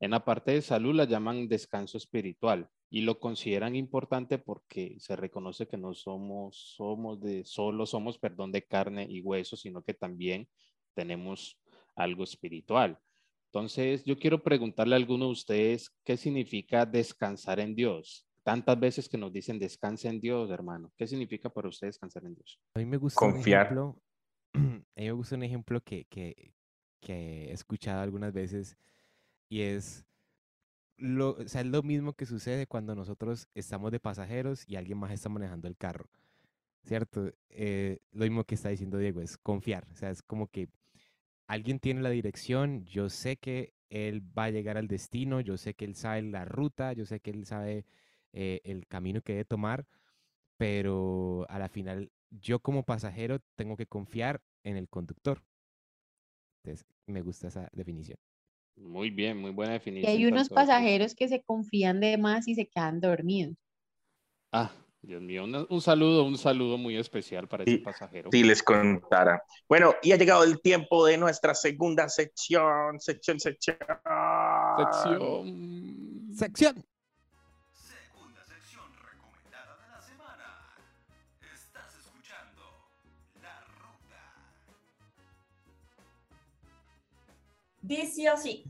En 0.00 0.10
la 0.12 0.24
parte 0.24 0.52
de 0.52 0.62
salud 0.62 0.94
la 0.94 1.04
llaman 1.04 1.48
descanso 1.48 1.98
espiritual 1.98 2.70
y 2.94 3.00
lo 3.00 3.18
consideran 3.18 3.74
importante 3.74 4.36
porque 4.36 4.96
se 4.98 5.16
reconoce 5.16 5.66
que 5.66 5.78
no 5.78 5.94
somos, 5.94 6.74
somos 6.76 7.18
de, 7.22 7.42
solo 7.46 7.86
somos, 7.86 8.18
perdón, 8.18 8.52
de 8.52 8.66
carne 8.66 9.06
y 9.08 9.22
hueso, 9.22 9.56
sino 9.56 9.82
que 9.82 9.94
también 9.94 10.46
tenemos 10.94 11.58
algo 11.96 12.22
espiritual. 12.22 12.98
Entonces, 13.46 14.04
yo 14.04 14.18
quiero 14.18 14.42
preguntarle 14.42 14.94
a 14.94 14.98
alguno 14.98 15.24
de 15.24 15.32
ustedes 15.32 15.90
qué 16.04 16.18
significa 16.18 16.84
descansar 16.84 17.60
en 17.60 17.74
Dios. 17.74 18.28
Tantas 18.42 18.78
veces 18.78 19.08
que 19.08 19.16
nos 19.16 19.32
dicen 19.32 19.58
descansa 19.58 20.10
en 20.10 20.20
Dios, 20.20 20.50
hermano. 20.50 20.92
¿Qué 20.98 21.06
significa 21.06 21.48
para 21.48 21.70
ustedes 21.70 21.94
descansar 21.94 22.26
en 22.26 22.34
Dios? 22.34 22.60
A 22.74 22.78
mí 22.78 22.84
me 22.84 22.98
gusta 22.98 23.18
Confiar. 23.18 23.72
un 23.72 23.88
ejemplo, 23.88 24.02
a 24.52 25.00
mí 25.00 25.06
me 25.06 25.12
gusta 25.12 25.36
un 25.36 25.44
ejemplo 25.44 25.80
que, 25.80 26.04
que, 26.10 26.52
que 27.00 27.46
he 27.46 27.52
escuchado 27.52 28.02
algunas 28.02 28.34
veces 28.34 28.76
y 29.48 29.62
es 29.62 30.04
lo, 31.02 31.32
o 31.32 31.48
sea, 31.48 31.62
es 31.62 31.66
lo 31.66 31.82
mismo 31.82 32.12
que 32.14 32.26
sucede 32.26 32.66
cuando 32.66 32.94
nosotros 32.94 33.48
estamos 33.54 33.90
de 33.90 34.00
pasajeros 34.00 34.64
y 34.68 34.76
alguien 34.76 34.98
más 34.98 35.10
está 35.12 35.28
manejando 35.28 35.68
el 35.68 35.76
carro, 35.76 36.08
¿cierto? 36.84 37.32
Eh, 37.50 37.98
lo 38.12 38.24
mismo 38.24 38.44
que 38.44 38.54
está 38.54 38.68
diciendo 38.68 38.98
Diego, 38.98 39.20
es 39.20 39.36
confiar, 39.36 39.86
o 39.90 39.94
sea, 39.94 40.10
es 40.10 40.22
como 40.22 40.46
que 40.46 40.68
alguien 41.48 41.80
tiene 41.80 42.02
la 42.02 42.10
dirección, 42.10 42.84
yo 42.86 43.08
sé 43.08 43.36
que 43.36 43.74
él 43.90 44.22
va 44.36 44.44
a 44.44 44.50
llegar 44.50 44.78
al 44.78 44.88
destino, 44.88 45.40
yo 45.40 45.56
sé 45.58 45.74
que 45.74 45.84
él 45.84 45.96
sabe 45.96 46.22
la 46.22 46.44
ruta, 46.44 46.92
yo 46.92 47.04
sé 47.04 47.20
que 47.20 47.30
él 47.30 47.46
sabe 47.46 47.84
eh, 48.32 48.60
el 48.64 48.86
camino 48.86 49.20
que 49.22 49.32
debe 49.32 49.44
tomar, 49.44 49.86
pero 50.56 51.46
a 51.48 51.58
la 51.58 51.68
final 51.68 52.10
yo 52.30 52.60
como 52.60 52.84
pasajero 52.84 53.40
tengo 53.56 53.76
que 53.76 53.86
confiar 53.86 54.40
en 54.62 54.76
el 54.76 54.88
conductor. 54.88 55.42
Entonces, 56.62 56.86
me 57.06 57.22
gusta 57.22 57.48
esa 57.48 57.68
definición. 57.72 58.18
Muy 58.76 59.10
bien, 59.10 59.38
muy 59.38 59.50
buena 59.50 59.72
Y 59.72 59.78
definición. 59.78 60.12
hay 60.12 60.26
unos 60.26 60.48
pasajeros 60.48 61.14
que 61.14 61.28
se 61.28 61.42
confían 61.42 62.00
de 62.00 62.18
más 62.18 62.48
y 62.48 62.54
se 62.54 62.66
quedan 62.66 63.00
dormidos. 63.00 63.54
Ah, 64.50 64.70
Dios 65.00 65.20
mío, 65.20 65.44
un, 65.44 65.66
un 65.68 65.80
saludo, 65.80 66.24
un 66.24 66.38
saludo 66.38 66.78
muy 66.78 66.96
especial 66.96 67.48
para 67.48 67.64
ese 67.64 67.72
Sí, 67.72 67.78
pasajero. 67.78 68.30
si 68.32 68.42
les 68.42 68.62
contara. 68.62 69.42
Bueno, 69.68 69.94
y 70.02 70.12
ha 70.12 70.16
llegado 70.16 70.44
el 70.44 70.60
tiempo 70.60 71.06
de 71.06 71.18
nuestra 71.18 71.54
segunda 71.54 72.08
sección, 72.08 73.00
sección, 73.00 73.40
sección. 73.40 73.76
Sección. 74.78 76.28
Sección. 76.34 76.84
Dice 87.82 88.28
así, 88.28 88.64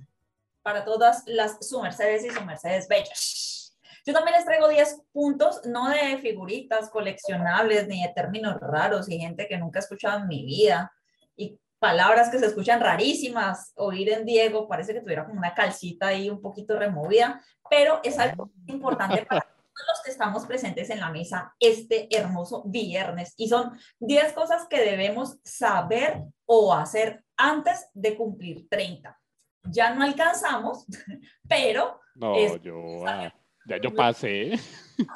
para 0.62 0.84
todas 0.84 1.22
las 1.26 1.58
su 1.66 1.80
mercedes 1.80 2.24
y 2.24 2.30
su 2.30 2.42
mercedes 2.44 2.88
bellas. 2.88 3.78
Yo 4.04 4.12
también 4.12 4.36
les 4.36 4.44
traigo 4.44 4.68
10 4.68 5.02
puntos, 5.12 5.60
no 5.66 5.88
de 5.88 6.18
figuritas 6.18 6.90
coleccionables 6.90 7.86
ni 7.86 8.02
de 8.02 8.12
términos 8.14 8.56
raros 8.60 9.08
y 9.08 9.18
gente 9.18 9.46
que 9.46 9.58
nunca 9.58 9.78
he 9.78 9.82
escuchado 9.82 10.20
en 10.20 10.28
mi 10.28 10.44
vida. 10.44 10.92
Y 11.36 11.58
palabras 11.78 12.30
que 12.30 12.38
se 12.38 12.46
escuchan 12.46 12.80
rarísimas, 12.80 13.72
oír 13.76 14.10
en 14.10 14.24
Diego, 14.24 14.66
parece 14.66 14.94
que 14.94 15.00
tuviera 15.00 15.24
como 15.24 15.38
una 15.38 15.54
calcita 15.54 16.08
ahí 16.08 16.30
un 16.30 16.40
poquito 16.40 16.76
removida, 16.76 17.40
pero 17.70 18.00
es 18.02 18.18
algo 18.18 18.50
importante 18.66 19.24
para 19.26 19.46
los 19.88 20.02
que 20.04 20.10
estamos 20.10 20.46
presentes 20.46 20.90
en 20.90 21.00
la 21.00 21.10
mesa 21.10 21.54
este 21.58 22.08
hermoso 22.16 22.62
viernes. 22.66 23.34
Y 23.36 23.48
son 23.48 23.72
10 24.00 24.32
cosas 24.32 24.66
que 24.68 24.80
debemos 24.80 25.38
saber 25.44 26.22
o 26.46 26.72
hacer 26.74 27.24
antes 27.36 27.88
de 27.94 28.16
cumplir 28.16 28.68
30. 28.68 29.18
Ya 29.64 29.94
no 29.94 30.02
alcanzamos, 30.04 30.86
pero... 31.48 32.00
No, 32.14 32.36
es- 32.36 32.60
yo, 32.62 33.06
ah, 33.06 33.32
ya 33.66 33.76
yo 33.80 33.94
pasé. 33.94 34.52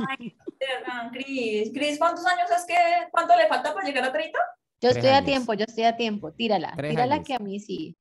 Ay, 0.08 0.36
Cris, 1.12 1.70
Cris, 1.72 1.98
¿cuántos 1.98 2.24
años 2.26 2.48
es 2.50 2.64
que, 2.66 2.74
cuánto 3.10 3.36
le 3.36 3.48
falta 3.48 3.74
para 3.74 3.86
llegar 3.86 4.04
a 4.04 4.12
30? 4.12 4.38
Yo 4.80 4.90
Tres 4.90 4.96
estoy 4.96 5.10
a 5.10 5.24
tiempo, 5.24 5.54
yo 5.54 5.64
estoy 5.66 5.84
a 5.84 5.96
tiempo. 5.96 6.32
Tírala, 6.32 6.72
Tres 6.76 6.90
tírala 6.90 7.14
años. 7.16 7.26
que 7.26 7.34
a 7.34 7.38
mí 7.38 7.58
sí. 7.60 7.96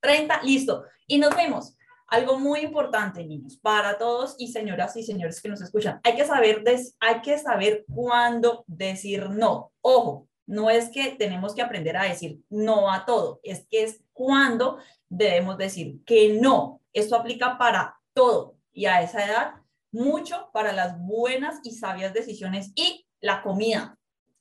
30, 0.00 0.42
listo. 0.42 0.84
Y 1.06 1.18
nos 1.18 1.34
vemos. 1.34 1.76
Algo 2.10 2.38
muy 2.38 2.60
importante, 2.60 3.24
niños, 3.24 3.56
para 3.56 3.96
todos 3.96 4.34
y 4.38 4.48
señoras 4.48 4.96
y 4.96 5.04
señores 5.04 5.40
que 5.40 5.48
nos 5.48 5.60
escuchan. 5.62 6.00
Hay 6.02 6.16
que 6.16 6.24
saber, 6.26 6.64
des- 6.64 6.96
hay 6.98 7.20
que 7.22 7.38
saber 7.38 7.84
cuándo 7.88 8.64
decir 8.66 9.30
no. 9.30 9.72
Ojo, 9.80 10.28
no 10.46 10.68
es 10.70 10.90
que 10.90 11.12
tenemos 11.12 11.54
que 11.54 11.62
aprender 11.62 11.96
a 11.96 12.04
decir 12.04 12.40
no 12.50 12.90
a 12.92 13.04
todo, 13.06 13.38
es 13.44 13.66
que 13.70 13.84
es 13.84 14.02
cuándo 14.12 14.78
debemos 15.08 15.56
decir 15.56 16.04
que 16.04 16.38
no. 16.40 16.80
Esto 16.92 17.14
aplica 17.14 17.56
para 17.56 17.96
todo 18.12 18.56
y 18.72 18.86
a 18.86 19.02
esa 19.02 19.24
edad 19.24 19.54
mucho 19.92 20.50
para 20.52 20.72
las 20.72 20.98
buenas 20.98 21.60
y 21.62 21.70
sabias 21.72 22.12
decisiones 22.12 22.72
y 22.74 23.06
la 23.20 23.42
comida. 23.42 23.96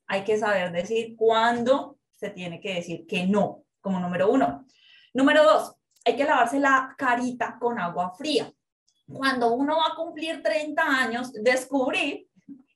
Hay 0.07 0.23
que 0.23 0.39
saber 0.39 0.71
decir 0.71 1.15
cuándo 1.15 1.99
se 2.11 2.31
tiene 2.31 2.59
que 2.59 2.73
decir 2.73 3.05
que 3.05 3.27
no, 3.27 3.63
como 3.79 3.99
número 3.99 4.31
uno. 4.31 4.65
Número 5.13 5.43
dos, 5.43 5.75
hay 6.09 6.15
que 6.15 6.25
lavarse 6.25 6.59
la 6.59 6.95
carita 6.97 7.57
con 7.59 7.79
agua 7.79 8.13
fría. 8.17 8.51
Cuando 9.11 9.53
uno 9.53 9.77
va 9.77 9.93
a 9.93 9.95
cumplir 9.95 10.41
30 10.43 10.81
años, 10.81 11.33
descubrí 11.33 12.29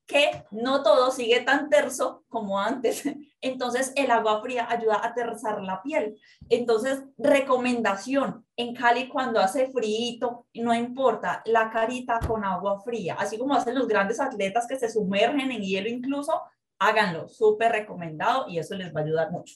que 0.05 0.45
no 0.51 0.83
todo 0.83 1.11
sigue 1.11 1.41
tan 1.41 1.69
terso 1.69 2.23
como 2.29 2.59
antes. 2.59 3.03
Entonces, 3.41 3.91
el 3.95 4.11
agua 4.11 4.41
fría 4.41 4.67
ayuda 4.69 4.95
a 4.95 5.07
aterrizar 5.07 5.61
la 5.61 5.81
piel. 5.81 6.19
Entonces, 6.49 7.03
recomendación, 7.17 8.45
en 8.55 8.75
Cali 8.75 9.07
cuando 9.09 9.39
hace 9.39 9.71
frío, 9.71 10.45
no 10.53 10.73
importa, 10.73 11.41
la 11.45 11.69
carita 11.69 12.19
con 12.19 12.43
agua 12.43 12.81
fría, 12.81 13.15
así 13.17 13.37
como 13.37 13.55
hacen 13.55 13.75
los 13.75 13.87
grandes 13.87 14.19
atletas 14.19 14.67
que 14.67 14.77
se 14.77 14.89
sumergen 14.89 15.51
en 15.51 15.61
hielo 15.61 15.89
incluso, 15.89 16.41
háganlo, 16.79 17.27
súper 17.27 17.71
recomendado 17.71 18.45
y 18.49 18.59
eso 18.59 18.75
les 18.75 18.93
va 18.93 19.01
a 19.01 19.03
ayudar 19.03 19.31
mucho. 19.31 19.55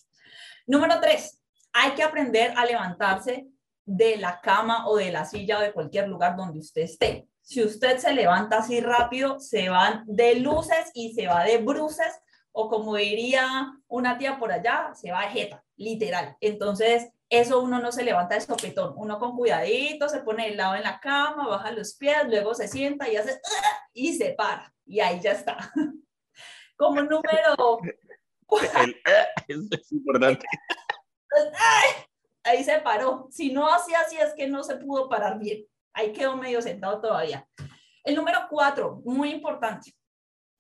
Número 0.65 0.99
tres, 0.99 1.41
hay 1.73 1.91
que 1.91 2.03
aprender 2.03 2.53
a 2.55 2.65
levantarse 2.65 3.47
de 3.87 4.17
la 4.17 4.41
cama 4.41 4.87
o 4.87 4.97
de 4.97 5.11
la 5.11 5.25
silla 5.25 5.57
o 5.57 5.61
de 5.61 5.71
cualquier 5.71 6.07
lugar 6.09 6.35
donde 6.35 6.59
usted 6.59 6.81
esté. 6.83 7.27
Si 7.41 7.63
usted 7.63 7.97
se 7.97 8.13
levanta 8.13 8.57
así 8.57 8.81
rápido, 8.81 9.39
se 9.39 9.69
van 9.69 10.03
de 10.05 10.35
luces 10.35 10.91
y 10.93 11.13
se 11.13 11.27
va 11.27 11.45
de 11.45 11.57
bruces, 11.59 12.19
o 12.51 12.69
como 12.69 12.95
diría 12.97 13.47
una 13.87 14.17
tía 14.17 14.37
por 14.37 14.51
allá, 14.51 14.91
se 14.93 15.11
va 15.11 15.21
de 15.21 15.29
jeta, 15.29 15.63
literal. 15.77 16.35
Entonces, 16.41 17.09
eso 17.29 17.61
uno 17.61 17.79
no 17.79 17.91
se 17.93 18.03
levanta 18.03 18.35
de 18.35 18.41
sopetón, 18.41 18.93
uno 18.97 19.19
con 19.19 19.37
cuidadito 19.37 20.09
se 20.09 20.19
pone 20.19 20.47
el 20.47 20.57
lado 20.57 20.75
en 20.75 20.83
la 20.83 20.99
cama, 20.99 21.47
baja 21.47 21.71
los 21.71 21.93
pies, 21.95 22.17
luego 22.27 22.53
se 22.53 22.67
sienta 22.67 23.09
y 23.09 23.15
hace 23.15 23.39
"Ah", 23.63 23.87
y 23.93 24.13
se 24.17 24.31
para, 24.33 24.73
y 24.85 24.99
ahí 24.99 25.19
ya 25.21 25.31
está. 25.31 25.57
Como 26.75 27.01
número 27.01 27.79
El, 29.47 29.69
es 29.71 29.91
importante. 29.91 30.45
Ahí 32.47 32.63
se 32.63 32.79
paró. 32.79 33.27
Si 33.29 33.51
no 33.51 33.67
hacía 33.67 33.99
así 33.99 34.17
es 34.17 34.33
que 34.33 34.47
no 34.47 34.63
se 34.63 34.77
pudo 34.77 35.09
parar 35.09 35.37
bien. 35.37 35.65
Ahí 35.93 36.13
quedó 36.13 36.37
medio 36.37 36.61
sentado 36.61 37.01
todavía. 37.01 37.47
El 38.03 38.15
número 38.15 38.47
cuatro, 38.49 39.01
muy 39.03 39.31
importante. 39.31 39.93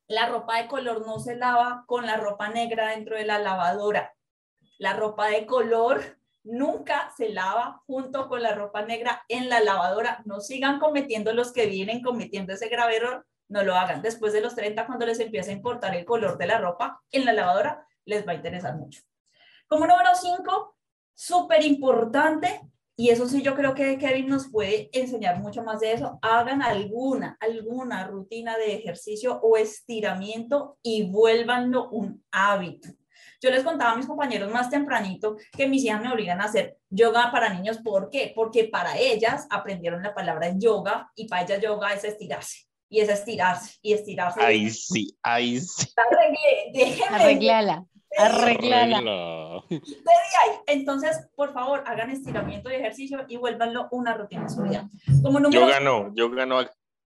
La 0.07 0.27
ropa 0.27 0.57
de 0.57 0.67
color 0.67 1.05
no 1.05 1.19
se 1.19 1.35
lava 1.35 1.85
con 1.87 2.05
la 2.05 2.17
ropa 2.17 2.49
negra 2.49 2.89
dentro 2.89 3.15
de 3.15 3.25
la 3.25 3.39
lavadora. 3.39 4.13
La 4.77 4.93
ropa 4.93 5.27
de 5.27 5.45
color 5.45 6.19
nunca 6.43 7.11
se 7.15 7.29
lava 7.29 7.81
junto 7.87 8.27
con 8.27 8.43
la 8.43 8.53
ropa 8.53 8.81
negra 8.81 9.23
en 9.29 9.47
la 9.47 9.61
lavadora. 9.61 10.21
No 10.25 10.41
sigan 10.41 10.79
cometiendo 10.79 11.31
los 11.33 11.53
que 11.53 11.67
vienen 11.67 12.01
cometiendo 12.01 12.53
ese 12.53 12.67
grave 12.67 12.97
error. 12.97 13.25
No 13.47 13.63
lo 13.63 13.75
hagan. 13.75 14.01
Después 14.01 14.33
de 14.33 14.41
los 14.41 14.55
30, 14.55 14.85
cuando 14.85 15.05
les 15.05 15.21
empiece 15.21 15.51
a 15.51 15.53
importar 15.53 15.95
el 15.95 16.03
color 16.03 16.37
de 16.37 16.47
la 16.47 16.57
ropa 16.57 17.01
en 17.11 17.23
la 17.23 17.31
lavadora, 17.31 17.87
les 18.03 18.27
va 18.27 18.33
a 18.33 18.35
interesar 18.35 18.75
mucho. 18.75 19.01
Como 19.67 19.87
número 19.87 20.09
5, 20.13 20.76
súper 21.17 21.65
importante, 21.65 22.61
y 22.95 23.09
eso 23.09 23.27
sí 23.27 23.41
yo 23.41 23.55
creo 23.55 23.73
que 23.73 23.97
Kevin 23.97 24.27
nos 24.27 24.49
puede 24.49 24.89
enseñar 24.93 25.39
mucho 25.39 25.63
más 25.63 25.79
de 25.79 25.93
eso, 25.93 26.19
hagan 26.21 26.61
alguna, 26.61 27.37
alguna 27.39 28.05
rutina 28.07 28.55
de 28.57 28.75
ejercicio 28.75 29.39
o 29.41 29.57
estiramiento 29.57 30.77
y 30.83 31.09
vuélvanlo 31.09 31.89
un 31.89 32.23
hábito. 32.31 32.89
Yo 33.41 33.49
les 33.51 33.63
contaba 33.63 33.91
a 33.91 33.95
mis 33.95 34.07
compañeros 34.07 34.51
más 34.51 34.69
tempranito 34.69 35.37
que 35.55 35.67
mis 35.67 35.83
hijas 35.83 36.01
me 36.01 36.11
obligan 36.11 36.41
a 36.41 36.45
hacer 36.45 36.77
yoga 36.89 37.29
para 37.31 37.53
niños. 37.53 37.77
¿Por 37.79 38.09
qué? 38.09 38.31
Porque 38.35 38.65
para 38.65 38.97
ellas 38.97 39.47
aprendieron 39.51 40.01
la 40.01 40.15
palabra 40.15 40.53
yoga 40.55 41.11
y 41.15 41.27
para 41.27 41.43
ellas 41.43 41.61
yoga 41.61 41.93
es 41.93 42.03
estirarse. 42.03 42.65
Y 42.89 42.99
es 43.01 43.09
estirarse 43.09 43.75
y 43.81 43.93
estirarse. 43.93 44.41
Ahí 44.41 44.69
sí, 44.71 45.15
ahí 45.21 45.59
sí. 45.59 45.87
Arregle- 45.95 46.71
déjenme 46.73 47.15
Arreglala, 47.15 47.85
arreglala. 48.17 49.63
Entonces, 50.67 51.29
por 51.35 51.53
favor, 51.53 51.83
hagan 51.85 52.09
estiramiento 52.09 52.69
y 52.69 52.75
ejercicio 52.75 53.25
y 53.27 53.37
vuélvanlo 53.37 53.87
una 53.91 54.13
rutina 54.13 54.43
en 54.43 54.49
su 54.49 54.61
vida. 54.63 54.89
Como 55.23 55.39
número 55.39 55.61
Yo 55.61 55.67
gano, 55.67 56.11
yo 56.13 56.29
gano. 56.29 56.59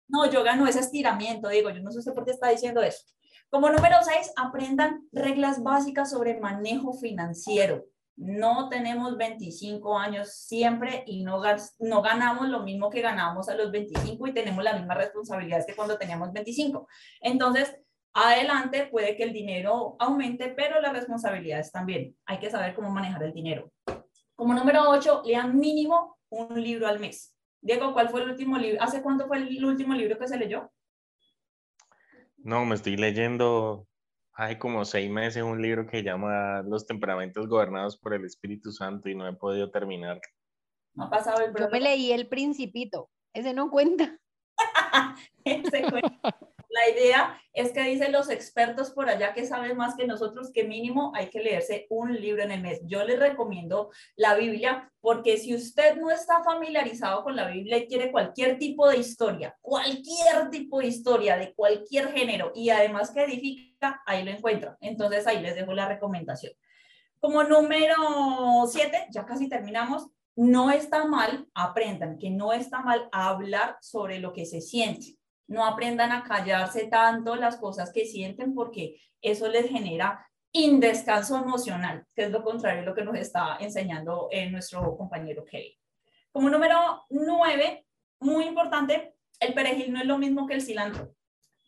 no, 0.07 0.30
yoga 0.30 0.55
no 0.55 0.68
es 0.68 0.76
estiramiento, 0.76 1.47
digo, 1.49 1.70
yo 1.70 1.82
no 1.82 1.91
sé 1.91 1.99
usted 1.99 2.14
por 2.14 2.26
qué 2.26 2.32
está 2.32 2.49
diciendo 2.49 2.82
eso. 2.82 3.03
Como 3.49 3.70
número 3.70 3.97
seis, 4.01 4.32
aprendan 4.38 5.07
reglas 5.12 5.62
básicas 5.62 6.09
sobre 6.09 6.39
manejo 6.39 6.93
financiero. 6.93 7.86
No 8.16 8.70
tenemos 8.70 9.18
25 9.18 9.97
años 9.97 10.34
siempre 10.34 11.03
y 11.07 11.24
no, 11.24 11.41
no 11.80 12.01
ganamos 12.01 12.47
lo 12.49 12.62
mismo 12.62 12.89
que 12.89 13.01
ganábamos 13.01 13.49
a 13.49 13.55
los 13.55 13.72
25 13.72 14.28
y 14.28 14.34
tenemos 14.34 14.64
las 14.64 14.78
mismas 14.78 14.97
responsabilidades 14.97 15.66
que 15.66 15.76
cuando 15.76 15.97
teníamos 15.97 16.32
25. 16.32 16.88
Entonces, 17.22 17.76
adelante 18.14 18.88
puede 18.88 19.16
que 19.16 19.24
el 19.24 19.34
dinero 19.34 19.95
aumente, 19.99 20.49
pero 20.49 20.82
las 20.82 20.93
responsabilidades 20.93 21.72
también. 21.72 22.16
Hay 22.26 22.39
que 22.39 22.49
saber 22.49 22.74
cómo 22.74 22.89
manejar 22.89 23.24
el 23.24 23.34
dinero. 23.34 23.72
Como 24.36 24.53
número 24.53 24.89
8, 24.89 25.24
lean 25.26 25.57
mínimo 25.57 26.18
un 26.30 26.62
libro 26.62 26.88
al 26.88 26.99
mes. 26.99 27.36
Diego, 27.62 27.93
¿cuál 27.93 28.09
fue 28.09 28.24
el 28.24 28.30
último 28.30 28.57
libro? 28.57 28.82
¿Hace 28.82 29.01
cuánto 29.01 29.28
fue 29.28 29.38
el 29.38 29.64
último 29.64 29.93
libro 29.93 30.18
que 30.18 30.28
se 30.28 30.38
leyó? 30.38 30.72
No, 32.38 32.66
me 32.66 32.76
estoy 32.76 32.97
leyendo 32.97 33.88
hace 34.34 34.57
como 34.57 34.84
seis 34.86 35.12
meses 35.12 35.43
un 35.43 35.62
libro 35.62 35.86
que 35.86 36.01
llama 36.01 36.64
Los 36.64 36.88
temperamentos 36.88 37.47
gobernados 37.47 37.97
por 37.97 38.14
el 38.14 38.26
Espíritu 38.26 38.72
Santo 38.72 39.09
y 39.09 39.16
no 39.16 39.28
he 39.28 39.34
podido 39.34 39.70
terminar. 39.70 40.20
No 40.95 41.05
ha 41.05 41.09
pasado 41.09 41.43
el 41.43 41.53
Yo 41.53 41.70
me 41.70 41.80
leí 41.80 42.12
El 42.12 42.28
Principito, 42.28 43.09
ese 43.34 43.53
no 43.53 43.70
cuenta. 43.70 44.18
Ese 45.45 45.84
cuento. 45.89 46.11
La 46.82 46.89
idea 46.89 47.39
es 47.53 47.73
que 47.73 47.84
dicen 47.84 48.11
los 48.11 48.29
expertos 48.29 48.89
por 48.89 49.07
allá 49.07 49.34
que 49.34 49.45
saben 49.45 49.77
más 49.77 49.95
que 49.95 50.07
nosotros 50.07 50.51
que 50.51 50.63
mínimo 50.63 51.11
hay 51.15 51.29
que 51.29 51.41
leerse 51.41 51.86
un 51.89 52.19
libro 52.19 52.41
en 52.41 52.51
el 52.51 52.61
mes. 52.61 52.79
Yo 52.86 53.03
les 53.03 53.19
recomiendo 53.19 53.91
la 54.15 54.34
Biblia 54.34 54.91
porque 54.99 55.38
si 55.38 55.53
usted 55.53 55.97
no 55.97 56.09
está 56.09 56.43
familiarizado 56.43 57.23
con 57.23 57.36
la 57.36 57.47
Biblia 57.49 57.77
y 57.77 57.88
quiere 57.88 58.11
cualquier 58.11 58.57
tipo 58.57 58.89
de 58.89 58.97
historia, 58.97 59.55
cualquier 59.61 60.49
tipo 60.49 60.79
de 60.79 60.88
historia 60.88 61.38
de 61.38 61.53
cualquier 61.53 62.11
género 62.13 62.51
y 62.55 62.71
además 62.71 63.11
que 63.11 63.25
edifica, 63.25 64.01
ahí 64.07 64.23
lo 64.23 64.32
encuentra. 64.32 64.75
Entonces 64.82 65.27
ahí 65.27 65.39
les 65.39 65.53
dejo 65.53 65.73
la 65.73 65.88
recomendación. 65.88 66.53
Como 67.19 67.43
número 67.43 67.95
siete, 68.67 69.05
ya 69.11 69.23
casi 69.25 69.47
terminamos, 69.47 70.07
no 70.36 70.71
está 70.71 71.05
mal, 71.05 71.47
aprendan 71.53 72.17
que 72.17 72.32
no 72.32 72.53
está 72.53 72.82
mal 72.82 73.07
hablar 73.11 73.77
sobre 73.82 74.17
lo 74.17 74.34
que 74.34 74.47
se 74.47 74.61
siente. 74.61 75.20
No 75.51 75.65
aprendan 75.65 76.11
a 76.13 76.23
callarse 76.23 76.87
tanto 76.87 77.35
las 77.35 77.57
cosas 77.57 77.91
que 77.91 78.05
sienten 78.05 78.55
porque 78.55 79.01
eso 79.21 79.49
les 79.49 79.69
genera 79.69 80.25
indescanso 80.53 81.37
emocional, 81.37 82.05
que 82.15 82.23
es 82.23 82.31
lo 82.31 82.41
contrario 82.43 82.81
de 82.81 82.85
lo 82.87 82.95
que 82.95 83.03
nos 83.03 83.17
está 83.17 83.57
enseñando 83.59 84.29
eh, 84.31 84.49
nuestro 84.49 84.95
compañero 84.97 85.43
Kelly. 85.43 85.77
Como 86.31 86.49
número 86.49 87.03
nueve, 87.09 87.85
muy 88.21 88.45
importante, 88.45 89.15
el 89.41 89.53
perejil 89.53 89.91
no 89.91 89.99
es 89.99 90.05
lo 90.05 90.17
mismo 90.17 90.47
que 90.47 90.53
el 90.53 90.61
cilantro. 90.61 91.13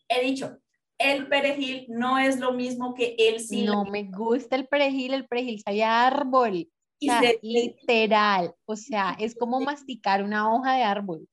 He 0.08 0.22
dicho, 0.24 0.60
el 0.98 1.28
perejil 1.28 1.86
no 1.90 2.18
es 2.20 2.40
lo 2.40 2.54
mismo 2.54 2.94
que 2.94 3.16
el 3.18 3.42
cilantro. 3.42 3.84
No 3.84 3.92
me 3.92 4.04
gusta 4.04 4.56
el 4.56 4.68
perejil, 4.68 5.14
el 5.14 5.28
perejil 5.28 5.62
sabe 5.62 5.84
a 5.84 6.08
árbol. 6.08 6.70
O 6.70 6.96
Y 7.00 7.10
sea, 7.10 7.20
se- 7.22 7.40
literal. 7.42 8.54
O 8.66 8.76
sea, 8.78 9.18
es 9.20 9.36
como 9.36 9.60
masticar 9.76 10.24
una 10.24 10.54
hoja 10.54 10.76
de 10.76 10.84
árbol. 10.84 11.28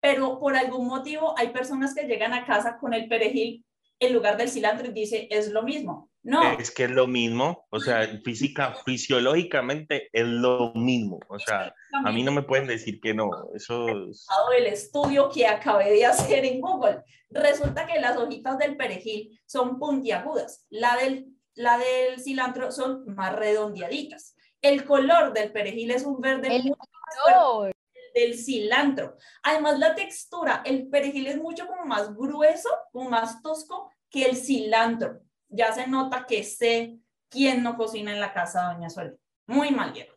Pero 0.00 0.38
por 0.38 0.56
algún 0.56 0.86
motivo 0.86 1.34
hay 1.38 1.48
personas 1.48 1.94
que 1.94 2.06
llegan 2.06 2.32
a 2.32 2.46
casa 2.46 2.78
con 2.78 2.94
el 2.94 3.08
perejil 3.08 3.64
en 3.98 4.14
lugar 4.14 4.36
del 4.36 4.48
cilantro 4.48 4.88
y 4.88 4.92
dice, 4.92 5.28
es 5.30 5.50
lo 5.50 5.62
mismo. 5.62 6.10
No. 6.22 6.58
Es 6.58 6.70
que 6.70 6.84
es 6.84 6.90
lo 6.90 7.06
mismo, 7.06 7.66
o 7.70 7.80
sea, 7.80 8.06
física, 8.22 8.74
fisiológicamente 8.84 10.10
es 10.12 10.26
lo 10.26 10.72
mismo, 10.74 11.18
o 11.30 11.38
sea, 11.38 11.74
a 12.04 12.12
mí 12.12 12.22
no 12.22 12.30
me 12.30 12.42
pueden 12.42 12.66
decir 12.66 13.00
que 13.00 13.14
no, 13.14 13.30
eso 13.54 13.88
es... 13.88 14.26
El 14.54 14.66
estudio 14.66 15.30
que 15.30 15.46
acabé 15.46 15.90
de 15.92 16.04
hacer 16.04 16.44
en 16.44 16.60
Google, 16.60 17.04
resulta 17.30 17.86
que 17.86 18.00
las 18.00 18.18
hojitas 18.18 18.58
del 18.58 18.76
perejil 18.76 19.40
son 19.46 19.78
puntiagudas, 19.78 20.66
la 20.68 20.96
del, 20.96 21.28
la 21.54 21.78
del 21.78 22.20
cilantro 22.20 22.70
son 22.70 23.06
más 23.14 23.34
redondeaditas. 23.34 24.36
El 24.60 24.84
color 24.84 25.32
del 25.32 25.52
perejil 25.52 25.90
es 25.90 26.04
un 26.04 26.20
verde 26.20 26.54
El 26.54 26.68
más 26.68 26.88
fuerte 27.24 27.79
del 28.14 28.36
cilantro. 28.36 29.16
Además, 29.42 29.78
la 29.78 29.94
textura, 29.94 30.62
el 30.64 30.88
perejil 30.88 31.26
es 31.26 31.36
mucho 31.36 31.66
como 31.66 31.84
más 31.84 32.14
grueso, 32.14 32.68
como 32.92 33.10
más 33.10 33.42
tosco 33.42 33.90
que 34.08 34.24
el 34.24 34.36
cilantro. 34.36 35.20
Ya 35.48 35.72
se 35.72 35.86
nota 35.86 36.26
que 36.26 36.44
sé 36.44 36.98
quién 37.28 37.62
no 37.62 37.76
cocina 37.76 38.12
en 38.12 38.20
la 38.20 38.32
casa 38.32 38.68
de 38.68 38.74
Doña 38.74 38.90
Sol. 38.90 39.18
Muy 39.46 39.70
mal 39.70 39.92
guiado. 39.92 40.12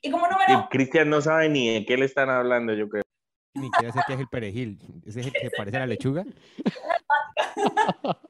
Y 0.00 0.10
como 0.10 0.26
Y 0.26 0.30
número, 0.30 0.68
Cristian 0.70 1.10
no 1.10 1.20
sabe 1.20 1.48
ni 1.48 1.74
de 1.74 1.84
qué 1.84 1.96
le 1.96 2.04
están 2.04 2.30
hablando, 2.30 2.72
yo 2.74 2.88
creo. 2.88 3.02
Ni 3.54 3.66
siquiera 3.66 3.92
sé 3.92 4.00
qué 4.06 4.14
es 4.14 4.20
el 4.20 4.28
perejil. 4.28 4.78
¿Ese 5.04 5.20
es 5.20 5.26
el 5.26 5.32
que 5.32 5.50
parece 5.56 5.76
a 5.78 5.80
la 5.80 5.86
lechuga? 5.86 6.24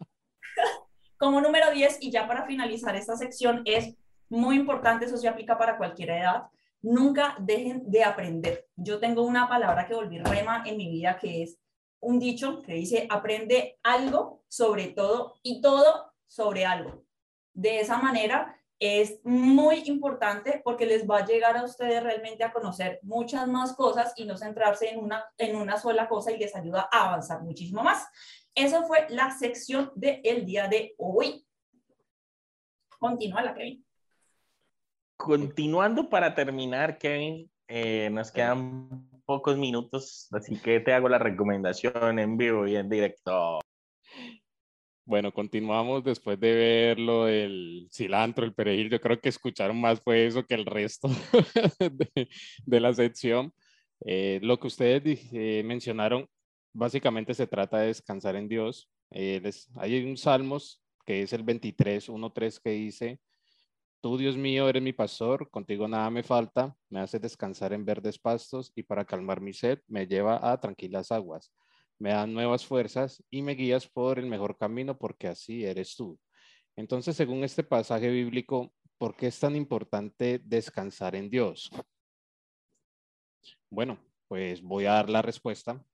como 1.19 1.41
número 1.41 1.71
10, 1.71 1.99
y 2.01 2.11
ya 2.11 2.27
para 2.27 2.47
finalizar 2.47 2.97
esta 2.97 3.17
sección, 3.17 3.63
es 3.65 3.95
muy 4.31 4.57
importante, 4.57 5.05
eso 5.05 5.17
se 5.17 5.29
aplica 5.29 5.59
para 5.59 5.77
cualquier 5.77 6.11
edad, 6.11 6.45
nunca 6.89 7.37
dejen 7.39 7.91
de 7.91 8.03
aprender. 8.03 8.67
Yo 8.77 8.99
tengo 8.99 9.23
una 9.23 9.49
palabra 9.49 9.87
que 9.87 9.95
volví 9.95 10.19
rema 10.19 10.63
en 10.65 10.77
mi 10.77 10.89
vida 10.89 11.19
que 11.19 11.43
es 11.43 11.59
un 12.01 12.19
dicho 12.19 12.63
que 12.63 12.75
dice, 12.75 13.07
aprende 13.11 13.79
algo 13.83 14.45
sobre 14.49 14.89
todo 14.89 15.35
y 15.43 15.61
todo 15.61 16.13
sobre 16.27 16.65
algo. 16.65 17.05
De 17.53 17.81
esa 17.81 17.99
manera 17.99 18.57
es 18.79 19.21
muy 19.25 19.83
importante 19.87 20.63
porque 20.65 20.87
les 20.87 21.09
va 21.09 21.19
a 21.19 21.27
llegar 21.27 21.57
a 21.57 21.65
ustedes 21.65 22.03
realmente 22.03 22.45
a 22.45 22.53
conocer 22.53 23.01
muchas 23.03 23.47
más 23.49 23.75
cosas 23.75 24.15
y 24.17 24.25
no 24.25 24.37
centrarse 24.37 24.89
en 24.89 25.01
una, 25.01 25.25
en 25.37 25.57
una 25.57 25.77
sola 25.77 26.09
cosa 26.09 26.33
y 26.33 26.39
les 26.39 26.55
ayuda 26.55 26.89
a 26.91 27.09
avanzar 27.09 27.43
muchísimo 27.43 27.83
más. 27.83 28.07
Eso 28.55 28.85
fue 28.85 29.07
la 29.11 29.31
sección 29.37 29.93
del 29.95 30.47
día 30.47 30.69
de 30.69 30.95
hoy. 30.97 31.45
Continúa 32.99 33.43
la 33.43 33.55
Kevin. 33.55 33.88
Continuando 35.19 36.09
para 36.09 36.33
terminar, 36.35 36.97
Kevin, 36.97 37.51
eh, 37.67 38.09
nos 38.11 38.31
quedan 38.31 39.11
pocos 39.27 39.59
minutos, 39.59 40.29
así 40.33 40.57
que 40.57 40.79
te 40.79 40.93
hago 40.95 41.09
la 41.09 41.19
recomendación 41.19 42.19
en 42.21 42.37
vivo 42.37 42.67
y 42.69 42.77
en 42.77 42.89
directo. 42.89 43.59
Bueno, 45.05 45.33
continuamos 45.33 46.05
después 46.05 46.39
de 46.39 46.55
ver 46.55 46.99
lo 47.01 47.25
del 47.25 47.89
cilantro, 47.91 48.45
el 48.45 48.55
perejil. 48.55 48.91
Yo 48.91 49.01
creo 49.01 49.21
que 49.21 49.29
escucharon 49.31 49.81
más 49.81 50.01
fue 50.01 50.25
eso 50.25 50.45
que 50.47 50.55
el 50.55 50.65
resto 50.65 51.09
de, 51.81 52.29
de 52.65 52.81
la 52.81 52.95
sección. 52.95 53.53
Eh, 54.05 54.39
lo 54.43 54.61
que 54.61 54.69
ustedes 54.69 55.29
eh, 55.33 55.63
mencionaron, 55.65 56.29
básicamente 56.73 57.35
se 57.35 57.49
trata 57.49 57.79
de 57.79 57.89
descansar 57.89 58.37
en 58.37 58.49
Dios. 58.49 58.89
Eh, 59.11 59.41
les- 59.43 59.69
hay 59.77 60.05
un 60.05 60.17
Salmos 60.17 60.81
que 61.05 61.23
es 61.23 61.33
el 61.33 61.43
23, 61.43 62.09
1.3 62.09 62.61
que 62.61 62.71
dice, 62.71 63.19
Tú, 64.01 64.17
Dios 64.17 64.37
mío, 64.37 64.69
eres 64.69 64.83
mi 64.83 64.93
pastor, 64.93 65.51
contigo 65.51 65.89
nada 65.89 66.09
me 66.11 66.23
falta, 66.23 66.75
me 66.89 67.01
haces 67.01 67.21
descansar 67.21 67.73
en 67.73 67.85
verdes 67.85 68.19
pastos 68.19 68.73
y 68.75 68.83
para 68.83 69.05
calmar 69.05 69.41
mi 69.41 69.53
sed 69.53 69.81
me 69.89 70.07
lleva 70.07 70.53
a 70.53 70.61
tranquilas 70.61 71.11
aguas 71.11 71.53
me 71.99 72.11
dan 72.11 72.33
nuevas 72.33 72.65
fuerzas 72.65 73.23
y 73.31 73.43
me 73.43 73.55
guías 73.55 73.89
por 73.89 74.19
el 74.19 74.27
mejor 74.27 74.57
camino 74.57 74.97
porque 74.97 75.29
así 75.29 75.65
eres 75.65 75.97
tú. 75.97 76.19
Entonces, 76.77 77.17
según 77.17 77.43
este 77.43 77.65
pasaje 77.65 78.09
bíblico, 78.09 78.73
¿por 78.99 79.17
qué 79.17 79.27
es 79.27 79.39
tan 79.39 79.57
importante 79.57 80.41
descansar 80.45 81.17
en 81.17 81.29
Dios? 81.29 81.71
Bueno, 83.69 83.99
pues 84.29 84.63
voy 84.63 84.87
a 84.87 84.93
dar 84.93 85.11
la 85.11 85.23
respuesta. 85.23 85.85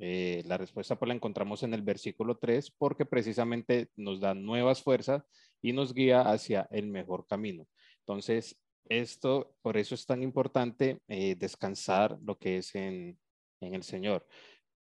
Eh, 0.00 0.42
la 0.46 0.58
respuesta 0.58 0.98
pues 0.98 1.06
la 1.06 1.14
encontramos 1.14 1.62
en 1.62 1.72
el 1.72 1.82
versículo 1.82 2.36
3 2.36 2.72
porque 2.72 3.06
precisamente 3.06 3.90
nos 3.94 4.20
da 4.20 4.34
nuevas 4.34 4.82
fuerzas 4.82 5.22
y 5.64 5.72
nos 5.72 5.94
guía 5.94 6.20
hacia 6.20 6.68
el 6.70 6.86
mejor 6.86 7.26
camino. 7.26 7.66
Entonces, 8.00 8.56
esto, 8.88 9.56
por 9.62 9.76
eso 9.76 9.94
es 9.94 10.04
tan 10.04 10.22
importante 10.22 11.00
eh, 11.08 11.34
descansar 11.36 12.18
lo 12.22 12.38
que 12.38 12.58
es 12.58 12.74
en, 12.74 13.18
en 13.60 13.74
el 13.74 13.82
Señor 13.82 14.26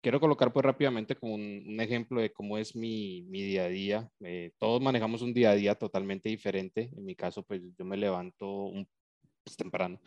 quiero 0.02 0.20
colocar 0.20 0.52
pues 0.52 0.66
rápidamente 0.66 1.14
como 1.16 1.34
un, 1.34 1.64
un 1.66 1.80
ejemplo 1.80 2.20
de 2.20 2.32
cómo 2.32 2.58
es 2.58 2.74
mi, 2.74 3.22
mi 3.28 3.42
día 3.42 3.64
a 3.64 3.68
día. 3.68 4.10
Eh, 4.20 4.50
todos 4.58 4.82
manejamos 4.82 5.22
un 5.22 5.32
día 5.32 5.52
a 5.52 5.54
día 5.54 5.74
totalmente 5.76 6.28
diferente. 6.28 6.90
En 6.94 7.04
mi 7.04 7.14
caso, 7.14 7.42
pues 7.44 7.62
yo 7.78 7.84
me 7.84 7.96
levanto 7.96 8.64
un, 8.64 8.86
pues, 9.44 9.56
temprano, 9.56 10.00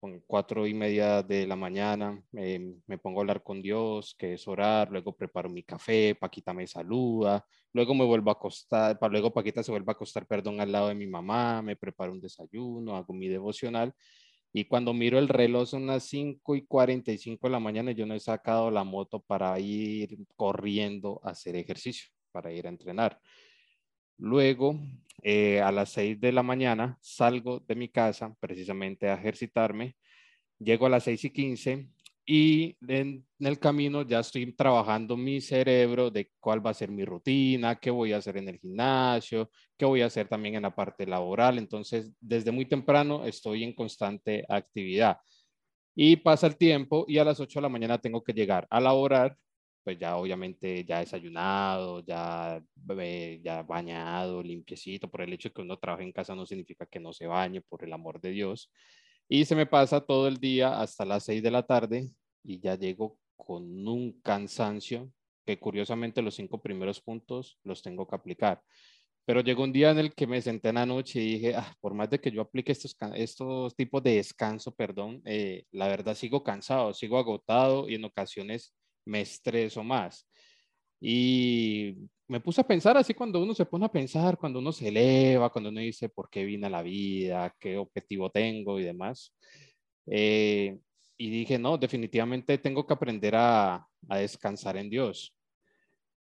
con 0.00 0.20
cuatro 0.26 0.66
y 0.66 0.74
media 0.74 1.22
de 1.22 1.46
la 1.46 1.56
mañana, 1.56 2.22
eh, 2.34 2.74
me 2.86 2.98
pongo 2.98 3.20
a 3.20 3.22
hablar 3.22 3.42
con 3.42 3.62
Dios, 3.62 4.14
que 4.18 4.34
es 4.34 4.46
orar, 4.48 4.90
luego 4.90 5.16
preparo 5.16 5.48
mi 5.48 5.62
café, 5.62 6.14
Paquita 6.14 6.52
me 6.54 6.66
saluda, 6.66 7.44
luego 7.72 7.94
me 7.94 8.04
vuelvo 8.04 8.30
a 8.30 8.34
acostar, 8.34 8.98
pa- 8.98 9.08
luego 9.08 9.32
Paquita 9.32 9.62
se 9.62 9.70
vuelve 9.72 9.90
a 9.90 9.92
acostar, 9.92 10.26
perdón, 10.26 10.60
al 10.60 10.70
lado 10.72 10.88
de 10.88 10.94
mi 10.94 11.06
mamá, 11.06 11.62
me 11.62 11.76
preparo 11.76 12.12
un 12.12 12.20
desayuno, 12.20 12.96
hago 12.96 13.12
mi 13.14 13.28
devocional 13.28 13.94
y 14.52 14.64
cuando 14.66 14.94
miro 14.94 15.18
el 15.18 15.28
reloj 15.28 15.68
son 15.68 15.86
las 15.86 16.04
5 16.04 16.54
y 16.56 16.64
45 16.66 17.46
de 17.46 17.52
la 17.52 17.60
mañana 17.60 17.92
yo 17.92 18.06
no 18.06 18.14
he 18.14 18.20
sacado 18.20 18.70
la 18.70 18.84
moto 18.84 19.20
para 19.20 19.58
ir 19.60 20.16
corriendo 20.36 21.20
a 21.24 21.30
hacer 21.30 21.56
ejercicio, 21.56 22.08
para 22.32 22.52
ir 22.52 22.66
a 22.66 22.70
entrenar. 22.70 23.20
Luego, 24.18 24.78
eh, 25.28 25.60
a 25.60 25.72
las 25.72 25.90
6 25.90 26.20
de 26.20 26.30
la 26.30 26.44
mañana, 26.44 26.96
salgo 27.00 27.58
de 27.58 27.74
mi 27.74 27.88
casa 27.88 28.32
precisamente 28.38 29.08
a 29.08 29.14
ejercitarme. 29.14 29.96
Llego 30.60 30.86
a 30.86 30.88
las 30.88 31.02
6 31.02 31.24
y 31.24 31.30
15 31.30 31.88
y 32.24 32.76
en, 32.86 33.26
el 33.40 33.58
camino 33.58 34.02
ya 34.02 34.20
estoy 34.20 34.52
trabajando 34.52 35.16
mi 35.16 35.40
cerebro 35.40 36.12
de 36.12 36.30
cuál 36.38 36.64
va 36.64 36.70
a 36.70 36.74
ser 36.74 36.92
mi 36.92 37.04
rutina, 37.04 37.74
qué 37.74 37.90
voy 37.90 38.12
a 38.12 38.18
hacer 38.18 38.36
en 38.36 38.50
el 38.50 38.60
gimnasio, 38.60 39.50
qué 39.76 39.84
voy 39.84 40.02
a 40.02 40.06
hacer 40.06 40.28
también 40.28 40.54
en 40.54 40.62
la 40.62 40.76
parte 40.76 41.04
laboral. 41.04 41.58
Entonces, 41.58 42.12
desde 42.20 42.52
muy 42.52 42.66
temprano 42.66 43.24
estoy 43.24 43.64
en 43.64 43.74
constante 43.74 44.44
actividad. 44.48 45.18
Y 45.96 46.14
pasa 46.14 46.46
el 46.46 46.56
tiempo 46.56 47.04
y 47.08 47.18
a 47.18 47.24
las 47.24 47.40
8 47.40 47.58
de 47.58 47.62
la 47.62 47.68
mañana 47.68 47.98
tengo 47.98 48.22
que 48.22 48.32
llegar 48.32 48.68
a 48.70 48.80
laborar, 48.80 49.36
pues 49.86 50.00
ya 50.00 50.16
obviamente 50.16 50.84
ya 50.84 50.98
desayunado, 50.98 52.04
ya, 52.04 52.60
ya 53.40 53.62
bañado, 53.62 54.42
limpiecito. 54.42 55.08
Por 55.08 55.22
el 55.22 55.32
hecho 55.32 55.48
de 55.48 55.52
que 55.54 55.62
uno 55.62 55.78
trabaje 55.78 56.02
en 56.02 56.10
casa 56.10 56.34
no 56.34 56.44
significa 56.44 56.86
que 56.86 56.98
no 56.98 57.12
se 57.12 57.28
bañe, 57.28 57.60
por 57.60 57.84
el 57.84 57.92
amor 57.92 58.20
de 58.20 58.30
Dios. 58.30 58.68
Y 59.28 59.44
se 59.44 59.54
me 59.54 59.64
pasa 59.64 60.00
todo 60.00 60.26
el 60.26 60.38
día 60.38 60.80
hasta 60.80 61.04
las 61.04 61.22
6 61.26 61.40
de 61.40 61.52
la 61.52 61.62
tarde 61.64 62.10
y 62.42 62.58
ya 62.58 62.74
llego 62.74 63.16
con 63.36 63.62
un 63.86 64.20
cansancio 64.22 65.08
que 65.46 65.60
curiosamente 65.60 66.20
los 66.20 66.34
cinco 66.34 66.60
primeros 66.60 67.00
puntos 67.00 67.56
los 67.62 67.80
tengo 67.80 68.08
que 68.08 68.16
aplicar. 68.16 68.60
Pero 69.24 69.40
llegó 69.40 69.62
un 69.62 69.72
día 69.72 69.92
en 69.92 69.98
el 69.98 70.14
que 70.14 70.26
me 70.26 70.42
senté 70.42 70.70
en 70.70 70.74
la 70.74 70.86
noche 70.86 71.20
y 71.20 71.34
dije, 71.34 71.54
ah, 71.54 71.76
por 71.80 71.94
más 71.94 72.10
de 72.10 72.20
que 72.20 72.32
yo 72.32 72.42
aplique 72.42 72.72
estos, 72.72 72.96
estos 73.14 73.76
tipos 73.76 74.02
de 74.02 74.16
descanso, 74.16 74.74
perdón, 74.74 75.22
eh, 75.26 75.64
la 75.70 75.86
verdad 75.86 76.16
sigo 76.16 76.42
cansado, 76.42 76.92
sigo 76.92 77.18
agotado 77.18 77.88
y 77.88 77.94
en 77.94 78.04
ocasiones 78.04 78.74
me 79.06 79.22
estreso 79.22 79.82
más. 79.82 80.28
Y 81.00 81.96
me 82.28 82.40
puse 82.40 82.60
a 82.60 82.66
pensar 82.66 82.96
así 82.96 83.14
cuando 83.14 83.42
uno 83.42 83.54
se 83.54 83.66
pone 83.66 83.86
a 83.86 83.92
pensar, 83.92 84.36
cuando 84.36 84.58
uno 84.58 84.72
se 84.72 84.88
eleva, 84.88 85.50
cuando 85.50 85.70
uno 85.70 85.80
dice 85.80 86.08
por 86.08 86.28
qué 86.28 86.44
vine 86.44 86.66
a 86.66 86.70
la 86.70 86.82
vida, 86.82 87.54
qué 87.58 87.78
objetivo 87.78 88.30
tengo 88.30 88.78
y 88.78 88.84
demás. 88.84 89.34
Eh, 90.06 90.78
y 91.16 91.30
dije, 91.30 91.58
no, 91.58 91.78
definitivamente 91.78 92.58
tengo 92.58 92.86
que 92.86 92.94
aprender 92.94 93.34
a, 93.36 93.86
a 94.08 94.16
descansar 94.18 94.76
en 94.76 94.90
Dios. 94.90 95.34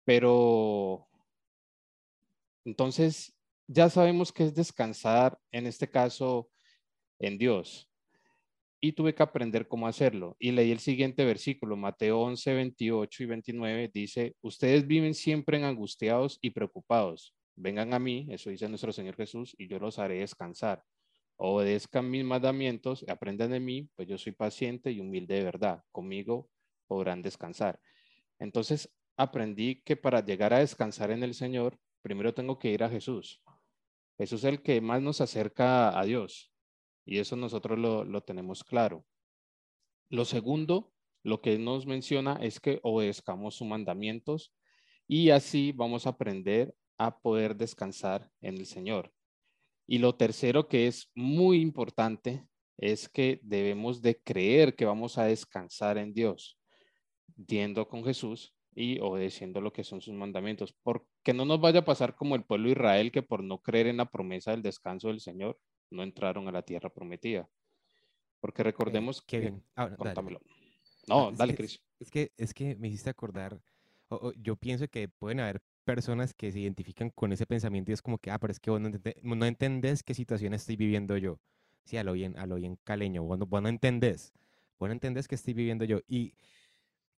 Pero 0.06 1.08
entonces 2.66 3.34
ya 3.68 3.90
sabemos 3.90 4.32
que 4.32 4.46
es 4.46 4.54
descansar, 4.54 5.38
en 5.52 5.68
este 5.68 5.90
caso, 5.90 6.50
en 7.20 7.38
Dios. 7.38 7.90
Y 8.86 8.92
tuve 8.92 9.16
que 9.16 9.24
aprender 9.24 9.70
cómo 9.70 9.88
hacerlo. 9.88 10.36
Y 10.40 10.52
leí 10.52 10.70
el 10.70 10.80
siguiente 10.80 11.24
versículo, 11.24 11.78
Mateo 11.78 12.20
11, 12.20 12.54
28 12.54 13.24
y 13.24 13.26
29, 13.26 13.92
dice, 13.94 14.36
ustedes 14.42 14.86
viven 14.86 15.14
siempre 15.14 15.64
angustiados 15.64 16.38
y 16.42 16.50
preocupados. 16.50 17.34
Vengan 17.56 17.94
a 17.94 18.00
mí, 18.00 18.28
eso 18.30 18.50
dice 18.50 18.68
nuestro 18.68 18.92
Señor 18.92 19.16
Jesús, 19.16 19.56
y 19.58 19.70
yo 19.70 19.80
los 19.80 20.00
haré 20.00 20.20
descansar. 20.20 20.84
Obedezcan 21.38 22.12
mis 22.12 22.26
mandamientos, 22.26 23.06
aprendan 23.08 23.52
de 23.52 23.62
mí, 23.62 23.90
pues 23.96 24.10
yo 24.10 24.18
soy 24.18 24.34
paciente 24.34 24.92
y 24.92 25.00
humilde 25.00 25.36
de 25.36 25.46
verdad. 25.46 25.82
Conmigo 25.94 26.50
podrán 26.86 27.22
descansar. 27.22 27.80
Entonces 28.38 28.94
aprendí 29.16 29.82
que 29.86 29.96
para 29.96 30.26
llegar 30.26 30.54
a 30.54 30.60
descansar 30.60 31.10
en 31.12 31.24
el 31.24 31.36
Señor, 31.36 31.78
primero 32.02 32.34
tengo 32.34 32.60
que 32.60 32.72
ir 32.72 32.84
a 32.84 32.90
Jesús. 32.90 33.42
Jesús 34.18 34.44
es 34.44 34.50
el 34.50 34.62
que 34.62 34.82
más 34.82 35.02
nos 35.02 35.22
acerca 35.22 35.98
a 35.98 36.04
Dios. 36.04 36.53
Y 37.06 37.20
eso 37.20 37.36
nosotros 37.36 37.78
lo, 37.78 38.04
lo 38.04 38.22
tenemos 38.22 38.64
claro. 38.64 39.06
Lo 40.10 40.26
segundo, 40.26 40.94
lo 41.24 41.42
que 41.42 41.58
nos 41.58 41.86
menciona 41.86 42.38
es 42.42 42.60
que 42.60 42.80
obedezcamos 42.84 43.56
sus 43.56 43.68
mandamientos 43.68 44.54
y 45.08 45.30
así 45.30 45.72
vamos 45.72 46.06
a 46.06 46.12
aprender 46.12 46.76
a 46.98 47.20
poder 47.20 47.56
descansar 47.56 48.30
en 48.42 48.58
el 48.58 48.66
Señor. 48.66 49.12
Y 49.88 49.98
lo 49.98 50.16
tercero 50.16 50.68
que 50.68 50.88
es 50.88 51.12
muy 51.16 51.62
importante 51.62 52.48
es 52.78 53.10
que 53.10 53.40
debemos 53.44 54.02
de 54.02 54.22
creer 54.22 54.76
que 54.76 54.86
vamos 54.86 55.18
a 55.18 55.26
descansar 55.26 55.98
en 55.98 56.14
Dios, 56.14 56.58
yendo 57.36 57.88
con 57.88 58.04
Jesús 58.04 58.56
y 58.76 59.00
obedeciendo 59.00 59.62
lo 59.62 59.72
que 59.72 59.84
son 59.84 60.02
sus 60.02 60.14
mandamientos, 60.14 60.74
porque 60.84 61.34
no 61.34 61.46
nos 61.46 61.60
vaya 61.60 61.80
a 61.80 61.86
pasar 61.86 62.16
como 62.16 62.36
el 62.36 62.44
pueblo 62.44 62.68
de 62.68 62.74
Israel 62.74 63.12
que 63.12 63.22
por 63.22 63.44
no 63.44 63.62
creer 63.62 63.88
en 63.88 63.98
la 63.98 64.10
promesa 64.10 64.52
del 64.52 64.62
descanso 64.62 65.10
del 65.10 65.20
Señor 65.20 65.60
no 65.90 66.04
entraron 66.04 66.48
a 66.48 66.52
la 66.52 66.62
tierra 66.62 66.90
prometida. 66.90 67.50
Porque 68.40 68.64
recordemos 68.64 69.22
qué 69.22 69.38
que... 69.38 69.40
bien. 69.42 69.64
Ah, 69.76 69.90
dale. 69.98 70.40
No, 71.08 71.30
Ah, 71.30 71.32
dale, 71.36 71.56
Cris. 71.56 71.82
Es 72.00 72.12
que, 72.12 72.32
es 72.38 72.54
que 72.54 72.76
me 72.76 72.88
hiciste 72.88 73.10
acordar, 73.10 73.62
yo 74.38 74.56
pienso 74.56 74.88
que 74.88 75.08
pueden 75.08 75.40
haber 75.40 75.62
personas 75.84 76.34
que 76.34 76.52
se 76.52 76.60
identifican 76.60 77.10
con 77.10 77.32
ese 77.32 77.46
pensamiento 77.46 77.92
y 77.92 77.94
es 77.94 78.02
como 78.02 78.18
que, 78.18 78.32
ah, 78.32 78.40
pero 78.40 78.52
es 78.52 78.60
que 78.60 78.72
vos 78.72 78.80
no, 78.80 78.88
entendés, 78.88 79.16
no 79.24 79.46
entendés 79.46 80.04
qué 80.04 80.14
situación 80.14 80.54
estoy 80.54 80.76
viviendo 80.76 81.18
yo. 81.18 81.40
Sí, 81.84 81.98
a 81.98 82.04
lo 82.04 82.14
bien, 82.14 82.38
a 82.38 82.46
lo 82.46 82.56
bien 82.56 82.78
caleño, 82.84 83.24
vos 83.24 83.38
no, 83.38 83.46
vos 83.46 83.62
no 83.62 83.68
entendés, 83.70 84.34
vos 84.80 84.88
no 84.88 84.94
entendés 84.94 85.28
qué 85.28 85.36
estoy 85.36 85.54
viviendo 85.54 85.84
yo. 85.86 86.00
Y, 86.08 86.34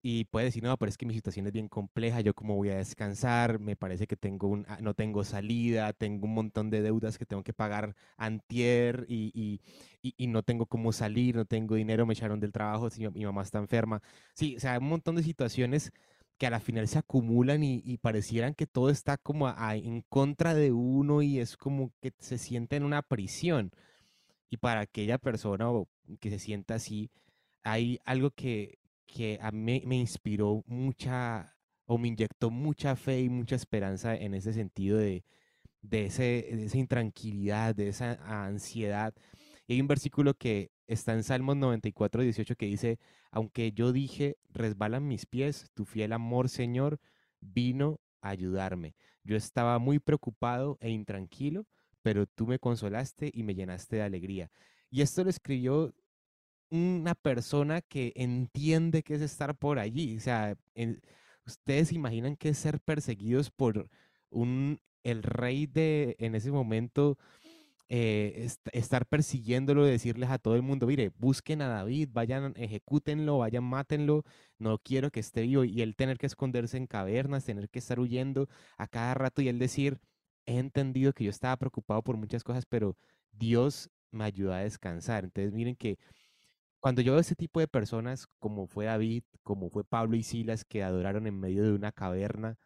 y 0.06 0.26
puede 0.26 0.44
decir, 0.46 0.62
no, 0.62 0.76
pero 0.76 0.90
es 0.90 0.98
que 0.98 1.06
mi 1.06 1.14
situación 1.14 1.46
es 1.46 1.52
bien 1.54 1.66
compleja, 1.68 2.20
yo 2.20 2.34
cómo 2.34 2.56
voy 2.56 2.68
a 2.68 2.76
descansar, 2.76 3.58
me 3.58 3.74
parece 3.74 4.06
que 4.06 4.16
tengo 4.16 4.48
un, 4.48 4.66
ah, 4.68 4.76
no 4.82 4.92
tengo 4.92 5.24
salida, 5.24 5.94
tengo 5.94 6.26
un 6.26 6.34
montón 6.34 6.68
de 6.68 6.82
deudas 6.82 7.16
que 7.16 7.24
tengo 7.24 7.42
que 7.42 7.54
pagar 7.54 7.96
antier 8.18 9.06
y, 9.08 9.32
y, 9.34 9.62
y, 10.02 10.14
y 10.18 10.26
no 10.26 10.42
tengo 10.42 10.66
cómo 10.66 10.92
salir, 10.92 11.36
no 11.36 11.46
tengo 11.46 11.76
dinero, 11.76 12.04
me 12.04 12.12
echaron 12.12 12.38
del 12.38 12.52
trabajo, 12.52 12.90
si 12.90 13.08
mi, 13.08 13.24
mamá 13.24 13.40
está 13.42 13.58
enferma. 13.58 14.02
Sí, 14.34 14.56
o 14.56 14.60
sea, 14.60 14.78
un 14.78 14.88
montón 14.90 15.16
de 15.16 15.22
situaciones 15.22 15.90
que 16.36 16.46
a 16.46 16.50
la 16.50 16.60
final 16.60 16.86
se 16.86 16.98
acumulan 16.98 17.62
y, 17.64 17.96
parecieran 17.98 18.54
que 18.54 18.66
todo 18.66 18.90
está 18.90 19.16
como 19.16 19.46
a- 19.48 19.54
a- 19.70 19.76
en 19.76 20.02
contra 20.10 20.52
de 20.54 20.70
uno 20.72 21.22
y 21.22 21.38
es 21.38 21.56
como 21.56 21.92
que 22.02 22.12
se 22.18 22.36
siente 22.36 22.76
en 22.76 22.84
una 22.84 23.00
prisión. 23.00 23.70
Y 24.50 24.58
para 24.58 24.80
aquella 24.82 25.18
persona 25.18 25.66
que 26.20 26.30
se 26.30 26.38
sienta 26.38 26.74
así, 26.76 27.10
hay 27.64 28.00
algo 28.04 28.30
que, 28.30 28.78
que 29.14 29.38
a 29.40 29.52
mí 29.52 29.80
me 29.86 29.96
inspiró 29.96 30.64
mucha 30.66 31.54
o 31.86 31.98
me 31.98 32.08
inyectó 32.08 32.50
mucha 32.50 32.96
fe 32.96 33.20
y 33.20 33.28
mucha 33.28 33.54
esperanza 33.54 34.16
en 34.16 34.34
ese 34.34 34.52
sentido 34.52 34.98
de, 34.98 35.24
de, 35.82 36.06
ese, 36.06 36.22
de 36.50 36.64
esa 36.64 36.78
intranquilidad, 36.78 37.76
de 37.76 37.88
esa 37.88 38.18
ansiedad. 38.46 39.14
Y 39.68 39.74
hay 39.74 39.80
un 39.80 39.86
versículo 39.86 40.34
que 40.34 40.72
está 40.88 41.12
en 41.12 41.22
Salmos 41.22 41.56
94, 41.56 42.22
18 42.22 42.56
que 42.56 42.66
dice, 42.66 42.98
aunque 43.30 43.70
yo 43.72 43.92
dije, 43.92 44.36
resbalan 44.50 45.06
mis 45.06 45.26
pies, 45.26 45.70
tu 45.74 45.84
fiel 45.84 46.12
amor, 46.12 46.48
Señor, 46.48 46.98
vino 47.40 48.00
a 48.20 48.30
ayudarme. 48.30 48.96
Yo 49.22 49.36
estaba 49.36 49.78
muy 49.78 50.00
preocupado 50.00 50.76
e 50.80 50.90
intranquilo, 50.90 51.66
pero 52.02 52.26
tú 52.26 52.48
me 52.48 52.58
consolaste 52.58 53.30
y 53.32 53.44
me 53.44 53.54
llenaste 53.54 53.96
de 53.96 54.02
alegría. 54.02 54.50
Y 54.90 55.02
esto 55.02 55.22
lo 55.22 55.30
escribió 55.30 55.94
una 56.74 57.14
persona 57.14 57.80
que 57.82 58.12
entiende 58.16 59.02
qué 59.02 59.14
es 59.14 59.22
estar 59.22 59.54
por 59.56 59.78
allí. 59.78 60.16
O 60.16 60.20
sea, 60.20 60.56
en- 60.74 61.00
ustedes 61.46 61.88
se 61.88 61.94
imaginan 61.96 62.36
qué 62.36 62.50
es 62.50 62.58
ser 62.58 62.80
perseguidos 62.80 63.50
por 63.50 63.88
un, 64.30 64.80
el 65.04 65.22
rey 65.22 65.66
de, 65.66 66.16
en 66.18 66.34
ese 66.34 66.50
momento, 66.52 67.18
eh, 67.88 68.34
est- 68.44 68.66
estar 68.72 69.06
persiguiéndolo, 69.06 69.84
decirles 69.84 70.30
a 70.30 70.38
todo 70.38 70.56
el 70.56 70.62
mundo, 70.62 70.86
mire, 70.86 71.10
busquen 71.18 71.62
a 71.62 71.68
David, 71.68 72.08
vayan, 72.12 72.54
ejecútenlo, 72.56 73.38
vayan, 73.38 73.64
mátenlo, 73.64 74.24
no 74.58 74.78
quiero 74.78 75.10
que 75.10 75.20
esté 75.20 75.42
vivo. 75.42 75.64
Y 75.64 75.82
él 75.82 75.96
tener 75.96 76.18
que 76.18 76.26
esconderse 76.26 76.76
en 76.76 76.86
cavernas, 76.86 77.44
tener 77.44 77.68
que 77.68 77.78
estar 77.78 78.00
huyendo 78.00 78.48
a 78.78 78.88
cada 78.88 79.14
rato 79.14 79.42
y 79.42 79.48
él 79.48 79.58
decir, 79.58 80.00
he 80.46 80.58
entendido 80.58 81.12
que 81.12 81.24
yo 81.24 81.30
estaba 81.30 81.56
preocupado 81.56 82.02
por 82.02 82.16
muchas 82.16 82.44
cosas, 82.44 82.66
pero 82.66 82.96
Dios 83.32 83.90
me 84.10 84.24
ayudó 84.24 84.52
a 84.54 84.60
descansar. 84.60 85.24
Entonces, 85.24 85.52
miren 85.52 85.76
que 85.76 85.98
cuando 86.84 87.00
yo 87.00 87.12
veo 87.12 87.20
ese 87.22 87.34
tipo 87.34 87.60
de 87.60 87.66
personas, 87.66 88.26
como 88.38 88.66
fue 88.66 88.84
David, 88.84 89.24
como 89.42 89.70
fue 89.70 89.84
Pablo 89.84 90.16
y 90.18 90.22
Silas, 90.22 90.66
que 90.66 90.82
adoraron 90.82 91.26
en 91.26 91.40
medio 91.40 91.62
de 91.62 91.72
una 91.72 91.92
caverna, 91.92 92.58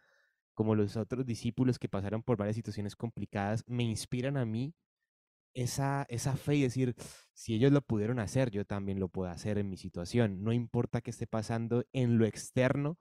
como 0.53 0.75
los 0.75 0.97
otros 0.97 1.25
discípulos 1.25 1.79
que 1.79 1.87
pasaron 1.87 2.21
por 2.21 2.35
varias 2.35 2.57
situaciones 2.57 2.97
complicadas, 2.97 3.63
me 3.65 3.83
inspiran 3.83 4.35
a 4.35 4.43
mí 4.43 4.75
esa, 5.53 6.05
esa 6.09 6.35
fe 6.35 6.55
y 6.57 6.63
decir, 6.63 6.95
si 7.33 7.55
ellos 7.55 7.71
lo 7.71 7.81
pudieron 7.81 8.19
hacer, 8.19 8.51
yo 8.51 8.65
también 8.65 8.99
lo 8.99 9.07
puedo 9.07 9.31
hacer 9.31 9.57
en 9.57 9.69
mi 9.69 9.77
situación. 9.77 10.43
No 10.43 10.51
importa 10.51 10.99
qué 10.99 11.11
esté 11.11 11.25
pasando 11.25 11.85
en 11.93 12.17
lo 12.17 12.25
externo. 12.25 12.97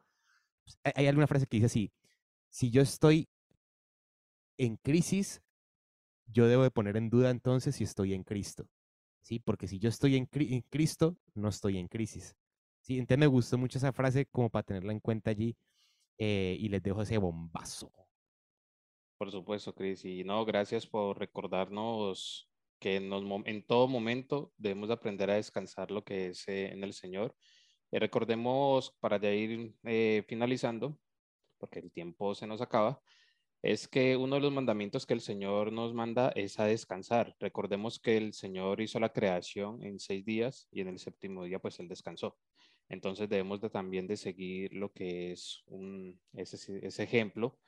Pues, 0.64 0.78
Hay 0.94 1.08
alguna 1.08 1.26
frase 1.26 1.48
que 1.48 1.56
dice 1.56 1.66
así, 1.66 1.92
si 2.48 2.70
yo 2.70 2.80
estoy 2.80 3.28
en 4.56 4.76
crisis, 4.76 5.42
yo 6.26 6.46
debo 6.46 6.62
de 6.62 6.70
poner 6.70 6.96
en 6.96 7.10
duda 7.10 7.30
entonces 7.30 7.74
si 7.74 7.82
estoy 7.82 8.14
en 8.14 8.22
Cristo. 8.22 8.68
¿Sí? 9.22 9.38
Porque 9.38 9.68
si 9.68 9.78
yo 9.78 9.88
estoy 9.88 10.16
en, 10.16 10.28
en 10.32 10.62
Cristo, 10.62 11.16
no 11.34 11.48
estoy 11.48 11.78
en 11.78 11.88
crisis. 11.88 12.36
¿Sí? 12.80 12.98
Entonces 12.98 13.18
me 13.18 13.26
gustó 13.26 13.58
mucho 13.58 13.78
esa 13.78 13.92
frase 13.92 14.26
como 14.26 14.50
para 14.50 14.62
tenerla 14.62 14.92
en 14.92 15.00
cuenta 15.00 15.30
allí 15.30 15.56
eh, 16.18 16.56
y 16.58 16.68
les 16.68 16.82
dejo 16.82 17.02
ese 17.02 17.18
bombazo. 17.18 17.92
Por 19.18 19.30
supuesto, 19.30 19.74
Cris. 19.74 20.04
Y 20.04 20.24
no, 20.24 20.44
gracias 20.44 20.86
por 20.86 21.18
recordarnos 21.18 22.48
que 22.78 22.96
en, 22.96 23.10
los 23.10 23.24
en 23.46 23.66
todo 23.66 23.88
momento 23.88 24.52
debemos 24.56 24.88
de 24.88 24.94
aprender 24.94 25.30
a 25.30 25.34
descansar 25.34 25.90
lo 25.90 26.04
que 26.04 26.28
es 26.28 26.46
eh, 26.48 26.72
en 26.72 26.84
el 26.84 26.92
Señor. 26.92 27.34
Y 27.90 27.98
recordemos, 27.98 28.96
para 29.00 29.18
ya 29.18 29.32
ir 29.32 29.74
eh, 29.84 30.24
finalizando, 30.28 30.98
porque 31.58 31.80
el 31.80 31.90
tiempo 31.90 32.34
se 32.34 32.46
nos 32.46 32.60
acaba, 32.60 33.00
es 33.62 33.88
que 33.88 34.16
uno 34.16 34.36
de 34.36 34.42
los 34.42 34.52
mandamientos 34.52 35.04
que 35.04 35.14
el 35.14 35.20
Señor 35.20 35.72
nos 35.72 35.92
manda 35.92 36.30
es 36.36 36.60
a 36.60 36.64
descansar. 36.64 37.34
Recordemos 37.40 37.98
que 37.98 38.16
el 38.16 38.32
Señor 38.32 38.80
hizo 38.80 39.00
la 39.00 39.12
creación 39.12 39.82
en 39.82 39.98
seis 39.98 40.24
días 40.24 40.68
y 40.70 40.80
en 40.80 40.88
el 40.88 40.98
séptimo 40.98 41.44
día 41.44 41.58
pues 41.58 41.80
Él 41.80 41.88
descansó. 41.88 42.36
Entonces 42.88 43.28
debemos 43.28 43.60
de 43.60 43.68
también 43.70 44.06
de 44.06 44.16
seguir 44.16 44.72
lo 44.74 44.92
que 44.92 45.32
es 45.32 45.62
un, 45.66 46.20
ese, 46.32 47.02
ejemplo, 47.02 47.58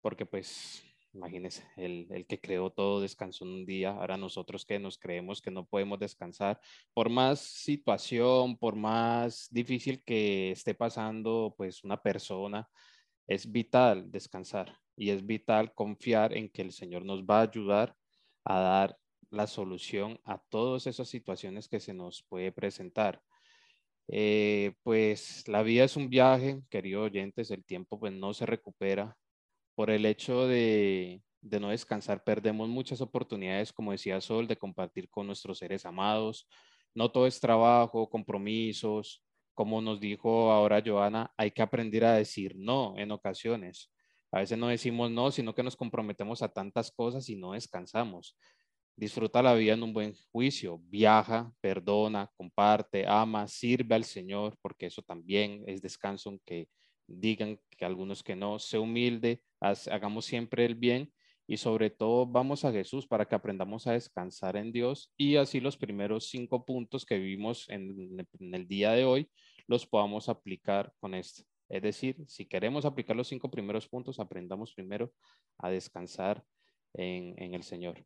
porque 0.00 0.26
pues 0.26 0.82
imagínense, 1.12 1.64
el, 1.76 2.08
el 2.10 2.26
que 2.26 2.40
creó 2.40 2.70
todo 2.70 3.00
descansó 3.00 3.44
un 3.44 3.66
día, 3.66 3.90
ahora 3.90 4.16
nosotros 4.16 4.64
que 4.64 4.80
nos 4.80 4.98
creemos 4.98 5.40
que 5.40 5.52
no 5.52 5.64
podemos 5.64 5.98
descansar, 6.00 6.58
por 6.92 7.08
más 7.08 7.40
situación, 7.40 8.56
por 8.58 8.74
más 8.74 9.48
difícil 9.52 10.02
que 10.02 10.50
esté 10.50 10.74
pasando 10.74 11.54
pues 11.56 11.84
una 11.84 12.02
persona, 12.02 12.68
es 13.28 13.50
vital 13.50 14.10
descansar 14.10 14.83
y 14.96 15.10
es 15.10 15.26
vital 15.26 15.72
confiar 15.74 16.36
en 16.36 16.48
que 16.48 16.62
el 16.62 16.72
Señor 16.72 17.04
nos 17.04 17.22
va 17.24 17.40
a 17.40 17.42
ayudar 17.42 17.96
a 18.44 18.60
dar 18.60 18.98
la 19.30 19.46
solución 19.46 20.20
a 20.24 20.38
todas 20.38 20.86
esas 20.86 21.08
situaciones 21.08 21.68
que 21.68 21.80
se 21.80 21.94
nos 21.94 22.22
puede 22.22 22.52
presentar. 22.52 23.20
Eh, 24.08 24.74
pues 24.82 25.48
la 25.48 25.62
vida 25.62 25.84
es 25.84 25.96
un 25.96 26.08
viaje, 26.10 26.60
queridos 26.70 27.06
oyentes, 27.06 27.50
el 27.50 27.64
tiempo 27.64 27.98
pues 27.98 28.12
no 28.12 28.34
se 28.34 28.46
recupera. 28.46 29.16
Por 29.74 29.90
el 29.90 30.06
hecho 30.06 30.46
de, 30.46 31.22
de 31.40 31.60
no 31.60 31.70
descansar, 31.70 32.22
perdemos 32.22 32.68
muchas 32.68 33.00
oportunidades, 33.00 33.72
como 33.72 33.92
decía 33.92 34.20
Sol, 34.20 34.46
de 34.46 34.56
compartir 34.56 35.08
con 35.10 35.26
nuestros 35.26 35.58
seres 35.58 35.84
amados. 35.84 36.48
No 36.94 37.10
todo 37.10 37.26
es 37.26 37.40
trabajo, 37.40 38.08
compromisos. 38.08 39.22
Como 39.54 39.80
nos 39.80 40.00
dijo 40.00 40.52
ahora 40.52 40.82
Joana, 40.84 41.32
hay 41.36 41.50
que 41.50 41.62
aprender 41.62 42.04
a 42.04 42.14
decir 42.14 42.54
no 42.56 42.94
en 42.98 43.10
ocasiones. 43.12 43.93
A 44.34 44.40
veces 44.40 44.58
no 44.58 44.66
decimos 44.66 45.12
no, 45.12 45.30
sino 45.30 45.54
que 45.54 45.62
nos 45.62 45.76
comprometemos 45.76 46.42
a 46.42 46.48
tantas 46.48 46.90
cosas 46.90 47.28
y 47.28 47.36
no 47.36 47.52
descansamos. 47.52 48.36
Disfruta 48.96 49.40
la 49.40 49.54
vida 49.54 49.74
en 49.74 49.84
un 49.84 49.92
buen 49.92 50.12
juicio, 50.32 50.80
viaja, 50.88 51.52
perdona, 51.60 52.28
comparte, 52.36 53.06
ama, 53.06 53.46
sirve 53.46 53.94
al 53.94 54.02
Señor, 54.02 54.58
porque 54.60 54.86
eso 54.86 55.02
también 55.02 55.62
es 55.68 55.80
descanso, 55.80 56.30
aunque 56.30 56.68
digan 57.06 57.60
que 57.70 57.84
algunos 57.84 58.24
que 58.24 58.34
no, 58.34 58.58
sé 58.58 58.76
humilde, 58.76 59.40
hagamos 59.60 60.24
siempre 60.24 60.64
el 60.64 60.74
bien 60.74 61.12
y 61.46 61.56
sobre 61.56 61.90
todo 61.90 62.26
vamos 62.26 62.64
a 62.64 62.72
Jesús 62.72 63.06
para 63.06 63.26
que 63.26 63.36
aprendamos 63.36 63.86
a 63.86 63.92
descansar 63.92 64.56
en 64.56 64.72
Dios 64.72 65.12
y 65.16 65.36
así 65.36 65.60
los 65.60 65.76
primeros 65.76 66.28
cinco 66.28 66.64
puntos 66.64 67.06
que 67.06 67.18
vimos 67.18 67.68
en, 67.68 68.18
en 68.40 68.54
el 68.54 68.66
día 68.66 68.90
de 68.90 69.04
hoy 69.04 69.30
los 69.68 69.86
podamos 69.86 70.28
aplicar 70.28 70.92
con 70.98 71.14
esto. 71.14 71.44
Es 71.68 71.82
decir, 71.82 72.16
si 72.26 72.46
queremos 72.46 72.84
aplicar 72.84 73.16
los 73.16 73.28
cinco 73.28 73.50
primeros 73.50 73.88
puntos, 73.88 74.20
aprendamos 74.20 74.74
primero 74.74 75.12
a 75.58 75.70
descansar 75.70 76.44
en, 76.94 77.54
el 77.54 77.62
Señor. 77.62 78.04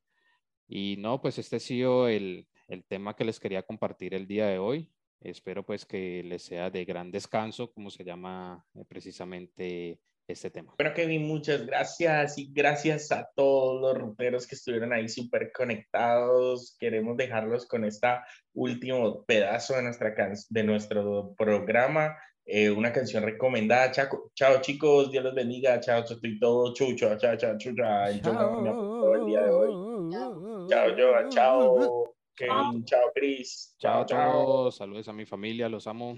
Y 0.68 0.96
no, 0.98 1.20
pues 1.20 1.38
este 1.38 1.56
ha 1.56 1.60
sido 1.60 2.08
el, 2.08 2.46
tema 2.88 3.16
que 3.16 3.24
les 3.24 3.40
quería 3.40 3.62
compartir 3.62 4.14
el 4.14 4.26
día 4.26 4.46
de 4.46 4.58
hoy. 4.58 4.92
Espero 5.20 5.64
pues 5.64 5.84
que 5.84 6.22
les 6.22 6.42
sea 6.42 6.70
de 6.70 6.84
gran 6.84 7.10
descanso, 7.10 7.72
como 7.72 7.90
se 7.90 8.04
llama 8.04 8.64
eh, 8.74 8.84
precisamente 8.86 10.00
este 10.28 10.50
tema. 10.50 10.74
Bueno, 10.78 10.94
Kevin, 10.94 11.26
muchas 11.26 11.66
gracias 11.66 12.38
y 12.38 12.52
gracias 12.52 13.10
a 13.10 13.28
todos 13.34 13.80
los 13.80 13.98
ruteros 13.98 14.46
que 14.46 14.54
estuvieron 14.54 14.92
ahí 14.92 15.08
súper 15.08 15.50
conectados. 15.52 16.76
Queremos 16.78 17.16
dejarlos 17.16 17.66
con 17.66 17.84
este 17.84 18.08
último 18.52 19.24
pedazo 19.24 19.74
de, 19.74 19.82
nuestra 19.82 20.14
de 20.50 20.62
nuestro 20.62 21.34
programa. 21.36 22.16
Eh, 22.50 22.70
una 22.70 22.90
canción 22.90 23.22
recomendada. 23.22 23.90
Chao, 23.90 24.30
chao, 24.34 24.60
chicos, 24.62 25.10
Dios 25.10 25.22
los 25.22 25.34
bendiga. 25.34 25.78
Chao, 25.80 26.02
estoy 26.02 26.38
todo 26.38 26.72
chucho. 26.72 27.14
Chao, 27.18 27.36
chao, 27.36 27.56
me 27.60 28.70
acompañó 28.70 29.14
el 29.14 29.26
día 29.26 29.42
de 29.42 29.50
hoy. 29.50 30.10
Chao, 30.10 30.96
Joa. 30.96 31.28
Chao, 31.28 32.14
Kevin. 32.34 32.84
Chao, 32.86 33.12
Chris. 33.14 33.76
Chao 33.78 34.06
Chao, 34.06 34.32
chao. 34.32 34.72
Saludos 34.72 35.08
a 35.08 35.12
mi 35.12 35.26
familia. 35.26 35.68
Los 35.68 35.86
amo. 35.86 36.16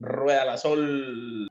Rueda 0.00 0.46
la 0.46 0.56
sol. 0.56 1.48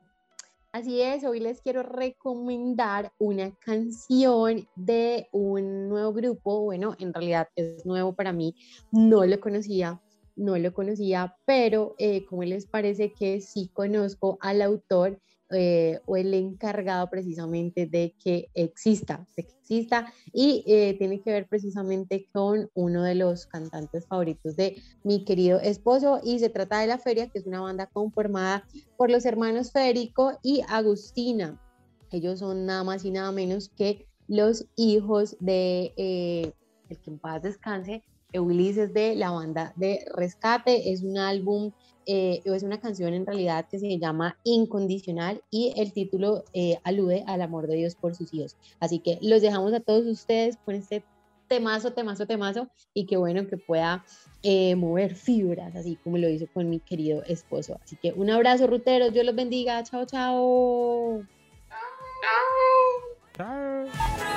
Así 0.72 1.02
es, 1.02 1.24
hoy 1.24 1.40
les 1.40 1.62
quiero 1.62 1.84
recomendar 1.84 3.14
una 3.18 3.50
canción 3.60 4.68
de 4.76 5.30
un 5.32 5.88
nuevo 5.88 6.12
grupo. 6.12 6.64
Bueno, 6.64 6.96
en 7.00 7.14
realidad 7.14 7.48
es 7.56 7.86
nuevo 7.86 8.14
para 8.14 8.34
mí, 8.34 8.56
no 8.92 9.26
lo 9.26 9.40
conocía, 9.40 10.02
no 10.36 10.58
lo 10.58 10.74
conocía, 10.74 11.36
pero 11.46 11.96
eh, 11.98 12.26
¿cómo 12.26 12.44
les 12.44 12.66
parece 12.66 13.14
que 13.14 13.42
sí 13.42 13.70
conozco 13.74 14.38
al 14.42 14.62
autor 14.62 15.20
eh, 15.52 16.00
o 16.08 16.18
el 16.18 16.34
encargado 16.34 17.08
precisamente 17.08 17.86
de 17.86 18.16
que 18.24 18.50
exista, 18.56 19.28
de 19.38 19.44
que 19.44 19.54
exista 19.54 20.12
y 20.34 20.64
eh, 20.66 20.96
tiene 20.98 21.22
que 21.22 21.32
ver 21.32 21.48
precisamente 21.48 22.28
con 22.34 22.72
uno 22.74 23.04
de 23.04 23.14
los 23.14 23.46
cantantes 23.46 24.08
favoritos 24.08 24.56
de 24.56 24.82
mi 25.04 25.24
querido 25.24 25.60
esposo 25.60 26.20
y 26.24 26.40
se 26.40 26.50
trata 26.50 26.80
de 26.80 26.88
La 26.88 26.98
Feria, 26.98 27.30
que 27.30 27.38
es 27.38 27.46
una 27.46 27.62
banda 27.62 27.86
conformada 27.86 28.68
por 28.98 29.12
los 29.12 29.24
hermanos 29.24 29.72
Federico 29.72 30.40
y 30.42 30.62
Agustina. 30.68 31.62
Ellos 32.12 32.40
son 32.40 32.66
nada 32.66 32.84
más 32.84 33.06
y 33.06 33.12
nada 33.12 33.32
menos 33.32 33.70
que 33.70 34.08
los 34.28 34.66
hijos 34.76 35.38
de 35.40 35.94
eh, 35.96 36.54
el 36.90 37.00
que 37.00 37.12
en 37.12 37.20
paz 37.20 37.44
descanse, 37.44 38.04
Ulises 38.40 38.94
de 38.94 39.16
la 39.16 39.32
banda 39.32 39.74
de 39.76 40.06
Rescate. 40.14 40.92
Es 40.92 41.04
un 41.04 41.18
álbum, 41.18 41.72
eh, 42.06 42.42
es 42.44 42.64
una 42.64 42.80
canción 42.80 43.14
en 43.14 43.26
realidad 43.26 43.68
que 43.70 43.80
se 43.80 43.98
llama 43.98 44.38
Incondicional 44.44 45.42
y 45.52 45.74
el 45.78 45.94
título 45.94 46.44
eh, 46.54 46.78
alude 46.84 47.24
al 47.28 47.42
amor 47.42 47.68
de 47.68 47.76
Dios 47.76 47.96
por 47.96 48.16
sus 48.16 48.34
hijos. 48.34 48.56
Así 48.80 49.00
que 49.00 49.20
los 49.22 49.42
dejamos 49.42 49.74
a 49.74 49.80
todos 49.80 50.06
ustedes 50.06 50.58
con 50.58 50.76
este 50.76 51.04
temazo, 51.48 51.94
temazo, 51.94 52.26
temazo 52.26 52.68
y 52.94 53.06
qué 53.06 53.18
bueno 53.18 53.48
que 53.48 53.58
pueda 53.58 54.04
eh, 54.44 54.76
mover 54.76 55.16
fibras, 55.16 55.76
así 55.76 55.98
como 56.04 56.18
lo 56.18 56.30
hizo 56.30 56.48
con 56.54 56.70
mi 56.70 56.80
querido 56.80 57.24
esposo. 57.24 57.80
Así 57.84 57.96
que 57.96 58.14
un 58.14 58.30
abrazo, 58.30 58.68
ruteros, 58.68 59.14
Dios 59.14 59.26
los 59.26 59.36
bendiga, 59.36 59.84
chao, 59.84 60.06
chao. 60.06 61.24
Chao. 63.38 64.35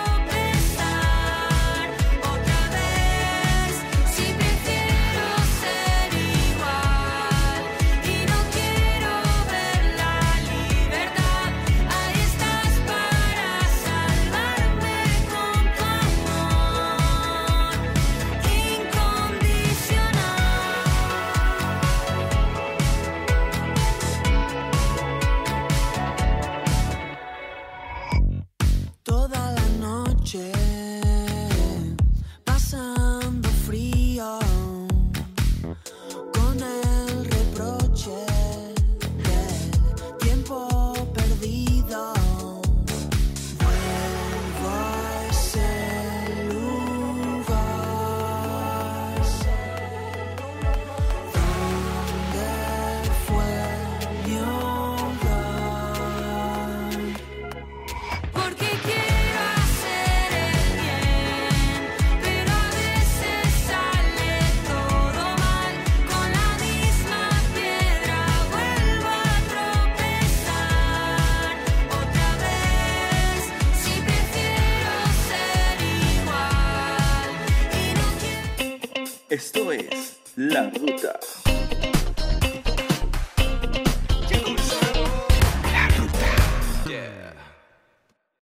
Esto 79.39 79.71
es 79.71 80.17
La 80.35 80.69
Ruta. 80.69 81.21